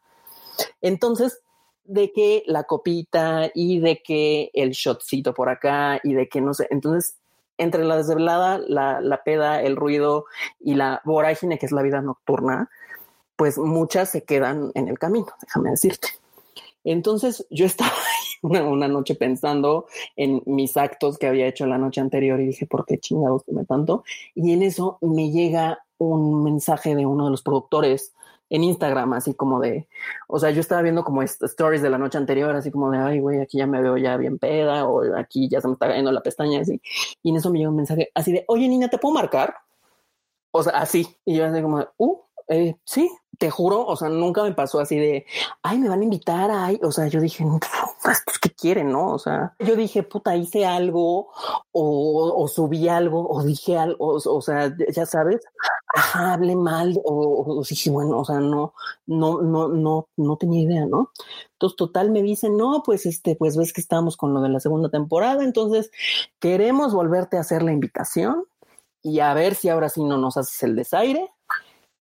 Entonces, 0.80 1.42
de 1.84 2.12
que 2.12 2.42
la 2.46 2.64
copita 2.64 3.50
y 3.54 3.80
de 3.80 4.02
que 4.02 4.50
el 4.54 4.70
shotcito 4.70 5.34
por 5.34 5.48
acá 5.48 6.00
y 6.02 6.14
de 6.14 6.28
que 6.28 6.40
no 6.40 6.54
sé, 6.54 6.68
entonces 6.70 7.16
entre 7.62 7.84
la 7.84 7.96
desvelada, 7.96 8.58
la, 8.58 9.00
la 9.00 9.22
peda, 9.22 9.62
el 9.62 9.76
ruido 9.76 10.26
y 10.60 10.74
la 10.74 11.00
vorágine 11.04 11.58
que 11.58 11.66
es 11.66 11.72
la 11.72 11.82
vida 11.82 12.00
nocturna, 12.00 12.70
pues 13.36 13.58
muchas 13.58 14.10
se 14.10 14.24
quedan 14.24 14.70
en 14.74 14.88
el 14.88 14.98
camino, 14.98 15.28
déjame 15.40 15.70
decirte. 15.70 16.08
Entonces 16.84 17.46
yo 17.50 17.66
estaba 17.66 17.92
una, 18.42 18.62
una, 18.64 18.88
noche 18.88 19.14
pensando 19.14 19.86
en 20.16 20.42
mis 20.46 20.76
actos 20.76 21.18
que 21.18 21.26
había 21.26 21.46
hecho 21.46 21.66
la 21.66 21.78
noche 21.78 22.00
anterior 22.00 22.40
y 22.40 22.46
dije, 22.46 22.66
¿por 22.66 22.84
qué 22.86 22.98
chingados 22.98 23.42
me 23.48 23.64
tanto? 23.64 24.04
Y 24.34 24.52
en 24.52 24.62
eso 24.62 24.98
me 25.00 25.30
llega 25.30 25.84
un 26.08 26.44
mensaje 26.44 26.94
de 26.94 27.06
uno 27.06 27.26
de 27.26 27.30
los 27.30 27.42
productores 27.42 28.14
en 28.52 28.64
Instagram, 28.64 29.14
así 29.14 29.32
como 29.32 29.60
de, 29.60 29.88
o 30.28 30.38
sea, 30.38 30.50
yo 30.50 30.60
estaba 30.60 30.82
viendo 30.82 31.04
como 31.04 31.22
stories 31.22 31.80
de 31.80 31.88
la 31.88 31.96
noche 31.96 32.18
anterior, 32.18 32.54
así 32.54 32.70
como 32.70 32.90
de, 32.90 32.98
ay, 32.98 33.18
güey, 33.18 33.40
aquí 33.40 33.56
ya 33.56 33.66
me 33.66 33.80
veo 33.80 33.96
ya 33.96 34.18
bien 34.18 34.38
peda, 34.38 34.84
o 34.86 35.16
aquí 35.16 35.48
ya 35.48 35.62
se 35.62 35.68
me 35.68 35.72
está 35.72 35.88
cayendo 35.88 36.12
la 36.12 36.20
pestaña, 36.20 36.60
así. 36.60 36.80
Y 37.22 37.30
en 37.30 37.36
eso 37.36 37.50
me 37.50 37.58
llega 37.58 37.70
un 37.70 37.76
mensaje 37.76 38.10
así 38.14 38.30
de, 38.30 38.44
oye, 38.48 38.68
niña, 38.68 38.88
¿te 38.88 38.98
puedo 38.98 39.14
marcar? 39.14 39.54
O 40.50 40.62
sea, 40.62 40.74
así. 40.74 41.06
Y 41.24 41.36
yo 41.36 41.46
así 41.46 41.62
como, 41.62 41.78
de, 41.78 41.88
uh, 41.96 42.18
eh, 42.48 42.76
sí, 42.84 43.10
te 43.38 43.50
juro, 43.50 43.84
o 43.84 43.96
sea, 43.96 44.08
nunca 44.08 44.42
me 44.44 44.52
pasó 44.52 44.78
así 44.78 44.96
de, 44.96 45.26
ay, 45.62 45.78
me 45.78 45.88
van 45.88 46.00
a 46.00 46.04
invitar, 46.04 46.50
ay, 46.52 46.78
o 46.82 46.92
sea, 46.92 47.08
yo 47.08 47.20
dije, 47.20 47.44
pues, 48.02 48.22
¿qué 48.40 48.50
quieren, 48.50 48.92
no? 48.92 49.08
O 49.08 49.18
sea, 49.18 49.54
yo 49.58 49.74
dije, 49.74 50.02
puta, 50.02 50.36
hice 50.36 50.64
algo 50.64 51.30
o, 51.72 52.46
subí 52.46 52.88
algo 52.88 53.28
o 53.28 53.42
dije 53.42 53.76
algo, 53.78 54.20
o, 54.24 54.40
sea, 54.42 54.72
ya 54.94 55.06
sabes, 55.06 55.40
ajá, 55.94 56.34
hablé 56.34 56.54
mal 56.54 56.96
o, 57.04 57.58
o, 57.58 57.64
dije, 57.68 57.90
bueno, 57.90 58.18
o 58.18 58.24
sea, 58.24 58.38
no, 58.38 58.74
no, 59.06 59.40
no, 59.40 59.68
no, 59.68 60.08
no 60.16 60.36
tenía 60.36 60.62
idea, 60.62 60.86
¿no? 60.86 61.10
Entonces, 61.54 61.76
total, 61.76 62.10
me 62.10 62.22
dicen, 62.22 62.56
no, 62.56 62.82
pues 62.84 63.06
este, 63.06 63.34
pues 63.34 63.56
ves 63.56 63.72
que 63.72 63.80
estamos 63.80 64.16
con 64.16 64.34
lo 64.34 64.40
de 64.42 64.50
la 64.50 64.60
segunda 64.60 64.88
temporada, 64.88 65.42
entonces 65.42 65.90
queremos 66.38 66.94
volverte 66.94 67.38
a 67.38 67.40
hacer 67.40 67.62
la 67.62 67.72
invitación 67.72 68.44
y 69.02 69.18
a 69.18 69.34
ver 69.34 69.56
si 69.56 69.68
ahora 69.68 69.88
sí 69.88 70.04
no 70.04 70.16
nos 70.16 70.36
haces 70.36 70.62
el 70.62 70.76
desaire 70.76 71.28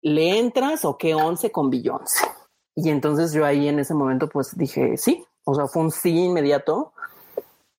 ¿le 0.06 0.38
entras 0.38 0.86
o 0.86 0.98
qué 1.00 1.16
once 1.16 1.52
con 1.52 1.72
Beyoncé? 1.72 2.28
Y 2.76 2.90
entonces 2.90 3.34
yo 3.34 3.44
ahí 3.44 3.68
en 3.68 3.80
ese 3.80 3.96
momento 3.96 4.30
pues 4.30 4.56
dije, 4.56 4.98
sí, 4.98 5.26
o 5.46 5.56
sea, 5.56 5.66
fue 5.66 5.82
un 5.82 5.92
sí 5.92 6.26
inmediato. 6.26 6.94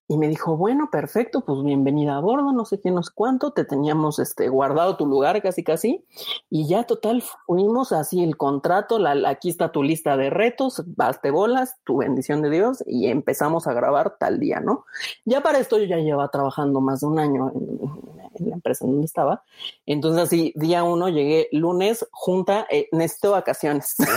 Y 0.09 0.17
me 0.17 0.29
dijo, 0.29 0.55
bueno, 0.55 0.89
perfecto, 0.89 1.41
pues 1.41 1.61
bienvenida 1.63 2.15
a 2.15 2.21
bordo, 2.21 2.53
no 2.53 2.63
sé 2.63 2.79
qué, 2.79 2.91
no 2.91 3.03
sé 3.03 3.11
cuánto, 3.13 3.51
te 3.51 3.65
teníamos 3.65 4.19
este, 4.19 4.47
guardado 4.47 4.95
tu 4.95 5.05
lugar 5.05 5.41
casi 5.41 5.65
casi. 5.65 6.05
Y 6.49 6.65
ya 6.65 6.85
total, 6.85 7.21
fuimos 7.45 7.91
así 7.91 8.23
el 8.23 8.37
contrato, 8.37 8.99
la, 8.99 9.29
aquí 9.29 9.49
está 9.49 9.73
tu 9.73 9.83
lista 9.83 10.15
de 10.15 10.29
retos, 10.29 10.81
baste 10.85 11.29
bolas, 11.29 11.75
tu 11.83 11.97
bendición 11.97 12.41
de 12.41 12.49
Dios, 12.49 12.83
y 12.87 13.07
empezamos 13.07 13.67
a 13.67 13.73
grabar 13.73 14.15
tal 14.17 14.39
día, 14.39 14.61
¿no? 14.61 14.85
Ya 15.25 15.41
para 15.41 15.59
esto 15.59 15.77
yo 15.77 15.83
ya 15.83 15.97
llevaba 15.97 16.29
trabajando 16.29 16.79
más 16.79 17.01
de 17.01 17.07
un 17.07 17.19
año 17.19 17.51
en, 17.53 18.49
la 18.49 18.55
empresa 18.55 18.85
en 18.85 18.91
donde 18.91 19.07
estaba. 19.07 19.43
Entonces 19.85 20.23
así, 20.23 20.53
día 20.55 20.85
uno 20.85 21.09
llegué 21.09 21.49
lunes, 21.51 22.07
junta, 22.11 22.65
eh, 22.69 22.87
necesito 22.93 23.31
vacaciones. 23.31 23.95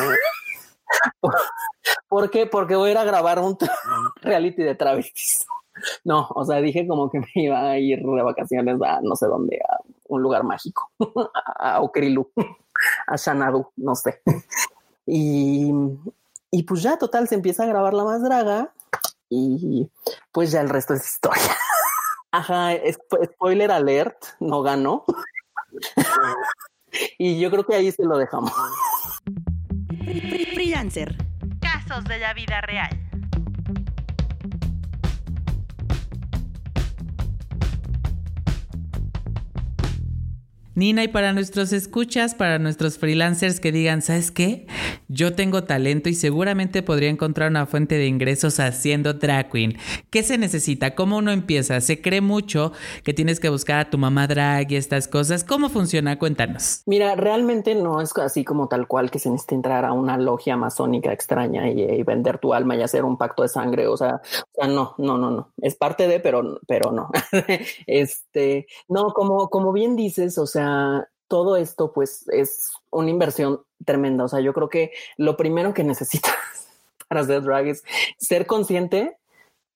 ¿Por 2.09 2.31
qué? 2.31 2.47
Porque 2.47 2.77
voy 2.77 2.91
a 2.91 2.93
ir 2.93 2.99
a 2.99 3.05
grabar 3.05 3.41
un 3.41 3.57
reality 4.23 4.63
de 4.63 4.77
travestis. 4.77 5.47
No, 6.05 6.29
o 6.31 6.45
sea, 6.45 6.61
dije 6.61 6.87
como 6.87 7.11
que 7.11 7.21
me 7.35 7.43
iba 7.43 7.71
a 7.71 7.79
ir 7.79 8.01
de 8.01 8.23
vacaciones 8.23 8.81
a 8.83 9.01
no 9.03 9.17
sé 9.17 9.27
dónde, 9.27 9.61
a 9.69 9.79
un 10.09 10.23
lugar 10.23 10.45
mágico, 10.45 10.91
a 11.59 11.81
Okrilu, 11.81 12.31
a 13.07 13.17
Xanadu, 13.17 13.69
no 13.77 13.95
sé. 13.95 14.23
Y, 15.07 15.73
y 16.51 16.63
pues 16.65 16.83
ya, 16.83 16.99
total, 16.99 17.29
se 17.29 17.35
empieza 17.35 17.65
a 17.65 17.67
grabar 17.67 17.95
la 17.95 18.05
más 18.05 18.23
draga 18.23 18.73
y 19.29 19.89
pues 20.33 20.51
ya 20.51 20.61
el 20.61 20.69
resto 20.69 20.95
es 20.95 21.07
historia. 21.07 21.57
Ajá, 22.33 22.71
spoiler 23.25 23.71
alert, 23.73 24.17
no 24.39 24.63
ganó. 24.63 25.05
y 27.19 27.41
yo 27.41 27.51
creo 27.51 27.65
que 27.65 27.75
ahí 27.75 27.91
se 27.91 28.05
lo 28.05 28.19
dejamos. 28.19 28.53
Freelancer. 30.53 31.17
Casos 31.61 32.05
de 32.05 32.19
la 32.19 32.35
vida 32.35 32.61
real. 32.61 33.10
Nina, 40.77 41.03
y 41.03 41.09
para 41.09 41.33
nuestros 41.33 41.73
escuchas, 41.73 42.37
para 42.37 42.61
nuestros 42.61 42.97
freelancers 42.97 43.59
que 43.59 43.73
digan, 43.73 44.03
¿sabes 44.03 44.31
qué? 44.31 44.69
Yo 45.09 45.35
tengo 45.35 45.65
talento 45.65 46.09
y 46.09 46.15
seguramente 46.15 46.85
podría 46.85 47.11
encontrar 47.11 47.51
una 47.51 47.67
fuente 47.67 47.97
de 47.97 48.07
ingresos 48.07 48.61
haciendo 48.61 49.15
drag 49.15 49.51
queen. 49.51 49.77
¿Qué 50.11 50.23
se 50.23 50.39
necesita? 50.39 50.95
¿Cómo 50.95 51.17
uno 51.17 51.33
empieza? 51.33 51.81
Se 51.81 52.01
cree 52.01 52.21
mucho 52.21 52.71
que 53.03 53.13
tienes 53.13 53.41
que 53.41 53.49
buscar 53.49 53.81
a 53.81 53.91
tu 53.91 53.99
mamá 53.99 54.29
drag 54.29 54.71
y 54.71 54.77
estas 54.77 55.09
cosas. 55.09 55.43
¿Cómo 55.43 55.71
funciona? 55.71 56.21
Cuéntanos. 56.21 56.83
Mira, 56.87 57.17
realmente 57.17 57.75
no 57.75 58.01
es 58.01 58.17
así 58.19 58.45
como 58.45 58.69
tal 58.69 58.87
cual 58.87 59.11
que 59.11 59.19
se 59.19 59.29
necesita 59.29 59.57
entrar 59.57 59.85
a 59.85 59.93
una 59.93 60.19
logia 60.19 60.57
masónica 60.57 61.13
extraña 61.13 61.69
y, 61.69 62.01
vender 62.05 62.39
tu 62.39 62.55
alma 62.55 62.77
y 62.77 62.83
hacer 62.83 63.05
un 63.05 63.19
pacto 63.19 63.43
de 63.43 63.49
sangre. 63.49 63.89
O 63.89 63.97
sea, 63.97 64.21
o 64.25 64.55
sea, 64.55 64.69
no, 64.69 64.95
no, 64.99 65.19
no, 65.19 65.33
no. 65.33 65.53
Es 65.61 65.75
parte 65.75 66.07
de, 66.07 66.21
pero, 66.21 66.61
pero 66.69 66.93
no. 66.93 67.11
este, 67.89 68.69
no, 68.89 69.13
como, 69.13 69.51
como 69.51 69.73
bien 69.73 69.97
dices, 69.97 70.39
o 70.39 70.47
sea, 70.47 70.60
todo 71.29 71.57
esto 71.57 71.93
pues 71.93 72.29
es 72.29 72.73
una 72.91 73.11
inversión 73.11 73.63
tremenda. 73.85 74.25
O 74.25 74.29
sea, 74.29 74.41
yo 74.41 74.53
creo 74.53 74.69
que 74.69 74.93
lo 75.17 75.37
primero 75.37 75.73
que 75.73 75.85
necesitas 75.85 76.35
para 77.09 77.23
hacer 77.23 77.43
drag 77.43 77.69
es 77.69 77.85
ser 78.19 78.47
consciente 78.47 79.17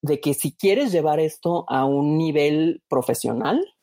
de 0.02 0.20
que 0.20 0.34
si 0.34 0.52
quieres 0.52 0.92
llevar 0.92 1.18
esto 1.18 1.64
a 1.68 1.86
un 1.86 2.18
nivel 2.18 2.82
profesional, 2.88 3.74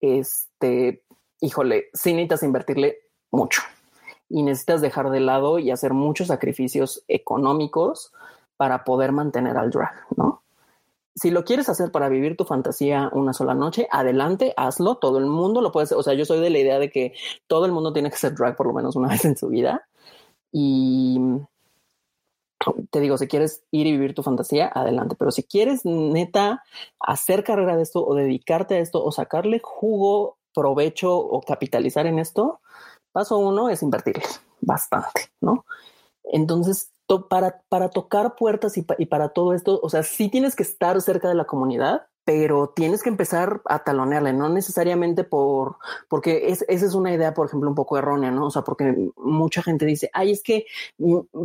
este, 0.00 1.02
híjole, 1.40 1.86
sí 1.92 2.12
necesitas 2.12 2.44
invertirle 2.44 2.98
mucho 3.32 3.62
y 4.28 4.42
necesitas 4.42 4.80
dejar 4.80 5.10
de 5.10 5.20
lado 5.20 5.58
y 5.58 5.72
hacer 5.72 5.92
muchos 5.92 6.28
sacrificios 6.28 7.02
económicos 7.08 8.12
para 8.56 8.84
poder 8.84 9.10
mantener 9.10 9.56
al 9.56 9.70
drag, 9.70 9.94
¿no? 10.16 10.43
Si 11.14 11.30
lo 11.30 11.44
quieres 11.44 11.68
hacer 11.68 11.92
para 11.92 12.08
vivir 12.08 12.36
tu 12.36 12.44
fantasía 12.44 13.08
una 13.12 13.32
sola 13.32 13.54
noche, 13.54 13.86
adelante, 13.90 14.52
hazlo. 14.56 14.96
Todo 14.96 15.18
el 15.18 15.26
mundo 15.26 15.60
lo 15.60 15.70
puede 15.70 15.84
hacer. 15.84 15.98
O 15.98 16.02
sea, 16.02 16.14
yo 16.14 16.24
soy 16.24 16.40
de 16.40 16.50
la 16.50 16.58
idea 16.58 16.78
de 16.78 16.90
que 16.90 17.14
todo 17.46 17.66
el 17.66 17.72
mundo 17.72 17.92
tiene 17.92 18.10
que 18.10 18.16
ser 18.16 18.34
drag 18.34 18.56
por 18.56 18.66
lo 18.66 18.72
menos 18.72 18.96
una 18.96 19.08
vez 19.10 19.24
en 19.24 19.36
su 19.36 19.48
vida. 19.48 19.86
Y 20.50 21.18
te 22.90 23.00
digo, 23.00 23.18
si 23.18 23.28
quieres 23.28 23.62
ir 23.70 23.86
y 23.86 23.92
vivir 23.92 24.14
tu 24.14 24.22
fantasía, 24.22 24.70
adelante. 24.74 25.16
Pero 25.18 25.30
si 25.30 25.44
quieres 25.44 25.84
neta 25.84 26.64
hacer 26.98 27.44
carrera 27.44 27.76
de 27.76 27.82
esto 27.82 28.04
o 28.04 28.14
dedicarte 28.14 28.76
a 28.76 28.78
esto 28.78 29.04
o 29.04 29.12
sacarle 29.12 29.60
jugo, 29.62 30.38
provecho 30.54 31.16
o 31.16 31.40
capitalizar 31.42 32.06
en 32.06 32.18
esto, 32.18 32.60
paso 33.12 33.38
uno 33.38 33.68
es 33.68 33.82
invertirle 33.82 34.24
bastante, 34.60 35.28
¿no? 35.40 35.64
Entonces, 36.24 36.90
para, 37.28 37.62
para 37.68 37.90
tocar 37.90 38.34
puertas 38.36 38.76
y, 38.76 38.82
para 38.82 39.28
todo 39.30 39.54
esto, 39.54 39.80
o 39.82 39.90
sea, 39.90 40.02
sí 40.02 40.28
tienes 40.28 40.56
que 40.56 40.62
estar 40.62 41.00
cerca 41.00 41.28
de 41.28 41.34
la 41.34 41.44
comunidad, 41.44 42.06
pero 42.24 42.72
tienes 42.74 43.02
que 43.02 43.10
empezar 43.10 43.60
a 43.66 43.84
talonearle, 43.84 44.32
no 44.32 44.48
necesariamente 44.48 45.24
por, 45.24 45.76
porque 46.08 46.48
esa 46.48 46.64
es 46.68 46.94
una 46.94 47.12
idea, 47.12 47.34
por 47.34 47.46
ejemplo, 47.46 47.68
un 47.68 47.74
poco 47.74 47.98
errónea, 47.98 48.30
¿no? 48.30 48.46
O 48.46 48.50
sea, 48.50 48.62
porque 48.62 49.10
mucha 49.16 49.62
gente 49.62 49.84
dice, 49.84 50.08
ay, 50.14 50.32
es 50.32 50.42
que 50.42 50.64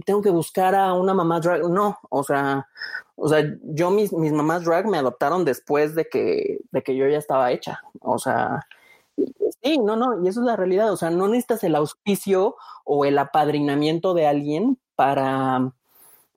tengo 0.06 0.22
que 0.22 0.30
buscar 0.30 0.76
a 0.76 0.94
una 0.94 1.14
mamá 1.14 1.42
drag. 1.42 1.70
No, 1.70 1.98
o 2.10 2.24
sea, 2.24 2.68
o 3.16 3.28
sea, 3.28 3.44
yo 3.64 3.92
mis, 3.92 4.14
mis 4.14 4.32
mamás 4.32 4.64
drag 4.64 4.88
me 4.88 4.98
adoptaron 4.98 5.44
después 5.44 5.96
de 5.96 6.08
que, 6.08 6.60
de 6.72 6.82
que 6.82 6.96
yo 6.96 7.08
ya 7.10 7.18
estaba 7.18 7.52
hecha. 7.52 7.82
O 8.00 8.18
sea, 8.18 8.66
Sí, 9.62 9.78
no, 9.78 9.96
no, 9.96 10.24
y 10.24 10.28
eso 10.30 10.40
es 10.40 10.46
la 10.46 10.56
realidad. 10.56 10.92
O 10.94 10.98
sea, 10.98 11.10
no 11.10 11.28
necesitas 11.28 11.64
el 11.64 11.76
auspicio 11.76 12.56
o 12.86 13.06
el 13.06 13.18
apadrinamiento 13.18 14.14
de 14.14 14.28
alguien 14.28 14.80
para, 15.00 15.72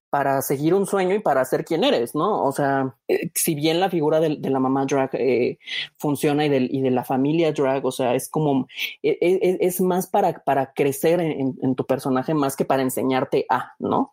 para 0.08 0.40
seguir 0.40 0.72
un 0.72 0.86
sueño 0.86 1.16
y 1.16 1.18
para 1.18 1.44
ser 1.44 1.64
quien 1.64 1.82
eres, 1.82 2.14
¿no? 2.14 2.44
O 2.44 2.52
sea, 2.52 2.94
eh, 3.08 3.32
si 3.34 3.56
bien 3.56 3.80
la 3.80 3.90
figura 3.90 4.20
de, 4.20 4.38
la 4.38 4.60
mamá 4.60 4.86
drag 4.86 5.10
eh, 5.14 5.58
funciona 5.98 6.46
y 6.46 6.48
de, 6.48 6.68
y 6.70 6.80
de, 6.80 6.92
la 6.92 7.02
familia 7.02 7.50
drag, 7.50 7.84
o 7.84 7.90
sea, 7.90 8.14
es 8.14 8.28
como, 8.28 8.68
e, 9.02 9.18
e, 9.20 9.58
es, 9.60 9.80
más 9.80 10.06
para, 10.06 10.44
para 10.44 10.72
crecer 10.74 11.18
en, 11.20 11.74
tu 11.74 11.84
personaje 11.84 12.34
más 12.34 12.54
que 12.54 12.64
para 12.64 12.82
enseñarte 12.82 13.46
a, 13.50 13.72
¿no? 13.80 14.12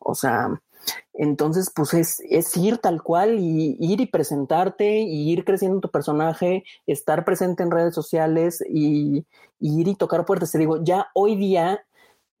O 0.00 0.16
sea, 0.16 0.60
entonces, 1.12 1.70
pues 1.72 1.94
es, 1.94 2.20
es, 2.28 2.56
ir 2.56 2.78
tal 2.78 3.00
cual 3.00 3.38
y 3.38 3.76
ir 3.78 4.00
y 4.00 4.06
presentarte 4.06 5.02
y 5.02 5.30
ir 5.30 5.44
creciendo 5.44 5.78
tu 5.78 5.88
personaje, 5.88 6.64
estar 6.88 7.24
presente 7.24 7.62
en 7.62 7.70
redes 7.70 7.94
sociales 7.94 8.60
y, 8.68 9.24
y 9.60 9.80
ir 9.80 9.86
y 9.86 9.94
tocar 9.94 10.24
puertas. 10.24 10.50
Te 10.50 10.58
digo, 10.58 10.82
ya 10.82 11.06
hoy 11.14 11.36
día 11.36 11.84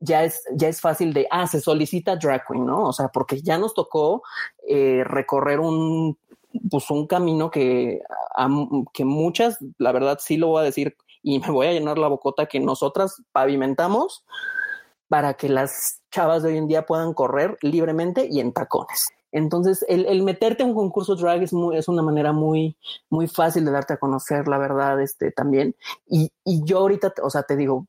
ya 0.04 0.24
es, 0.24 0.42
ya 0.54 0.68
es 0.68 0.80
fácil 0.80 1.12
de, 1.12 1.26
ah, 1.30 1.46
se 1.46 1.60
solicita 1.60 2.16
drag 2.16 2.44
queen, 2.46 2.66
¿no? 2.66 2.84
O 2.84 2.92
sea, 2.92 3.08
porque 3.08 3.40
ya 3.40 3.58
nos 3.58 3.74
tocó 3.74 4.22
eh, 4.68 5.02
recorrer 5.04 5.60
un, 5.60 6.18
pues 6.70 6.90
un 6.90 7.06
camino 7.06 7.50
que, 7.50 8.02
que 8.92 9.04
muchas, 9.04 9.58
la 9.78 9.92
verdad 9.92 10.18
sí 10.20 10.36
lo 10.36 10.48
voy 10.48 10.62
a 10.62 10.64
decir 10.64 10.96
y 11.22 11.38
me 11.38 11.50
voy 11.50 11.66
a 11.66 11.72
llenar 11.72 11.98
la 11.98 12.08
bocota 12.08 12.46
que 12.46 12.60
nosotras 12.60 13.22
pavimentamos 13.32 14.24
para 15.08 15.34
que 15.34 15.48
las 15.48 16.02
chavas 16.10 16.42
de 16.42 16.50
hoy 16.50 16.58
en 16.58 16.68
día 16.68 16.86
puedan 16.86 17.14
correr 17.14 17.56
libremente 17.62 18.28
y 18.30 18.40
en 18.40 18.52
tacones. 18.52 19.10
Entonces, 19.32 19.84
el, 19.88 20.22
meterte 20.22 20.62
en 20.62 20.68
un 20.68 20.76
concurso 20.76 21.16
drag 21.16 21.42
es, 21.42 21.52
muy, 21.52 21.76
es 21.76 21.88
una 21.88 22.02
manera 22.02 22.32
muy, 22.32 22.76
muy 23.10 23.26
fácil 23.26 23.64
de 23.64 23.72
darte 23.72 23.94
a 23.94 23.96
conocer, 23.96 24.46
la 24.46 24.58
verdad, 24.58 25.00
este 25.00 25.32
también. 25.32 25.74
Y, 26.06 26.30
y 26.44 26.62
yo 26.64 26.78
ahorita, 26.78 27.14
o 27.20 27.30
sea, 27.30 27.42
te 27.42 27.56
digo, 27.56 27.88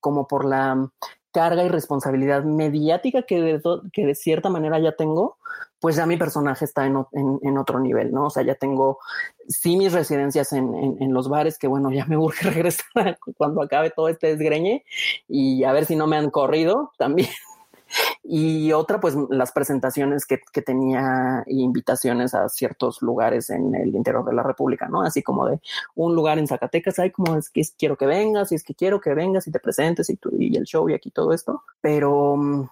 como 0.00 0.26
por 0.26 0.46
la 0.46 0.90
carga 1.36 1.62
y 1.64 1.68
responsabilidad 1.68 2.44
mediática 2.44 3.24
que 3.24 3.42
de, 3.42 3.60
que 3.92 4.06
de 4.06 4.14
cierta 4.14 4.48
manera 4.48 4.78
ya 4.78 4.92
tengo, 4.92 5.36
pues 5.80 5.96
ya 5.96 6.06
mi 6.06 6.16
personaje 6.16 6.64
está 6.64 6.86
en, 6.86 6.96
en, 7.12 7.58
otro 7.58 7.78
nivel, 7.78 8.10
¿no? 8.10 8.28
O 8.28 8.30
sea, 8.30 8.42
ya 8.42 8.54
tengo 8.54 9.00
sí 9.46 9.76
mis 9.76 9.92
residencias 9.92 10.54
en, 10.54 10.74
en, 10.98 11.12
los 11.12 11.28
bares, 11.28 11.58
que 11.58 11.66
bueno, 11.66 11.92
ya 11.92 12.06
me 12.06 12.16
urge 12.16 12.48
regresar 12.50 13.18
cuando 13.36 13.60
acabe 13.60 13.90
todo 13.90 14.08
este 14.08 14.28
desgreñe 14.28 14.82
y 15.28 15.64
a 15.64 15.72
ver 15.72 15.84
si 15.84 15.94
no 15.94 16.06
me 16.06 16.16
han 16.16 16.30
corrido 16.30 16.90
también. 16.96 17.28
Y 18.22 18.72
otra, 18.72 19.00
pues 19.00 19.16
las 19.30 19.52
presentaciones 19.52 20.26
que, 20.26 20.40
que 20.52 20.62
tenía 20.62 21.44
invitaciones 21.46 22.34
a 22.34 22.48
ciertos 22.48 23.02
lugares 23.02 23.50
en 23.50 23.74
el 23.74 23.94
interior 23.94 24.24
de 24.24 24.34
la 24.34 24.42
República, 24.42 24.88
¿no? 24.88 25.02
Así 25.02 25.22
como 25.22 25.46
de 25.46 25.60
un 25.94 26.14
lugar 26.14 26.38
en 26.38 26.48
Zacatecas, 26.48 26.98
hay 26.98 27.10
como 27.10 27.36
es 27.36 27.50
que 27.50 27.62
quiero 27.78 27.96
que 27.96 28.06
vengas, 28.06 28.52
y 28.52 28.56
es 28.56 28.64
que 28.64 28.74
quiero 28.74 29.00
que 29.00 29.14
vengas 29.14 29.46
y 29.46 29.52
te 29.52 29.60
presentes 29.60 30.10
y, 30.10 30.16
tú, 30.16 30.30
y 30.38 30.56
el 30.56 30.64
show 30.64 30.88
y 30.88 30.94
aquí 30.94 31.10
todo 31.10 31.32
esto. 31.32 31.62
Pero 31.80 32.36
mm, 32.36 32.68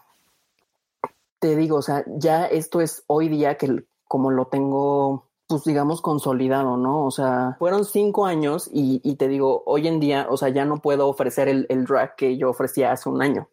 te 1.39 1.57
digo, 1.57 1.77
o 1.77 1.83
sea, 1.83 2.05
ya 2.07 2.47
esto 2.47 2.81
es 2.81 3.05
hoy 3.07 3.29
día 3.29 3.57
que 3.57 3.85
como 4.09 4.31
lo 4.31 4.47
tengo 4.47 5.25
pues 5.47 5.65
digamos 5.65 6.01
consolidado, 6.01 6.77
¿no? 6.77 7.05
O 7.05 7.11
sea, 7.11 7.57
fueron 7.59 7.85
cinco 7.85 8.27
años 8.27 8.71
y, 8.73 9.01
y, 9.05 9.17
te 9.17 9.29
digo, 9.29 9.63
hoy 9.67 9.87
en 9.89 10.01
día, 10.01 10.27
o 10.31 10.37
sea, 10.37 10.49
ya 10.49 10.65
no 10.65 10.79
puedo 10.79 11.07
ofrecer 11.09 11.49
el, 11.49 11.67
el 11.69 11.85
drag 11.85 12.17
que 12.17 12.39
yo 12.39 12.51
ofrecía 12.51 12.93
hace 12.93 13.09
un 13.09 13.21
año. 13.21 13.49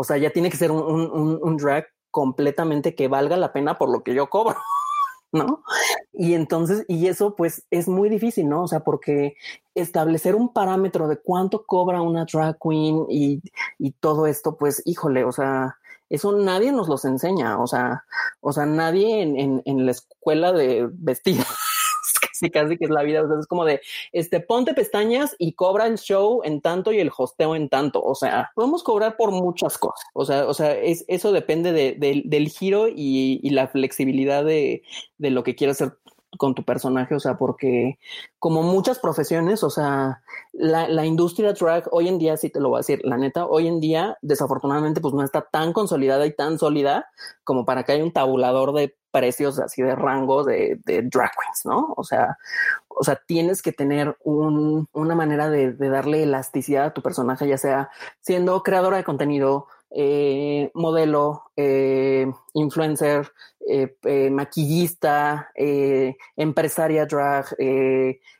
O 0.00 0.04
sea, 0.04 0.16
ya 0.16 0.30
tiene 0.30 0.48
que 0.48 0.56
ser 0.56 0.70
un, 0.70 1.56
drag 1.56 1.88
completamente 2.12 2.94
que 2.94 3.08
valga 3.08 3.36
la 3.36 3.52
pena 3.52 3.78
por 3.78 3.90
lo 3.90 4.04
que 4.04 4.14
yo 4.14 4.30
cobro. 4.30 4.56
¿no? 5.32 5.64
Y 6.12 6.34
entonces, 6.34 6.84
y 6.86 7.08
eso 7.08 7.34
pues 7.34 7.66
es 7.72 7.88
muy 7.88 8.08
difícil, 8.08 8.48
¿no? 8.48 8.62
O 8.62 8.68
sea, 8.68 8.84
porque 8.84 9.34
establecer 9.74 10.36
un 10.36 10.52
parámetro 10.52 11.08
de 11.08 11.18
cuánto 11.18 11.66
cobra 11.66 12.00
una 12.00 12.26
drag 12.32 12.58
queen 12.62 13.06
y, 13.08 13.42
todo 13.98 14.28
esto, 14.28 14.56
pues, 14.56 14.82
híjole, 14.86 15.24
o 15.24 15.32
sea, 15.32 15.78
eso 16.08 16.30
nadie 16.30 16.70
nos 16.70 16.88
los 16.88 17.04
enseña, 17.04 17.58
o 17.58 17.66
sea, 17.66 18.04
o 18.40 18.52
sea, 18.52 18.66
nadie 18.66 19.20
en, 19.20 19.36
en, 19.36 19.62
en 19.64 19.84
la 19.84 19.90
escuela 19.90 20.52
de 20.52 20.88
vestidos 20.92 21.48
casi 22.38 22.50
casi 22.50 22.78
que 22.78 22.84
es 22.84 22.90
la 22.90 23.02
vida. 23.02 23.22
es 23.38 23.46
como 23.46 23.64
de, 23.64 23.80
este, 24.12 24.40
ponte 24.40 24.74
pestañas 24.74 25.34
y 25.38 25.52
cobra 25.52 25.86
el 25.86 25.98
show 25.98 26.40
en 26.44 26.60
tanto 26.60 26.92
y 26.92 27.00
el 27.00 27.10
hosteo 27.16 27.54
en 27.54 27.68
tanto. 27.68 28.02
O 28.02 28.14
sea, 28.14 28.50
podemos 28.54 28.82
cobrar 28.82 29.16
por 29.16 29.30
muchas 29.30 29.78
cosas. 29.78 30.06
O 30.14 30.24
sea, 30.24 30.46
o 30.46 30.54
sea, 30.54 30.72
es, 30.72 31.04
eso 31.08 31.32
depende 31.32 31.72
del 31.72 32.48
giro 32.48 32.88
y, 32.88 33.40
y, 33.42 33.50
la 33.50 33.68
flexibilidad 33.68 34.44
de, 34.44 34.82
de 35.18 35.30
lo 35.30 35.42
que 35.42 35.54
quieras 35.54 35.80
hacer 35.80 35.98
con 36.36 36.54
tu 36.54 36.64
personaje, 36.64 37.14
o 37.14 37.20
sea, 37.20 37.38
porque 37.38 37.98
como 38.38 38.62
muchas 38.62 38.98
profesiones, 38.98 39.64
o 39.64 39.70
sea, 39.70 40.22
la, 40.52 40.88
la, 40.88 41.06
industria 41.06 41.54
drag 41.54 41.88
hoy 41.90 42.08
en 42.08 42.18
día, 42.18 42.36
sí 42.36 42.50
te 42.50 42.60
lo 42.60 42.68
voy 42.68 42.76
a 42.76 42.80
decir, 42.80 43.00
la 43.04 43.16
neta, 43.16 43.46
hoy 43.46 43.66
en 43.66 43.80
día, 43.80 44.18
desafortunadamente, 44.20 45.00
pues 45.00 45.14
no 45.14 45.24
está 45.24 45.48
tan 45.50 45.72
consolidada 45.72 46.26
y 46.26 46.34
tan 46.34 46.58
sólida 46.58 47.06
como 47.44 47.64
para 47.64 47.84
que 47.84 47.92
haya 47.92 48.04
un 48.04 48.12
tabulador 48.12 48.74
de 48.74 48.94
precios 49.10 49.58
así 49.58 49.82
de 49.82 49.94
rango 49.94 50.44
de, 50.44 50.78
drag 50.84 51.30
queens, 51.32 51.64
¿no? 51.64 51.94
O 51.96 52.04
sea, 52.04 52.36
o 52.88 53.04
sea, 53.04 53.20
tienes 53.26 53.62
que 53.62 53.72
tener 53.72 54.16
un, 54.24 54.88
una 54.92 55.14
manera 55.14 55.48
de, 55.50 55.72
de 55.72 55.88
darle 55.88 56.22
elasticidad 56.22 56.86
a 56.86 56.94
tu 56.94 57.02
personaje, 57.02 57.48
ya 57.48 57.58
sea 57.58 57.90
siendo 58.20 58.62
creadora 58.62 58.96
de 58.96 59.04
contenido, 59.04 59.66
eh, 59.90 60.70
modelo, 60.74 61.44
eh, 61.56 62.30
influencer, 62.52 63.32
eh, 63.66 64.30
maquillista, 64.30 65.50
empresaria 66.36 67.06
drag, 67.06 67.46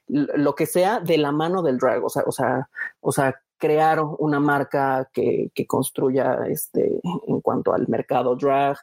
lo 0.07 0.55
que 0.55 0.67
sea 0.67 1.01
de 1.01 1.17
la 1.19 1.33
mano 1.33 1.63
del 1.63 1.79
drag, 1.79 2.05
o 2.05 2.09
sea, 2.11 2.23
o 2.27 2.33
sea, 2.33 2.69
o 3.01 3.13
sea, 3.13 3.41
crear 3.59 4.01
una 4.01 4.41
marca 4.41 5.11
que, 5.13 5.51
que 5.55 5.67
construya 5.67 6.45
este 6.49 7.01
en 7.27 7.41
cuanto 7.41 7.75
al 7.75 7.89
mercado 7.89 8.37
drag, 8.37 8.79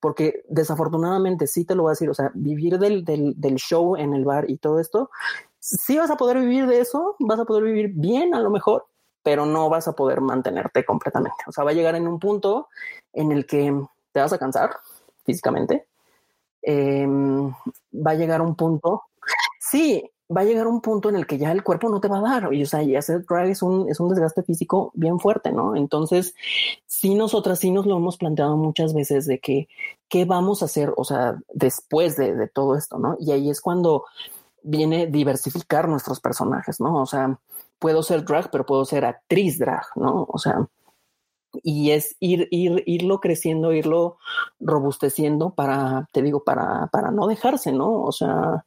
porque 0.00 0.44
desafortunadamente 0.48 1.46
sí 1.46 1.64
te 1.64 1.74
lo 1.74 1.82
voy 1.82 1.90
a 1.90 1.92
decir, 1.92 2.10
o 2.10 2.14
sea, 2.14 2.30
vivir 2.34 2.78
del, 2.78 3.04
del, 3.04 3.34
del 3.36 3.56
show 3.56 3.96
en 3.96 4.14
el 4.14 4.24
bar 4.24 4.48
y 4.48 4.58
todo 4.58 4.78
esto, 4.78 5.10
sí 5.58 5.96
vas 5.96 6.10
a 6.10 6.16
poder 6.16 6.38
vivir 6.38 6.66
de 6.66 6.80
eso, 6.80 7.16
vas 7.18 7.40
a 7.40 7.44
poder 7.44 7.64
vivir 7.64 7.92
bien 7.94 8.34
a 8.34 8.40
lo 8.40 8.50
mejor, 8.50 8.86
pero 9.22 9.46
no 9.46 9.70
vas 9.70 9.88
a 9.88 9.94
poder 9.94 10.20
mantenerte 10.20 10.84
completamente. 10.84 11.42
O 11.46 11.52
sea, 11.52 11.64
va 11.64 11.70
a 11.70 11.74
llegar 11.74 11.94
en 11.94 12.06
un 12.06 12.18
punto 12.18 12.68
en 13.12 13.32
el 13.32 13.46
que 13.46 13.74
te 14.12 14.20
vas 14.20 14.32
a 14.34 14.38
cansar 14.38 14.76
físicamente. 15.24 15.86
Em, 16.60 17.48
va 17.94 18.10
a 18.10 18.14
llegar 18.14 18.42
un 18.42 18.54
punto, 18.54 19.04
sí, 19.58 20.10
va 20.34 20.42
a 20.42 20.44
llegar 20.44 20.66
un 20.66 20.80
punto 20.80 21.08
en 21.08 21.16
el 21.16 21.26
que 21.26 21.38
ya 21.38 21.52
el 21.52 21.62
cuerpo 21.62 21.88
no 21.88 22.00
te 22.00 22.08
va 22.08 22.18
a 22.18 22.40
dar. 22.40 22.54
Y, 22.54 22.62
o 22.62 22.66
sea, 22.66 22.82
y 22.82 22.96
hacer 22.96 23.24
drag 23.24 23.48
es 23.48 23.62
un, 23.62 23.88
es 23.88 24.00
un 24.00 24.08
desgaste 24.08 24.42
físico 24.42 24.90
bien 24.94 25.18
fuerte, 25.18 25.52
¿no? 25.52 25.76
Entonces, 25.76 26.34
sí, 26.86 27.14
nosotras 27.14 27.58
sí 27.58 27.70
nos 27.70 27.86
lo 27.86 27.96
hemos 27.96 28.16
planteado 28.16 28.56
muchas 28.56 28.94
veces 28.94 29.26
de 29.26 29.38
que, 29.38 29.68
¿qué 30.08 30.24
vamos 30.24 30.62
a 30.62 30.66
hacer? 30.66 30.92
O 30.96 31.04
sea, 31.04 31.36
después 31.52 32.16
de, 32.16 32.34
de 32.34 32.48
todo 32.48 32.76
esto, 32.76 32.98
¿no? 32.98 33.16
Y 33.18 33.32
ahí 33.32 33.50
es 33.50 33.60
cuando 33.60 34.04
viene 34.62 35.06
diversificar 35.06 35.88
nuestros 35.88 36.20
personajes, 36.20 36.80
¿no? 36.80 37.02
O 37.02 37.06
sea, 37.06 37.38
puedo 37.78 38.02
ser 38.02 38.24
drag, 38.24 38.50
pero 38.50 38.66
puedo 38.66 38.84
ser 38.84 39.04
actriz 39.04 39.58
drag, 39.58 39.84
¿no? 39.96 40.26
O 40.28 40.38
sea, 40.38 40.66
y 41.62 41.90
es 41.90 42.16
ir, 42.20 42.48
ir, 42.50 42.82
irlo 42.86 43.20
creciendo, 43.20 43.72
irlo 43.72 44.16
robusteciendo 44.58 45.50
para, 45.54 46.08
te 46.12 46.22
digo, 46.22 46.42
para, 46.42 46.88
para 46.88 47.10
no 47.10 47.26
dejarse, 47.26 47.72
¿no? 47.72 48.02
O 48.02 48.12
sea, 48.12 48.64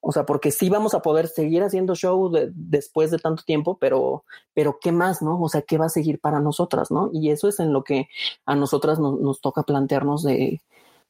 o 0.00 0.12
sea, 0.12 0.24
porque 0.24 0.50
sí 0.50 0.70
vamos 0.70 0.94
a 0.94 1.02
poder 1.02 1.28
seguir 1.28 1.62
haciendo 1.62 1.94
show 1.94 2.32
después 2.52 3.10
de 3.10 3.18
tanto 3.18 3.42
tiempo, 3.42 3.78
pero, 3.78 4.24
pero 4.54 4.78
¿qué 4.80 4.92
más, 4.92 5.20
no? 5.20 5.40
O 5.40 5.48
sea, 5.48 5.62
¿qué 5.62 5.76
va 5.78 5.86
a 5.86 5.90
seguir 5.90 6.20
para 6.20 6.40
nosotras, 6.40 6.90
no? 6.90 7.10
Y 7.12 7.30
eso 7.30 7.48
es 7.48 7.60
en 7.60 7.72
lo 7.72 7.84
que 7.84 8.08
a 8.46 8.54
nosotras 8.54 8.98
nos 8.98 9.40
toca 9.40 9.62
plantearnos 9.62 10.22
de, 10.22 10.62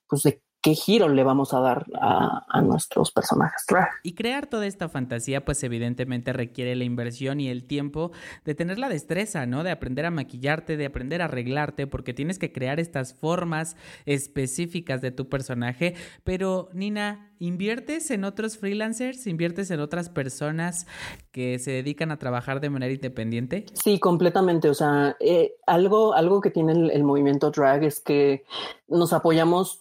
pues 0.09 0.23
de 0.25 0.43
qué 0.63 0.75
giro 0.75 1.09
le 1.09 1.25
vamos 1.25 1.55
a 1.55 1.61
dar 1.61 1.87
a, 2.01 2.61
nuestros 2.63 3.11
personajes 3.11 3.65
Y 4.03 4.15
crear 4.15 4.47
toda 4.47 4.67
esta 4.67 4.89
fantasía, 4.89 5.45
pues 5.45 5.63
evidentemente 5.65 6.33
requiere 6.33 6.77
la 6.77 6.85
inversión 6.85 7.41
y 7.41 7.49
el 7.49 7.65
tiempo 7.65 8.13
de 8.45 8.55
tener 8.55 8.79
la 8.79 8.89
destreza, 8.89 9.47
¿no? 9.47 9.65
De 9.65 9.71
aprender 9.71 10.05
a 10.05 10.11
maquillarte, 10.11 10.77
de 10.77 10.87
aprender 10.87 11.23
a 11.23 11.27
arreglarte, 11.27 11.87
porque 11.87 12.13
tienes 12.13 12.39
que 12.39 12.53
crear 12.53 12.79
estas 12.79 13.15
formas 13.15 13.77
específicas 14.05 15.01
de 15.01 15.11
tu 15.11 15.29
personaje. 15.29 15.95
Pero, 16.23 16.69
Nina, 16.75 17.33
¿inviertes 17.39 18.11
en 18.11 18.25
otros 18.25 18.59
freelancers? 18.59 19.27
¿Inviertes 19.27 19.71
en 19.71 19.81
otras 19.81 20.11
personas 20.11 20.87
que 21.33 21.59
se 21.59 21.71
dedican 21.71 22.11
a 22.11 22.19
trabajar 22.19 22.61
de 22.61 22.69
manera 22.69 22.93
independiente? 22.93 23.65
Sí, 23.73 23.99
completamente. 23.99 24.69
O 24.69 24.75
sea, 24.75 25.17
eh, 25.21 25.55
algo, 25.67 26.13
algo 26.13 26.43
que 26.43 26.51
tiene 26.51 26.73
el 26.73 27.05
movimiento 27.05 27.51
drag 27.51 27.85
es 27.85 28.01
que 28.01 28.45
nos 28.87 29.15
apoyamos 29.15 29.81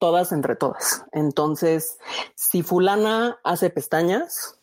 todas 0.00 0.32
entre 0.32 0.56
todas. 0.56 1.04
Entonces, 1.12 1.98
si 2.34 2.62
fulana 2.64 3.38
hace 3.44 3.70
pestañas, 3.70 4.58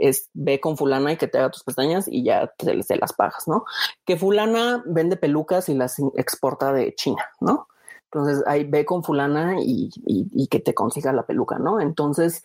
es 0.00 0.28
ve 0.32 0.60
con 0.60 0.76
fulana 0.76 1.12
y 1.12 1.16
que 1.16 1.28
te 1.28 1.38
haga 1.38 1.50
tus 1.50 1.62
pestañas 1.62 2.08
y 2.08 2.24
ya 2.24 2.52
se, 2.58 2.96
las 2.96 3.12
pagas, 3.12 3.46
¿no? 3.46 3.64
Que 4.04 4.16
fulana 4.16 4.82
vende 4.86 5.16
pelucas 5.16 5.68
y 5.68 5.74
las 5.74 5.98
exporta 6.16 6.72
de 6.72 6.94
China, 6.94 7.24
¿no? 7.40 7.68
Entonces 8.10 8.42
ahí 8.46 8.64
ve 8.64 8.84
con 8.84 9.04
fulana 9.04 9.60
y, 9.60 9.90
y 10.06 10.46
que 10.48 10.60
te 10.60 10.72
consiga 10.72 11.12
la 11.12 11.26
peluca, 11.26 11.58
¿no? 11.58 11.78
Entonces, 11.78 12.42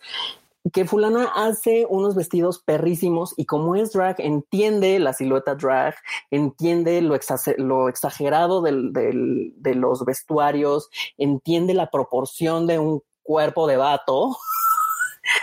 que 0.72 0.86
fulana 0.86 1.30
hace 1.34 1.86
unos 1.88 2.14
vestidos 2.14 2.62
perrísimos 2.62 3.34
y 3.36 3.46
como 3.46 3.76
es 3.76 3.92
drag, 3.92 4.16
entiende 4.18 4.98
la 4.98 5.12
silueta 5.12 5.54
drag, 5.54 5.94
entiende 6.30 7.00
lo, 7.02 7.16
lo 7.58 7.88
exagerado 7.88 8.62
de 8.62 9.74
los 9.74 10.04
vestuarios, 10.04 10.88
entiende 11.18 11.74
la 11.74 11.90
proporción 11.90 12.66
de 12.66 12.78
un 12.78 13.02
cuerpo 13.22 13.66
de 13.66 13.76
vato 13.76 14.36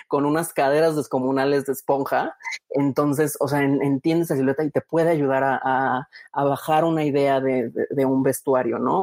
con 0.07 0.25
unas 0.25 0.53
caderas 0.53 0.95
descomunales 0.95 1.65
de 1.65 1.73
esponja. 1.73 2.35
Entonces, 2.69 3.37
o 3.39 3.47
sea, 3.47 3.61
entiende 3.61 4.23
esa 4.23 4.35
silueta 4.35 4.63
y 4.63 4.71
te 4.71 4.81
puede 4.81 5.09
ayudar 5.09 5.43
a, 5.43 6.07
bajar 6.33 6.83
una 6.83 7.03
idea 7.03 7.39
de, 7.39 7.71
un 8.05 8.23
vestuario, 8.23 8.79
¿no? 8.79 9.01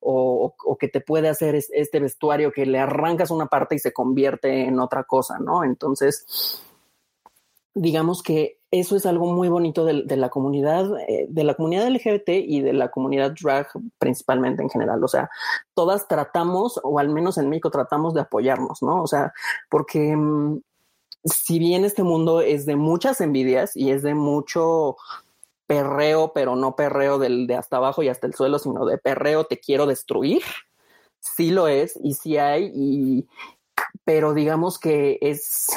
O, 0.00 0.76
que 0.78 0.88
te 0.88 1.00
puede 1.00 1.28
hacer 1.28 1.54
este 1.54 1.98
vestuario 1.98 2.52
que 2.52 2.64
le 2.64 2.78
arrancas 2.78 3.30
una 3.30 3.46
parte 3.46 3.74
y 3.74 3.78
se 3.80 3.92
convierte 3.92 4.64
en 4.64 4.78
otra 4.78 5.04
cosa, 5.04 5.38
¿no? 5.38 5.64
Entonces, 5.64 6.62
digamos 7.74 8.22
que 8.22 8.57
eso 8.70 8.96
es 8.96 9.06
algo 9.06 9.26
muy 9.26 9.48
bonito 9.48 9.84
de, 9.84 10.16
la 10.16 10.28
comunidad, 10.28 10.90
eh, 11.08 11.26
de 11.28 11.44
la 11.44 11.54
comunidad 11.54 11.88
LGBT 11.88 12.28
y 12.28 12.60
de 12.60 12.74
la 12.74 12.90
comunidad 12.90 13.34
drag 13.40 13.68
principalmente 13.98 14.62
en 14.62 14.68
general. 14.68 15.02
O 15.02 15.08
sea, 15.08 15.30
todas 15.74 16.06
tratamos, 16.06 16.78
o 16.82 16.98
al 16.98 17.08
menos 17.08 17.38
en 17.38 17.48
México 17.48 17.70
tratamos 17.70 18.12
de 18.12 18.20
apoyarnos, 18.20 18.82
¿no? 18.82 19.02
O 19.02 19.06
sea, 19.06 19.32
porque 19.70 20.14
mm, 20.14 20.60
si 21.24 21.58
bien 21.58 21.84
este 21.84 22.02
mundo 22.02 22.42
es 22.42 22.66
de 22.66 22.76
muchas 22.76 23.20
envidias 23.20 23.74
y 23.74 23.90
es 23.90 24.02
de 24.02 24.14
mucho 24.14 24.96
perreo, 25.66 26.32
pero 26.34 26.56
no 26.56 26.76
perreo 26.76 27.18
del 27.18 27.46
de 27.46 27.56
hasta 27.56 27.78
abajo 27.78 28.02
y 28.02 28.08
hasta 28.08 28.26
el 28.26 28.34
suelo, 28.34 28.58
sino 28.58 28.84
de 28.84 28.98
perreo 28.98 29.44
te 29.44 29.58
quiero 29.58 29.86
destruir, 29.86 30.42
sí 31.20 31.50
lo 31.50 31.68
es 31.68 31.98
y 32.02 32.14
sí 32.14 32.36
hay, 32.36 32.70
y, 32.74 33.28
pero 34.04 34.34
digamos 34.34 34.78
que 34.78 35.18
es 35.20 35.68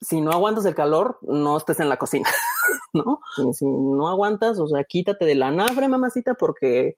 si 0.00 0.20
no 0.20 0.32
aguantas 0.32 0.64
el 0.64 0.74
calor, 0.74 1.18
no 1.22 1.56
estés 1.56 1.80
en 1.80 1.88
la 1.88 1.96
cocina. 1.96 2.28
¿no? 2.92 3.20
si 3.52 3.66
no 3.66 4.08
aguantas, 4.08 4.58
o 4.58 4.66
sea, 4.66 4.84
quítate 4.84 5.24
de 5.24 5.34
la 5.34 5.50
nafre, 5.50 5.88
mamacita, 5.88 6.34
porque, 6.34 6.96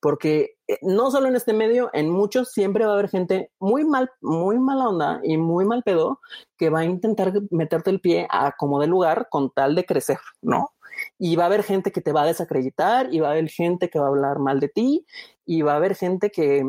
porque 0.00 0.56
eh, 0.68 0.78
no 0.82 1.10
solo 1.10 1.28
en 1.28 1.36
este 1.36 1.52
medio, 1.52 1.90
en 1.92 2.10
muchos 2.10 2.50
siempre 2.52 2.84
va 2.84 2.92
a 2.92 2.94
haber 2.94 3.08
gente 3.08 3.50
muy 3.58 3.84
mal, 3.84 4.10
muy 4.20 4.58
mala 4.58 4.88
onda 4.88 5.20
y 5.22 5.36
muy 5.36 5.64
mal 5.64 5.82
pedo 5.82 6.20
que 6.56 6.70
va 6.70 6.80
a 6.80 6.84
intentar 6.84 7.32
meterte 7.50 7.90
el 7.90 8.00
pie 8.00 8.26
a 8.30 8.52
como 8.56 8.80
de 8.80 8.86
lugar 8.86 9.28
con 9.30 9.50
tal 9.50 9.74
de 9.74 9.84
crecer, 9.84 10.18
¿no? 10.42 10.70
Y 11.18 11.36
va 11.36 11.44
a 11.44 11.46
haber 11.46 11.64
gente 11.64 11.90
que 11.90 12.00
te 12.00 12.12
va 12.12 12.22
a 12.22 12.26
desacreditar 12.26 13.12
y 13.12 13.20
va 13.20 13.28
a 13.28 13.32
haber 13.32 13.48
gente 13.48 13.90
que 13.90 13.98
va 13.98 14.06
a 14.06 14.08
hablar 14.08 14.38
mal 14.38 14.60
de 14.60 14.68
ti 14.68 15.06
y 15.44 15.62
va 15.62 15.72
a 15.72 15.76
haber 15.76 15.96
gente 15.96 16.30
que, 16.30 16.64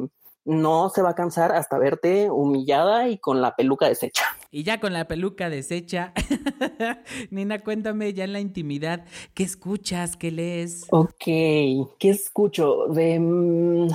no 0.46 0.90
se 0.90 1.02
va 1.02 1.10
a 1.10 1.16
cansar 1.16 1.52
hasta 1.52 1.78
verte 1.78 2.30
humillada 2.30 3.10
y 3.10 3.18
con 3.18 3.42
la 3.42 3.56
peluca 3.56 3.88
deshecha. 3.88 4.24
Y 4.52 4.64
ya 4.64 4.80
con 4.80 4.94
la 4.94 5.06
peluca 5.08 5.50
deshecha, 5.50 6.14
Nina, 7.32 7.64
cuéntame 7.64 8.14
ya 8.14 8.24
en 8.24 8.34
la 8.34 8.40
intimidad, 8.40 9.06
¿qué 9.34 9.44
escuchas? 9.44 10.16
¿Qué 10.16 10.32
lees? 10.32 10.86
Ok, 10.92 11.26
¿qué 11.26 12.10
escucho? 12.10 12.88
De, 12.88 13.20
mm, 13.20 13.88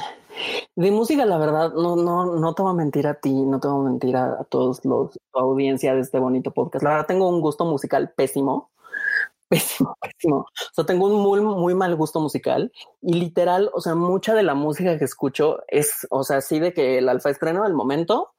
de 0.76 0.90
música, 0.90 1.24
la 1.24 1.38
verdad, 1.38 1.72
no, 1.72 1.96
no, 1.96 2.36
no 2.36 2.54
te 2.54 2.62
voy 2.62 2.72
a 2.72 2.74
mentir 2.74 3.06
a 3.06 3.14
ti, 3.14 3.32
no 3.32 3.60
te 3.60 3.68
voy 3.68 3.86
a 3.86 3.90
mentir 3.90 4.16
a, 4.16 4.44
todos 4.44 4.84
los 4.84 5.18
audiencia 5.32 5.94
de 5.94 6.00
este 6.00 6.18
bonito 6.18 6.50
podcast. 6.50 6.82
La 6.82 6.90
verdad, 6.90 7.06
tengo 7.06 7.28
un 7.28 7.40
gusto 7.40 7.64
musical 7.64 8.12
pésimo 8.14 8.70
pésimo, 9.50 9.98
pésimo. 10.00 10.36
O 10.38 10.74
sea, 10.74 10.86
tengo 10.86 11.06
un 11.06 11.20
muy, 11.20 11.40
muy 11.42 11.74
mal 11.74 11.94
gusto 11.96 12.20
musical 12.20 12.72
y 13.02 13.14
literal, 13.14 13.70
o 13.74 13.80
sea, 13.82 13.94
mucha 13.94 14.34
de 14.34 14.44
la 14.44 14.54
música 14.54 14.98
que 14.98 15.04
escucho 15.04 15.58
es, 15.68 16.06
o 16.08 16.24
sea, 16.24 16.40
sí 16.40 16.58
de 16.60 16.72
que 16.72 16.96
el 16.96 17.08
alfa 17.08 17.28
estreno 17.28 17.64
del 17.64 17.74
momento, 17.74 18.30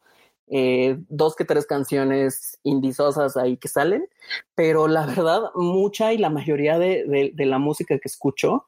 eh, 0.48 0.98
dos 1.10 1.36
que 1.36 1.46
tres 1.46 1.66
canciones 1.66 2.58
indisosas 2.64 3.38
ahí 3.38 3.58
que 3.58 3.68
salen, 3.68 4.08
pero 4.56 4.88
la 4.88 5.06
verdad, 5.06 5.52
mucha 5.54 6.14
y 6.14 6.18
la 6.18 6.30
mayoría 6.30 6.80
de, 6.80 7.32
de 7.34 7.46
la 7.46 7.60
música 7.60 8.00
que 8.00 8.08
escucho 8.08 8.66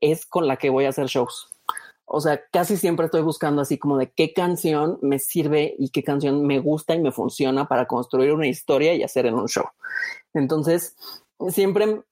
es 0.00 0.26
con 0.26 0.48
la 0.48 0.56
que 0.56 0.70
voy 0.70 0.86
a 0.86 0.90
hacer 0.90 1.06
shows. 1.06 1.54
O 2.06 2.20
sea, 2.20 2.42
casi 2.52 2.76
siempre 2.76 3.06
estoy 3.06 3.22
buscando 3.22 3.62
así 3.62 3.78
como 3.78 3.96
de 3.96 4.10
qué 4.10 4.34
canción 4.34 4.98
me 5.00 5.18
sirve 5.18 5.74
y 5.78 5.88
qué 5.88 6.04
canción 6.04 6.46
me 6.46 6.58
gusta 6.58 6.94
y 6.94 7.00
me 7.00 7.12
funciona 7.12 7.66
para 7.66 7.86
construir 7.86 8.32
una 8.32 8.46
historia 8.46 8.94
y 8.94 9.02
hacer 9.02 9.24
en 9.24 9.34
un 9.34 9.48
show. 9.48 9.64
Entonces, 10.34 10.96
siempre 11.50 12.02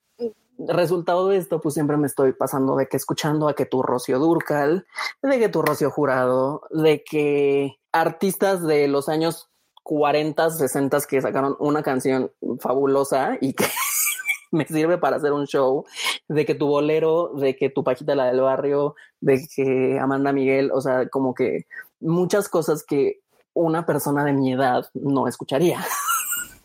resultado 0.58 1.28
de 1.28 1.38
esto, 1.38 1.60
pues 1.60 1.74
siempre 1.74 1.96
me 1.96 2.06
estoy 2.06 2.32
pasando 2.32 2.76
de 2.76 2.86
que 2.86 2.96
escuchando 2.96 3.48
a 3.48 3.54
que 3.54 3.66
tu 3.66 3.82
Rocio 3.82 4.18
Durcal, 4.18 4.86
de 5.22 5.38
que 5.38 5.48
tu 5.48 5.62
Rocio 5.62 5.90
Jurado, 5.90 6.62
de 6.70 7.02
que 7.02 7.76
artistas 7.92 8.64
de 8.66 8.88
los 8.88 9.08
años 9.08 9.50
40, 9.82 10.50
60 10.50 11.00
que 11.08 11.20
sacaron 11.20 11.56
una 11.58 11.82
canción 11.82 12.30
fabulosa 12.60 13.36
y 13.40 13.54
que 13.54 13.66
me 14.52 14.66
sirve 14.66 14.98
para 14.98 15.16
hacer 15.16 15.32
un 15.32 15.46
show, 15.46 15.84
de 16.28 16.44
que 16.44 16.54
tu 16.54 16.66
bolero, 16.66 17.32
de 17.34 17.56
que 17.56 17.70
tu 17.70 17.82
pajita 17.82 18.14
la 18.14 18.26
del 18.26 18.40
barrio, 18.40 18.94
de 19.20 19.46
que 19.54 19.98
Amanda 19.98 20.32
Miguel, 20.32 20.70
o 20.72 20.80
sea, 20.80 21.08
como 21.08 21.34
que 21.34 21.66
muchas 22.00 22.48
cosas 22.48 22.84
que 22.84 23.20
una 23.54 23.84
persona 23.84 24.24
de 24.24 24.32
mi 24.32 24.52
edad 24.52 24.86
no 24.94 25.26
escucharía. 25.26 25.84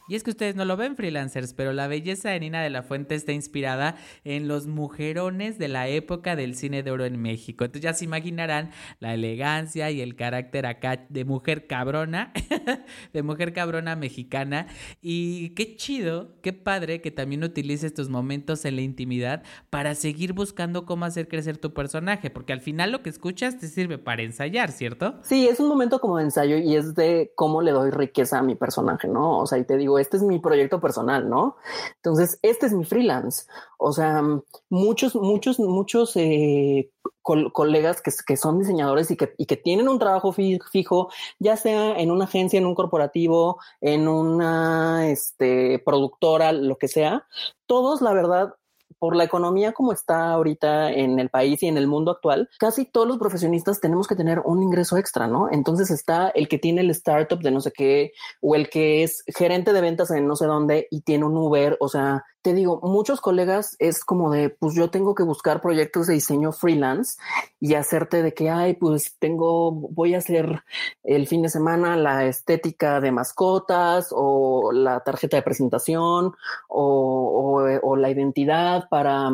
Y 0.09 0.15
es 0.15 0.23
que 0.23 0.29
ustedes 0.29 0.55
no 0.55 0.63
lo 0.63 0.77
ven, 0.77 0.95
freelancers, 0.95 1.53
pero 1.53 1.73
la 1.73 1.87
belleza 1.87 2.29
de 2.29 2.39
Nina 2.39 2.61
de 2.61 2.69
la 2.69 2.81
Fuente 2.81 3.13
está 3.13 3.33
inspirada 3.33 3.95
en 4.23 4.47
los 4.47 4.65
mujerones 4.65 5.57
de 5.57 5.67
la 5.67 5.89
época 5.89 6.37
del 6.37 6.55
cine 6.55 6.81
de 6.81 6.91
oro 6.91 7.03
en 7.03 7.21
México. 7.21 7.65
Entonces 7.65 7.83
ya 7.83 7.93
se 7.93 8.05
imaginarán 8.05 8.71
la 8.99 9.13
elegancia 9.13 9.91
y 9.91 9.99
el 9.99 10.15
carácter 10.15 10.65
acá 10.65 11.05
de 11.09 11.25
mujer 11.25 11.67
cabrona, 11.67 12.31
de 13.13 13.21
mujer 13.21 13.51
cabrona 13.51 13.97
mexicana. 13.97 14.67
Y 15.01 15.49
qué 15.55 15.75
chido, 15.75 16.39
qué 16.41 16.53
padre 16.53 17.01
que 17.01 17.11
también 17.11 17.43
utilices 17.43 17.93
tus 17.93 18.07
momentos 18.07 18.63
en 18.63 18.77
la 18.77 18.83
intimidad 18.83 19.43
para 19.69 19.93
seguir 19.93 20.31
buscando 20.31 20.85
cómo 20.85 21.03
hacer 21.03 21.27
crecer 21.27 21.57
tu 21.57 21.73
personaje, 21.73 22.29
porque 22.29 22.53
al 22.53 22.61
final 22.61 22.93
lo 22.93 23.01
que 23.01 23.09
escuchas 23.09 23.57
te 23.57 23.67
sirve 23.67 23.97
para 23.97 24.23
ensayar, 24.23 24.71
¿cierto? 24.71 25.15
Sí, 25.23 25.49
es 25.49 25.59
un 25.59 25.67
momento 25.67 25.99
como 25.99 26.17
de 26.17 26.23
ensayo 26.23 26.57
y 26.57 26.77
es 26.77 26.95
de 26.95 27.33
cómo 27.35 27.61
le 27.61 27.71
doy 27.71 27.91
riqueza 27.91 28.39
a 28.39 28.43
mi 28.43 28.55
personaje, 28.55 29.09
¿no? 29.09 29.39
O 29.39 29.45
sea, 29.45 29.57
y 29.57 29.65
te 29.65 29.75
digo, 29.75 29.96
este 29.99 30.17
es 30.17 30.23
mi 30.23 30.39
proyecto 30.39 30.79
personal, 30.79 31.29
¿no? 31.29 31.57
Entonces, 31.95 32.39
este 32.41 32.65
es 32.65 32.73
mi 32.73 32.85
freelance. 32.85 33.45
O 33.77 33.91
sea, 33.91 34.23
muchos, 34.69 35.15
muchos, 35.15 35.59
muchos 35.59 36.15
eh, 36.15 36.91
colegas 37.21 38.01
que, 38.01 38.37
son 38.37 38.59
diseñadores 38.59 39.11
y 39.11 39.17
que, 39.17 39.57
tienen 39.57 39.89
un 39.89 39.99
trabajo 39.99 40.31
fijo, 40.31 41.09
ya 41.39 41.57
sea 41.57 41.97
en 41.97 42.11
una 42.11 42.25
agencia, 42.25 42.57
en 42.57 42.65
un 42.65 42.75
corporativo, 42.75 43.59
en 43.81 44.07
una 44.07 45.09
este, 45.09 45.79
productora, 45.79 46.51
lo 46.51 46.77
que 46.77 46.87
sea, 46.87 47.27
todos, 47.65 48.01
la 48.01 48.13
verdad, 48.13 48.55
por 48.99 49.15
la 49.15 49.23
economía 49.23 49.73
como 49.73 49.91
está 49.91 50.31
ahorita 50.31 50.91
en 50.91 51.19
el 51.19 51.29
país 51.29 51.61
y 51.63 51.67
en 51.67 51.77
el 51.77 51.87
mundo 51.87 52.11
actual, 52.11 52.49
casi 52.59 52.85
todos 52.85 53.07
los 53.07 53.17
profesionistas 53.17 53.79
tenemos 53.79 54.07
que 54.07 54.15
tener 54.15 54.39
un 54.45 54.63
ingreso 54.63 54.97
extra, 54.97 55.27
¿no? 55.27 55.49
Entonces 55.51 55.91
está 55.91 56.29
el 56.29 56.47
que 56.47 56.59
tiene 56.59 56.81
el 56.81 56.89
startup 56.91 57.39
de 57.39 57.51
no 57.51 57.61
sé 57.61 57.71
qué 57.71 58.11
o 58.41 58.55
el 58.55 58.69
que 58.69 59.03
es 59.03 59.23
gerente 59.27 59.73
de 59.73 59.81
ventas 59.81 60.11
en 60.11 60.27
no 60.27 60.35
sé 60.35 60.45
dónde 60.45 60.87
y 60.91 61.01
tiene 61.01 61.25
un 61.25 61.37
Uber, 61.37 61.77
o 61.79 61.89
sea, 61.89 62.25
te 62.41 62.53
digo, 62.53 62.79
muchos 62.81 63.19
colegas 63.19 63.75
es 63.79 64.05
como 64.05 64.31
de, 64.31 64.49
pues 64.49 64.73
yo 64.75 64.89
tengo 64.89 65.15
que 65.15 65.23
buscar 65.23 65.61
proyectos 65.61 66.07
de 66.07 66.13
diseño 66.13 66.51
freelance 66.51 67.19
y 67.59 67.73
hacerte 67.73 68.21
de 68.21 68.33
que, 68.33 68.49
ay, 68.49 68.75
pues 68.75 69.17
tengo, 69.19 69.71
voy 69.71 70.15
a 70.15 70.19
hacer 70.19 70.63
el 71.03 71.27
fin 71.27 71.41
de 71.41 71.49
semana 71.49 71.97
la 71.97 72.25
estética 72.25 73.01
de 73.01 73.11
mascotas 73.11 74.09
o 74.11 74.71
la 74.71 75.01
tarjeta 75.01 75.37
de 75.37 75.43
presentación 75.43 76.35
o, 76.69 77.63
o, 77.83 77.95
la 77.95 78.09
identidad 78.09 78.87
para, 78.89 79.29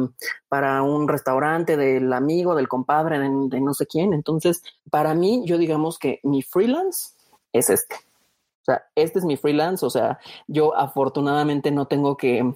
para 0.47 0.81
un 0.81 1.07
restaurante 1.07 1.77
del 1.77 2.11
amigo, 2.13 2.55
del 2.55 2.67
compadre, 2.67 3.19
de 3.19 3.61
no 3.61 3.73
sé 3.73 3.85
quién. 3.85 4.13
Entonces, 4.13 4.63
para 4.89 5.13
mí, 5.13 5.43
yo 5.45 5.57
digamos 5.57 5.99
que 5.99 6.19
mi 6.23 6.41
freelance 6.41 7.11
es 7.51 7.69
este. 7.69 7.95
O 7.95 8.65
sea, 8.65 8.85
este 8.95 9.19
es 9.19 9.25
mi 9.25 9.35
freelance. 9.35 9.85
O 9.85 9.89
sea, 9.89 10.19
yo 10.47 10.75
afortunadamente 10.75 11.69
no 11.69 11.85
tengo 11.85 12.15
que 12.15 12.53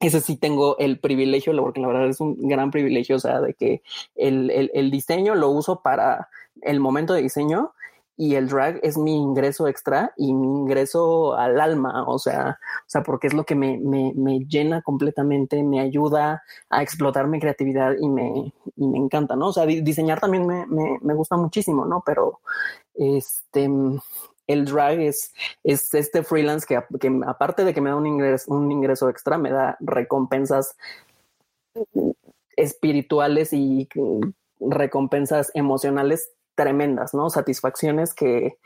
ese 0.00 0.20
sí 0.20 0.36
tengo 0.36 0.78
el 0.78 1.00
privilegio, 1.00 1.52
porque 1.60 1.80
la 1.80 1.88
verdad 1.88 2.08
es 2.08 2.20
un 2.20 2.36
gran 2.48 2.70
privilegio, 2.70 3.16
o 3.16 3.20
sea, 3.20 3.40
de 3.40 3.54
que 3.54 3.82
el, 4.14 4.50
el, 4.50 4.90
diseño 4.90 5.34
lo 5.34 5.50
uso 5.50 5.82
para 5.82 6.28
el 6.62 6.78
momento 6.80 7.14
de 7.14 7.22
diseño 7.22 7.72
y 8.16 8.34
el 8.34 8.48
drag 8.48 8.80
es 8.82 8.96
mi 8.96 9.16
ingreso 9.16 9.68
extra 9.68 10.12
y 10.16 10.32
mi 10.34 10.46
ingreso 10.46 11.34
al 11.34 11.60
alma, 11.60 12.04
o 12.06 12.18
sea, 12.18 12.58
o 12.80 12.88
sea, 12.90 13.02
porque 13.02 13.28
es 13.28 13.34
lo 13.34 13.44
que 13.44 13.54
me, 13.54 13.78
me, 13.78 14.12
me 14.14 14.40
llena 14.40 14.82
completamente, 14.82 15.62
me 15.62 15.80
ayuda 15.80 16.42
a 16.70 16.82
explotar 16.82 17.26
mi 17.28 17.40
creatividad 17.40 17.94
y 18.00 18.08
me, 18.08 18.52
y 18.76 18.86
me 18.86 18.98
encanta, 18.98 19.36
¿no? 19.36 19.48
O 19.48 19.52
sea, 19.52 19.66
diseñar 19.66 20.20
también 20.20 20.46
me, 20.46 20.66
me 21.00 21.14
gusta 21.14 21.36
muchísimo, 21.36 21.84
¿no? 21.86 22.02
Pero 22.04 22.40
este, 22.94 23.68
el 24.48 24.64
drag 24.64 24.98
es, 25.00 25.32
es 25.62 25.94
este 25.94 26.24
freelance 26.24 26.66
que, 26.66 26.76
aparte 27.26 27.64
de 27.64 27.72
que 27.72 27.80
me 27.80 27.90
da 27.90 27.96
un 27.96 28.72
ingreso 28.72 29.08
extra, 29.08 29.38
me 29.38 29.50
da 29.50 29.76
recompensas 29.78 30.76
espirituales 32.56 33.52
y 33.52 33.88
recompensas 34.58 35.52
emocionales 35.54 36.32
tremendas, 36.56 37.14
¿no? 37.14 37.30
Satisfacciones 37.30 38.14
que, 38.14 38.58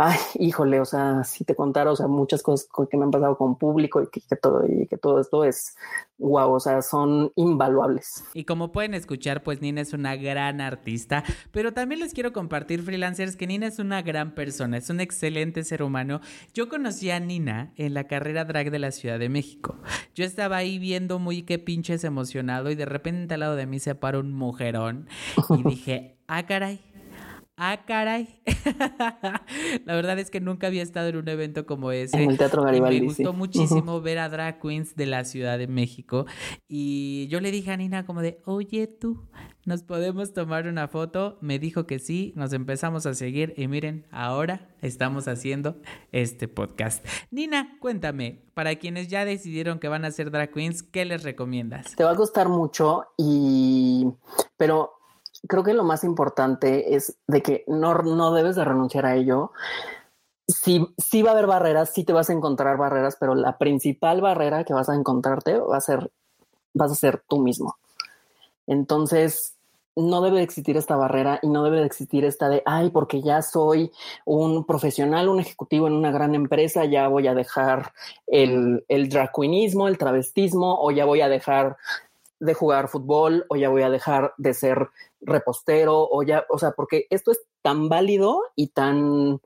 Ay, 0.00 0.16
híjole, 0.38 0.78
o 0.78 0.84
sea, 0.84 1.24
si 1.24 1.42
te 1.42 1.56
contara, 1.56 1.90
o 1.90 1.96
sea, 1.96 2.06
muchas 2.06 2.40
cosas 2.40 2.68
que 2.88 2.96
me 2.96 3.02
han 3.02 3.10
pasado 3.10 3.36
con 3.36 3.58
público 3.58 4.00
y 4.00 4.06
que, 4.06 4.36
todo, 4.36 4.64
y 4.64 4.86
que 4.86 4.96
todo 4.96 5.20
esto 5.20 5.42
es 5.42 5.74
wow, 6.18 6.52
o 6.52 6.60
sea, 6.60 6.82
son 6.82 7.32
invaluables. 7.34 8.22
Y 8.32 8.44
como 8.44 8.70
pueden 8.70 8.94
escuchar, 8.94 9.42
pues 9.42 9.60
Nina 9.60 9.80
es 9.80 9.92
una 9.92 10.14
gran 10.14 10.60
artista, 10.60 11.24
pero 11.50 11.72
también 11.72 12.00
les 12.00 12.14
quiero 12.14 12.32
compartir, 12.32 12.82
freelancers, 12.82 13.34
que 13.34 13.48
Nina 13.48 13.66
es 13.66 13.80
una 13.80 14.00
gran 14.02 14.36
persona, 14.36 14.76
es 14.76 14.88
un 14.88 15.00
excelente 15.00 15.64
ser 15.64 15.82
humano. 15.82 16.20
Yo 16.54 16.68
conocí 16.68 17.10
a 17.10 17.18
Nina 17.18 17.72
en 17.74 17.92
la 17.92 18.04
carrera 18.04 18.44
drag 18.44 18.70
de 18.70 18.78
la 18.78 18.92
Ciudad 18.92 19.18
de 19.18 19.28
México. 19.28 19.74
Yo 20.14 20.24
estaba 20.24 20.58
ahí 20.58 20.78
viendo 20.78 21.18
muy 21.18 21.42
qué 21.42 21.58
pinches 21.58 22.04
emocionado 22.04 22.70
y 22.70 22.76
de 22.76 22.84
repente 22.84 23.34
al 23.34 23.40
lado 23.40 23.56
de 23.56 23.66
mí 23.66 23.80
se 23.80 23.96
paró 23.96 24.20
un 24.20 24.32
mujerón 24.32 25.08
y 25.50 25.64
dije, 25.64 26.18
ah, 26.28 26.46
caray 26.46 26.80
Ah, 27.60 27.80
caray. 27.84 28.40
la 29.84 29.96
verdad 29.96 30.16
es 30.20 30.30
que 30.30 30.40
nunca 30.40 30.68
había 30.68 30.84
estado 30.84 31.08
en 31.08 31.16
un 31.16 31.28
evento 31.28 31.66
como 31.66 31.90
ese. 31.90 32.22
En 32.22 32.30
el 32.30 32.38
Teatro 32.38 32.62
Garibaldi. 32.62 33.00
me 33.00 33.06
gustó 33.06 33.32
muchísimo 33.32 34.00
ver 34.00 34.20
a 34.20 34.28
drag 34.28 34.60
queens 34.60 34.94
de 34.94 35.06
la 35.06 35.24
Ciudad 35.24 35.58
de 35.58 35.66
México. 35.66 36.26
Y 36.68 37.26
yo 37.30 37.40
le 37.40 37.50
dije 37.50 37.72
a 37.72 37.76
Nina 37.76 38.06
como 38.06 38.22
de, 38.22 38.40
oye 38.44 38.86
tú, 38.86 39.28
¿nos 39.64 39.82
podemos 39.82 40.32
tomar 40.32 40.68
una 40.68 40.86
foto? 40.86 41.36
Me 41.40 41.58
dijo 41.58 41.84
que 41.84 41.98
sí, 41.98 42.32
nos 42.36 42.52
empezamos 42.52 43.06
a 43.06 43.14
seguir 43.14 43.54
y 43.56 43.66
miren, 43.66 44.06
ahora 44.12 44.68
estamos 44.80 45.26
haciendo 45.26 45.78
este 46.12 46.46
podcast. 46.46 47.04
Nina, 47.32 47.76
cuéntame, 47.80 48.44
para 48.54 48.76
quienes 48.76 49.08
ya 49.08 49.24
decidieron 49.24 49.80
que 49.80 49.88
van 49.88 50.04
a 50.04 50.12
ser 50.12 50.30
drag 50.30 50.52
queens, 50.52 50.84
¿qué 50.84 51.04
les 51.04 51.24
recomiendas? 51.24 51.96
Te 51.96 52.04
va 52.04 52.10
a 52.10 52.14
gustar 52.14 52.48
mucho 52.48 53.04
y... 53.16 54.06
Pero 54.56 54.97
creo 55.46 55.62
que 55.62 55.74
lo 55.74 55.84
más 55.84 56.04
importante 56.04 56.94
es 56.94 57.16
de 57.26 57.42
que 57.42 57.64
no, 57.68 57.94
no 57.94 58.32
debes 58.32 58.56
de 58.56 58.64
renunciar 58.64 59.06
a 59.06 59.14
ello 59.14 59.52
sí, 60.48 60.86
sí 60.96 61.22
va 61.22 61.30
a 61.30 61.32
haber 61.34 61.46
barreras, 61.46 61.92
sí 61.94 62.04
te 62.04 62.12
vas 62.12 62.30
a 62.30 62.32
encontrar 62.32 62.76
barreras, 62.76 63.16
pero 63.20 63.34
la 63.34 63.58
principal 63.58 64.20
barrera 64.20 64.64
que 64.64 64.74
vas 64.74 64.88
a 64.88 64.94
encontrarte 64.94 65.58
va 65.58 65.76
a 65.76 65.80
ser, 65.80 66.10
vas 66.74 66.90
a 66.90 66.96
ser 66.96 67.22
tú 67.28 67.38
mismo. 67.38 67.76
Entonces, 68.66 69.54
no 69.94 70.20
debe 70.22 70.38
de 70.38 70.44
existir 70.44 70.76
esta 70.76 70.96
barrera 70.96 71.40
y 71.42 71.48
no 71.48 71.64
debe 71.64 71.80
de 71.80 71.86
existir 71.86 72.24
esta 72.24 72.48
de, 72.48 72.62
ay, 72.64 72.90
porque 72.90 73.20
ya 73.20 73.42
soy 73.42 73.90
un 74.24 74.64
profesional, 74.64 75.28
un 75.28 75.40
ejecutivo 75.40 75.86
en 75.88 75.94
una 75.94 76.12
gran 76.12 76.34
empresa, 76.34 76.84
ya 76.84 77.08
voy 77.08 77.26
a 77.26 77.34
dejar 77.34 77.92
el, 78.26 78.84
el 78.88 79.10
el 79.10 79.98
travestismo, 79.98 80.80
o 80.80 80.90
ya 80.92 81.04
voy 81.04 81.20
a 81.20 81.28
dejar 81.28 81.76
de 82.40 82.54
jugar 82.54 82.88
fútbol, 82.88 83.46
o 83.48 83.56
ya 83.56 83.68
voy 83.68 83.82
a 83.82 83.90
dejar 83.90 84.34
de 84.38 84.54
ser 84.54 84.88
repostero, 85.20 86.08
o 86.10 86.22
ya, 86.22 86.44
o 86.48 86.58
sea, 86.58 86.72
porque 86.72 87.06
esto 87.10 87.30
es 87.30 87.40
tan 87.62 87.88
válido 87.88 88.42
y 88.54 88.68
tan... 88.68 89.40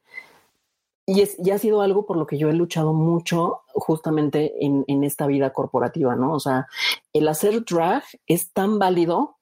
Y, 1.05 1.21
es, 1.21 1.37
y 1.39 1.51
ha 1.51 1.59
sido 1.59 1.83
algo 1.83 2.07
por 2.07 2.17
lo 2.17 2.27
que 2.27 2.39
yo 2.39 2.49
he 2.49 2.53
luchado 2.53 2.93
mucho 2.93 3.63
justamente 3.75 4.65
en, 4.65 4.85
en 4.87 5.03
esta 5.03 5.27
vida 5.27 5.53
corporativa, 5.53 6.15
¿no? 6.15 6.33
O 6.33 6.41
sea, 6.41 6.69
el 7.13 7.27
hacer 7.27 7.65
drag 7.65 8.05
es 8.27 8.53
tan 8.53 8.79
válido 8.79 9.37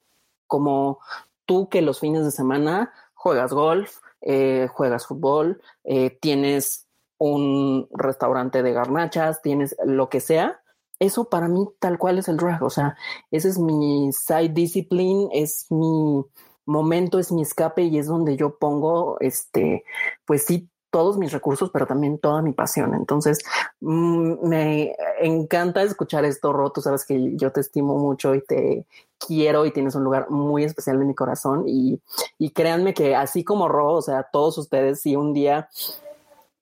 como 0.46 1.00
tú 1.44 1.68
que 1.68 1.82
los 1.82 2.00
fines 2.00 2.24
de 2.24 2.30
semana 2.30 2.92
juegas 3.14 3.52
golf, 3.52 3.98
eh, 4.22 4.68
juegas 4.72 5.06
fútbol, 5.06 5.60
eh, 5.84 6.18
tienes 6.20 6.86
un 7.18 7.88
restaurante 7.92 8.62
de 8.62 8.72
garnachas, 8.72 9.42
tienes 9.42 9.76
lo 9.84 10.08
que 10.08 10.20
sea. 10.20 10.59
Eso 11.00 11.28
para 11.28 11.48
mí 11.48 11.66
tal 11.80 11.98
cual 11.98 12.18
es 12.18 12.28
el 12.28 12.36
drag. 12.36 12.62
O 12.62 12.70
sea, 12.70 12.96
ese 13.30 13.48
es 13.48 13.58
mi 13.58 14.12
side 14.12 14.50
discipline, 14.50 15.28
es 15.32 15.66
mi 15.70 16.24
momento, 16.66 17.18
es 17.18 17.32
mi 17.32 17.42
escape 17.42 17.82
y 17.82 17.98
es 17.98 18.06
donde 18.06 18.36
yo 18.36 18.56
pongo, 18.58 19.16
este, 19.20 19.84
pues 20.24 20.44
sí, 20.44 20.68
todos 20.90 21.16
mis 21.18 21.32
recursos, 21.32 21.70
pero 21.72 21.86
también 21.86 22.18
toda 22.18 22.42
mi 22.42 22.52
pasión. 22.52 22.94
Entonces, 22.94 23.38
mm, 23.80 24.48
me 24.48 24.94
encanta 25.20 25.82
escuchar 25.82 26.24
esto, 26.24 26.52
Ro. 26.52 26.70
Tú 26.70 26.80
sabes 26.80 27.04
que 27.04 27.36
yo 27.36 27.52
te 27.52 27.60
estimo 27.60 27.96
mucho 27.96 28.34
y 28.34 28.42
te 28.42 28.86
quiero 29.18 29.66
y 29.66 29.72
tienes 29.72 29.94
un 29.94 30.04
lugar 30.04 30.30
muy 30.30 30.64
especial 30.64 31.00
en 31.00 31.08
mi 31.08 31.14
corazón. 31.14 31.64
Y, 31.66 32.00
y 32.38 32.50
créanme 32.50 32.92
que 32.94 33.14
así 33.14 33.44
como 33.44 33.68
Ro, 33.68 33.94
o 33.94 34.02
sea, 34.02 34.26
todos 34.32 34.58
ustedes, 34.58 35.00
si 35.00 35.16
un 35.16 35.32
día 35.32 35.68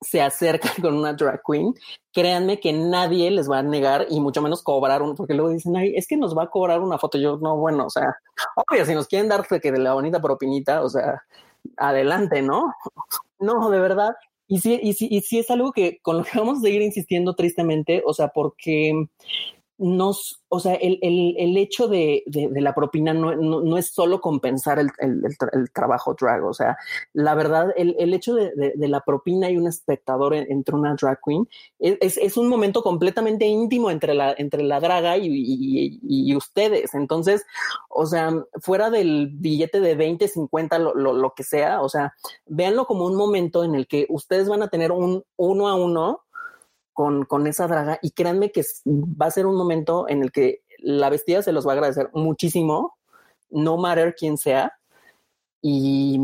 se 0.01 0.21
acercan 0.23 0.73
con 0.81 0.95
una 0.95 1.13
drag 1.13 1.41
queen, 1.47 1.75
créanme 2.13 2.61
que 2.61 2.73
nadie 2.73 3.31
les 3.31 3.51
va 3.51 3.59
a 3.59 3.63
negar 3.63 4.07
y 4.09 4.21
mucho 4.21 4.43
menos 4.43 4.63
cobrar 4.63 5.03
un, 5.03 5.15
porque 5.15 5.35
luego 5.35 5.51
dicen, 5.51 5.77
ay, 5.77 5.95
es 5.97 6.07
que 6.07 6.17
nos 6.17 6.37
va 6.37 6.45
a 6.45 6.51
cobrar 6.51 6.81
una 6.81 6.99
foto. 6.99 7.19
Yo, 7.19 7.39
no, 7.39 7.57
bueno, 7.57 7.87
o 7.87 7.91
sea, 7.91 8.17
obvio, 8.57 8.85
si 8.85 8.95
nos 8.95 9.09
quieren 9.09 9.29
dar 9.29 9.47
que 9.47 9.73
de 9.73 9.79
la 9.79 9.95
bonita 9.95 10.21
propinita, 10.21 10.83
o 10.83 10.89
sea, 10.89 11.23
adelante, 11.77 12.43
¿no? 12.43 12.73
No, 13.39 13.71
de 13.71 13.81
verdad. 13.81 14.15
Y 14.47 14.61
sí, 14.61 14.81
y 14.83 14.95
sí, 14.95 15.09
y 15.11 15.21
sí 15.21 15.39
es 15.39 15.51
algo 15.51 15.73
que 15.73 15.99
con 16.01 16.19
lo 16.19 16.25
que 16.25 16.39
vamos 16.39 16.59
a 16.59 16.63
seguir 16.63 16.83
insistiendo 16.83 17.35
tristemente, 17.35 18.03
o 18.07 18.15
sea, 18.15 18.29
porque 18.29 18.93
nos, 19.79 20.43
o 20.49 20.59
sea, 20.59 20.75
el, 20.75 20.99
el, 21.03 21.37
el 21.39 21.57
hecho 21.57 21.87
de, 21.87 22.25
de, 22.27 22.49
de, 22.49 22.61
la 22.61 22.75
propina 22.75 23.15
no, 23.15 23.37
no, 23.37 23.61
no, 23.61 23.79
es 23.79 23.87
solo 23.87 24.21
compensar 24.21 24.81
el, 24.81 24.91
el, 24.99 25.71
trabajo 25.73 26.17
drag, 26.21 26.45
o 26.45 26.53
sea, 26.53 26.77
la 27.13 27.35
verdad, 27.37 27.73
el, 27.77 28.13
hecho 28.13 28.35
de, 28.35 28.53
la 28.77 29.01
propina 29.03 29.51
y 29.51 29.57
un 29.57 29.69
espectador 29.69 30.35
entre 30.35 30.75
una 30.75 30.97
drag 30.97 31.21
queen 31.25 31.49
es, 31.79 32.17
es, 32.17 32.37
un 32.37 32.49
momento 32.49 32.83
completamente 32.83 33.47
íntimo 33.47 33.91
entre 33.91 34.15
la, 34.15 34.35
entre 34.37 34.65
la 34.65 34.81
draga 34.81 35.17
y, 35.17 35.29
y, 35.29 36.01
y, 36.03 36.35
ustedes. 36.35 36.95
Entonces, 36.95 37.47
o 37.89 38.05
sea, 38.07 38.33
fuera 38.61 38.91
del 38.91 39.31
billete 39.33 39.81
de 39.81 39.95
20, 39.95 40.27
50, 40.27 40.79
lo, 40.81 40.95
lo, 40.95 41.13
lo 41.13 41.35
que 41.35 41.45
sea, 41.45 41.83
o 41.83 41.89
sea, 41.89 42.15
véanlo 42.47 42.87
como 42.87 43.07
un 43.07 43.15
momento 43.15 43.63
en 43.63 43.77
el 43.77 43.87
que 43.87 44.07
ustedes 44.09 44.49
van 44.49 44.63
a 44.63 44.69
tener 44.69 44.91
un 44.91 45.23
uno 45.37 45.69
a 45.69 45.77
uno 45.77 46.25
con, 46.99 47.27
con 47.27 47.47
esa 47.47 47.69
draga 47.69 48.01
y 48.03 48.11
créanme 48.11 48.51
que 48.51 48.65
va 48.85 49.27
a 49.27 49.31
ser 49.31 49.47
un 49.47 49.55
momento 49.55 50.09
en 50.09 50.21
el 50.21 50.33
que 50.33 50.65
la 50.79 51.11
vestida 51.11 51.43
se 51.43 51.53
los 51.53 51.65
va 51.65 51.71
a 51.71 51.75
agradecer 51.75 52.11
muchísimo, 52.13 52.99
no 53.51 53.77
matter 53.77 54.17
quién 54.17 54.37
sea, 54.37 54.77
y 55.63 56.19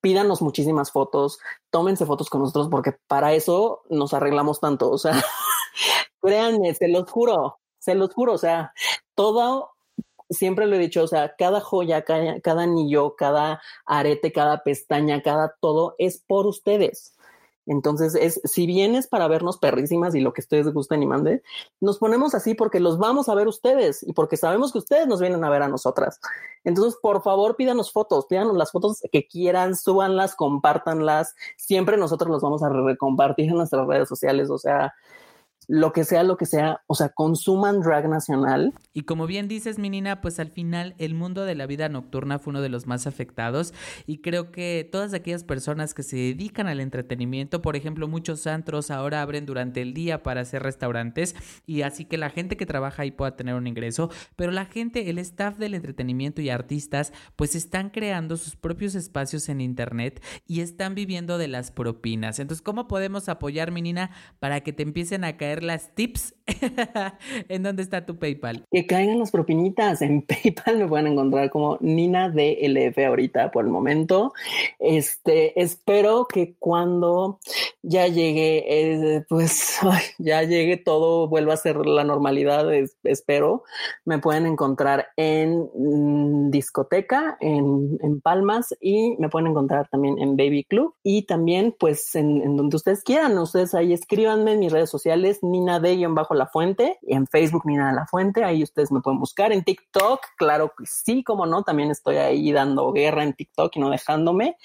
pídanos 0.00 0.42
muchísimas 0.42 0.90
fotos, 0.90 1.38
tómense 1.70 2.04
fotos 2.04 2.28
con 2.30 2.40
nosotros 2.40 2.66
porque 2.68 2.96
para 3.06 3.32
eso 3.32 3.82
nos 3.90 4.12
arreglamos 4.12 4.58
tanto, 4.58 4.90
o 4.90 4.98
sea, 4.98 5.12
créanme, 6.20 6.74
se 6.74 6.88
los 6.88 7.08
juro, 7.08 7.60
se 7.78 7.94
los 7.94 8.12
juro, 8.12 8.32
o 8.32 8.38
sea, 8.38 8.72
todo, 9.14 9.70
siempre 10.28 10.66
lo 10.66 10.74
he 10.74 10.80
dicho, 10.80 11.04
o 11.04 11.06
sea, 11.06 11.36
cada 11.38 11.60
joya, 11.60 12.02
cada, 12.02 12.40
cada 12.40 12.64
anillo, 12.64 13.14
cada 13.14 13.62
arete, 13.86 14.32
cada 14.32 14.64
pestaña, 14.64 15.22
cada 15.22 15.54
todo 15.60 15.94
es 15.96 16.24
por 16.26 16.48
ustedes. 16.48 17.14
Entonces, 17.68 18.14
es, 18.14 18.40
si 18.44 18.66
vienes 18.66 19.06
para 19.06 19.28
vernos 19.28 19.58
perrísimas 19.58 20.14
y 20.14 20.20
lo 20.20 20.32
que 20.32 20.40
ustedes 20.40 20.72
gusten 20.72 21.02
y 21.02 21.06
manden, 21.06 21.42
nos 21.80 21.98
ponemos 21.98 22.34
así 22.34 22.54
porque 22.54 22.80
los 22.80 22.98
vamos 22.98 23.28
a 23.28 23.34
ver 23.34 23.46
ustedes 23.46 24.02
y 24.02 24.14
porque 24.14 24.36
sabemos 24.36 24.72
que 24.72 24.78
ustedes 24.78 25.06
nos 25.06 25.20
vienen 25.20 25.44
a 25.44 25.50
ver 25.50 25.62
a 25.62 25.68
nosotras. 25.68 26.18
Entonces, 26.64 26.98
por 27.00 27.22
favor, 27.22 27.56
pídanos 27.56 27.92
fotos, 27.92 28.26
pídanos 28.26 28.56
las 28.56 28.72
fotos 28.72 29.02
que 29.12 29.26
quieran, 29.26 29.76
súbanlas, 29.76 30.34
compártanlas. 30.34 31.34
Siempre 31.56 31.96
nosotros 31.98 32.30
los 32.30 32.42
vamos 32.42 32.62
a 32.62 32.70
compartir 32.98 33.50
en 33.50 33.56
nuestras 33.56 33.86
redes 33.86 34.08
sociales. 34.08 34.48
O 34.50 34.58
sea, 34.58 34.94
lo 35.68 35.92
que 35.92 36.04
sea, 36.04 36.22
lo 36.22 36.38
que 36.38 36.46
sea, 36.46 36.80
o 36.86 36.94
sea, 36.94 37.10
consuman 37.10 37.80
drag 37.80 38.08
nacional. 38.08 38.72
Y 38.94 39.02
como 39.02 39.26
bien 39.26 39.48
dices, 39.48 39.78
Minina, 39.78 40.22
pues 40.22 40.40
al 40.40 40.50
final 40.50 40.94
el 40.96 41.14
mundo 41.14 41.44
de 41.44 41.54
la 41.54 41.66
vida 41.66 41.90
nocturna 41.90 42.38
fue 42.38 42.52
uno 42.52 42.62
de 42.62 42.70
los 42.70 42.86
más 42.86 43.06
afectados 43.06 43.74
y 44.06 44.22
creo 44.22 44.50
que 44.50 44.88
todas 44.90 45.12
aquellas 45.12 45.44
personas 45.44 45.92
que 45.92 46.02
se 46.02 46.16
dedican 46.16 46.68
al 46.68 46.80
entretenimiento, 46.80 47.60
por 47.60 47.76
ejemplo, 47.76 48.08
muchos 48.08 48.46
antros 48.46 48.90
ahora 48.90 49.20
abren 49.20 49.44
durante 49.44 49.82
el 49.82 49.92
día 49.92 50.22
para 50.22 50.40
hacer 50.40 50.62
restaurantes 50.62 51.36
y 51.66 51.82
así 51.82 52.06
que 52.06 52.16
la 52.16 52.30
gente 52.30 52.56
que 52.56 52.64
trabaja 52.64 53.02
ahí 53.02 53.10
pueda 53.10 53.36
tener 53.36 53.54
un 53.54 53.66
ingreso, 53.66 54.10
pero 54.36 54.52
la 54.52 54.64
gente, 54.64 55.10
el 55.10 55.18
staff 55.18 55.58
del 55.58 55.74
entretenimiento 55.74 56.40
y 56.40 56.48
artistas, 56.48 57.12
pues 57.36 57.54
están 57.54 57.90
creando 57.90 58.38
sus 58.38 58.56
propios 58.56 58.94
espacios 58.94 59.50
en 59.50 59.60
internet 59.60 60.24
y 60.46 60.60
están 60.60 60.94
viviendo 60.94 61.36
de 61.36 61.48
las 61.48 61.70
propinas. 61.70 62.38
Entonces, 62.38 62.62
¿cómo 62.62 62.88
podemos 62.88 63.28
apoyar, 63.28 63.70
Minina, 63.70 64.10
para 64.38 64.62
que 64.62 64.72
te 64.72 64.82
empiecen 64.82 65.24
a 65.24 65.36
caer 65.36 65.57
las 65.62 65.94
tips. 65.94 66.34
¿En 67.48 67.62
dónde 67.62 67.82
está 67.82 68.04
tu 68.06 68.18
PayPal? 68.18 68.64
Que 68.70 68.86
caigan 68.86 69.18
las 69.18 69.30
propinitas. 69.30 70.02
En 70.02 70.22
PayPal 70.26 70.78
me 70.78 70.88
pueden 70.88 71.08
encontrar 71.08 71.50
como 71.50 71.78
Nina 71.80 72.28
DLF 72.30 72.98
ahorita 72.98 73.50
por 73.50 73.64
el 73.64 73.70
momento. 73.70 74.32
Este, 74.78 75.60
espero 75.60 76.26
que 76.26 76.54
cuando 76.58 77.38
ya 77.82 78.06
llegue, 78.08 78.64
eh, 78.66 79.24
pues 79.28 79.78
ya 80.18 80.42
llegue 80.42 80.76
todo, 80.76 81.28
vuelva 81.28 81.54
a 81.54 81.58
ser 81.58 81.76
la 81.86 82.04
normalidad, 82.04 82.66
espero, 83.04 83.64
me 84.04 84.18
pueden 84.18 84.46
encontrar 84.46 85.08
en 85.16 85.68
mm, 85.74 86.50
discoteca, 86.50 87.36
en, 87.40 87.98
en, 88.02 88.20
Palmas 88.20 88.74
y 88.80 89.16
me 89.18 89.28
pueden 89.28 89.48
encontrar 89.48 89.88
también 89.88 90.18
en 90.18 90.36
Baby 90.36 90.64
Club 90.64 90.94
y 91.04 91.22
también 91.26 91.74
pues 91.78 92.14
en, 92.16 92.56
donde 92.56 92.76
ustedes 92.76 93.02
quieran. 93.04 93.38
Ustedes 93.38 93.74
ahí 93.74 93.92
escríbanme 93.92 94.52
en 94.52 94.58
mis 94.58 94.72
redes 94.72 94.90
sociales 94.90 95.38
Nina 95.42 95.78
de 95.78 95.98
bajo 96.08 96.34
la 96.38 96.46
fuente 96.46 96.98
en 97.02 97.26
Facebook 97.26 97.66
Nina 97.66 97.92
la 97.92 98.06
Fuente, 98.06 98.44
ahí 98.44 98.62
ustedes 98.62 98.90
me 98.90 99.00
pueden 99.00 99.20
buscar 99.20 99.52
en 99.52 99.64
TikTok, 99.64 100.20
claro 100.36 100.72
que 100.76 100.86
sí, 100.86 101.22
como 101.22 101.46
no, 101.46 101.62
también 101.62 101.90
estoy 101.90 102.16
ahí 102.16 102.52
dando 102.52 102.92
guerra 102.92 103.24
en 103.24 103.34
TikTok 103.34 103.76
y 103.76 103.80
no 103.80 103.90
dejándome 103.90 104.56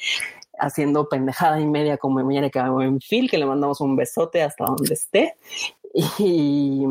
haciendo 0.57 1.09
pendejada 1.09 1.59
y 1.59 1.65
media 1.65 1.97
como 1.97 2.19
Erika 2.31 2.69
Buenfil, 2.69 3.29
que 3.29 3.37
le 3.37 3.45
mandamos 3.45 3.81
un 3.81 3.95
besote 3.95 4.43
hasta 4.43 4.65
donde 4.65 4.93
esté. 4.93 5.35
Y, 6.17 6.85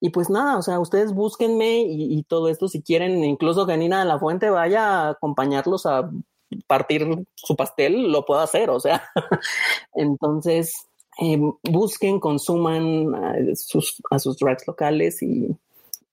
y 0.00 0.10
pues 0.10 0.30
nada, 0.30 0.58
o 0.58 0.62
sea, 0.62 0.78
ustedes 0.80 1.12
búsquenme 1.12 1.80
y, 1.80 2.18
y, 2.18 2.22
todo 2.24 2.48
esto 2.48 2.68
si 2.68 2.82
quieren, 2.82 3.24
incluso 3.24 3.66
que 3.66 3.76
Nina 3.76 4.00
de 4.00 4.04
la 4.04 4.18
Fuente 4.18 4.50
vaya 4.50 4.86
a 4.86 5.08
acompañarlos 5.10 5.86
a 5.86 6.10
partir 6.66 7.26
su 7.34 7.56
pastel, 7.56 8.12
lo 8.12 8.24
puedo 8.24 8.40
hacer, 8.40 8.70
o 8.70 8.80
sea. 8.80 9.02
Entonces, 9.94 10.88
eh, 11.20 11.38
busquen, 11.62 12.20
consuman 12.20 13.14
a 13.14 13.34
sus, 13.54 14.02
a 14.10 14.18
sus 14.18 14.38
drags 14.38 14.66
locales 14.66 15.22
y 15.22 15.56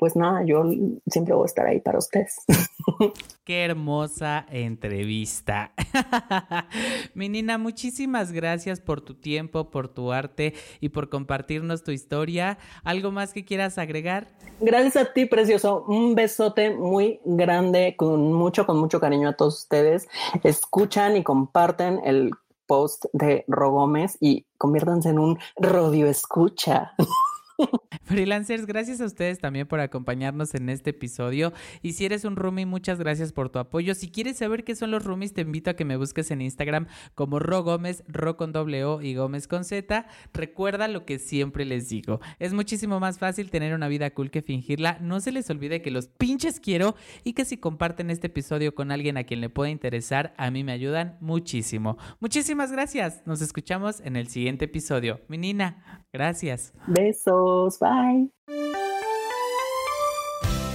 pues 0.01 0.15
nada, 0.15 0.43
yo 0.43 0.63
siempre 1.05 1.35
voy 1.35 1.43
a 1.43 1.45
estar 1.45 1.67
ahí 1.67 1.79
para 1.79 1.99
ustedes. 1.99 2.37
Qué 3.43 3.63
hermosa 3.63 4.47
entrevista. 4.49 5.73
Menina, 7.13 7.59
muchísimas 7.59 8.31
gracias 8.31 8.79
por 8.79 9.01
tu 9.01 9.13
tiempo, 9.13 9.69
por 9.69 9.89
tu 9.89 10.11
arte 10.11 10.55
y 10.79 10.89
por 10.89 11.09
compartirnos 11.09 11.83
tu 11.83 11.91
historia. 11.91 12.57
¿Algo 12.83 13.11
más 13.11 13.31
que 13.31 13.45
quieras 13.45 13.77
agregar? 13.77 14.29
Gracias 14.59 14.95
a 14.95 15.13
ti, 15.13 15.27
precioso. 15.27 15.85
Un 15.87 16.15
besote 16.15 16.71
muy 16.71 17.19
grande, 17.23 17.93
con 17.95 18.33
mucho, 18.33 18.65
con 18.65 18.79
mucho 18.79 18.99
cariño 18.99 19.29
a 19.29 19.33
todos 19.33 19.59
ustedes. 19.59 20.07
Escuchan 20.43 21.15
y 21.15 21.21
comparten 21.21 21.99
el 22.03 22.31
post 22.71 23.07
de 23.11 23.43
Ro 23.49 23.71
Gómez 23.71 24.15
y 24.21 24.45
conviértanse 24.57 25.09
en 25.09 25.19
un 25.19 25.37
rodio 25.57 26.07
escucha. 26.07 26.93
Freelancers, 28.03 28.65
gracias 28.65 29.01
a 29.01 29.05
ustedes 29.05 29.39
también 29.39 29.67
por 29.67 29.79
acompañarnos 29.79 30.53
en 30.55 30.69
este 30.69 30.91
episodio. 30.91 31.53
Y 31.81 31.93
si 31.93 32.05
eres 32.05 32.25
un 32.25 32.35
roomie, 32.35 32.65
muchas 32.65 32.99
gracias 32.99 33.33
por 33.33 33.49
tu 33.49 33.59
apoyo. 33.59 33.95
Si 33.95 34.09
quieres 34.09 34.37
saber 34.37 34.63
qué 34.63 34.75
son 34.75 34.91
los 34.91 35.03
roomies, 35.03 35.33
te 35.33 35.41
invito 35.41 35.69
a 35.69 35.75
que 35.75 35.85
me 35.85 35.97
busques 35.97 36.31
en 36.31 36.41
Instagram 36.41 36.87
como 37.15 37.39
Ro 37.39 37.63
Gómez, 37.63 38.03
Ro 38.07 38.37
con 38.37 38.51
doble 38.51 38.83
O 38.85 39.01
y 39.01 39.15
Gómez 39.15 39.47
con 39.47 39.63
Z. 39.63 40.07
Recuerda 40.33 40.87
lo 40.87 41.05
que 41.05 41.19
siempre 41.19 41.65
les 41.65 41.89
digo. 41.89 42.19
Es 42.39 42.53
muchísimo 42.53 42.99
más 42.99 43.19
fácil 43.19 43.49
tener 43.49 43.73
una 43.73 43.87
vida 43.87 44.09
cool 44.11 44.31
que 44.31 44.41
fingirla. 44.41 44.97
No 45.01 45.19
se 45.19 45.31
les 45.31 45.49
olvide 45.49 45.81
que 45.81 45.91
los 45.91 46.07
pinches 46.07 46.59
quiero 46.59 46.95
y 47.23 47.33
que 47.33 47.45
si 47.45 47.57
comparten 47.57 48.09
este 48.09 48.27
episodio 48.27 48.75
con 48.75 48.91
alguien 48.91 49.17
a 49.17 49.23
quien 49.23 49.41
le 49.41 49.49
pueda 49.49 49.69
interesar, 49.69 50.33
a 50.37 50.51
mí 50.51 50.63
me 50.63 50.71
ayudan 50.71 51.17
muchísimo. 51.21 51.97
Muchísimas 52.19 52.71
gracias. 52.71 53.21
Nos 53.25 53.41
escuchamos 53.41 54.01
en 54.01 54.15
el 54.15 54.27
siguiente 54.27 54.65
episodio. 54.65 55.19
Mi 55.27 55.37
Nina, 55.37 56.05
gracias. 56.11 56.73
Besos, 56.87 57.50
bye. 57.79 58.29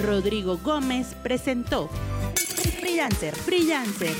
Rodrigo 0.02 0.58
Gómez 0.58 1.14
presentó 1.22 1.88
Freelancer, 2.80 3.34
Freelancer, 3.34 4.14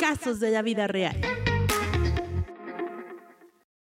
Casos 0.00 0.40
de 0.40 0.50
la 0.50 0.62
vida 0.62 0.86
real. 0.86 1.16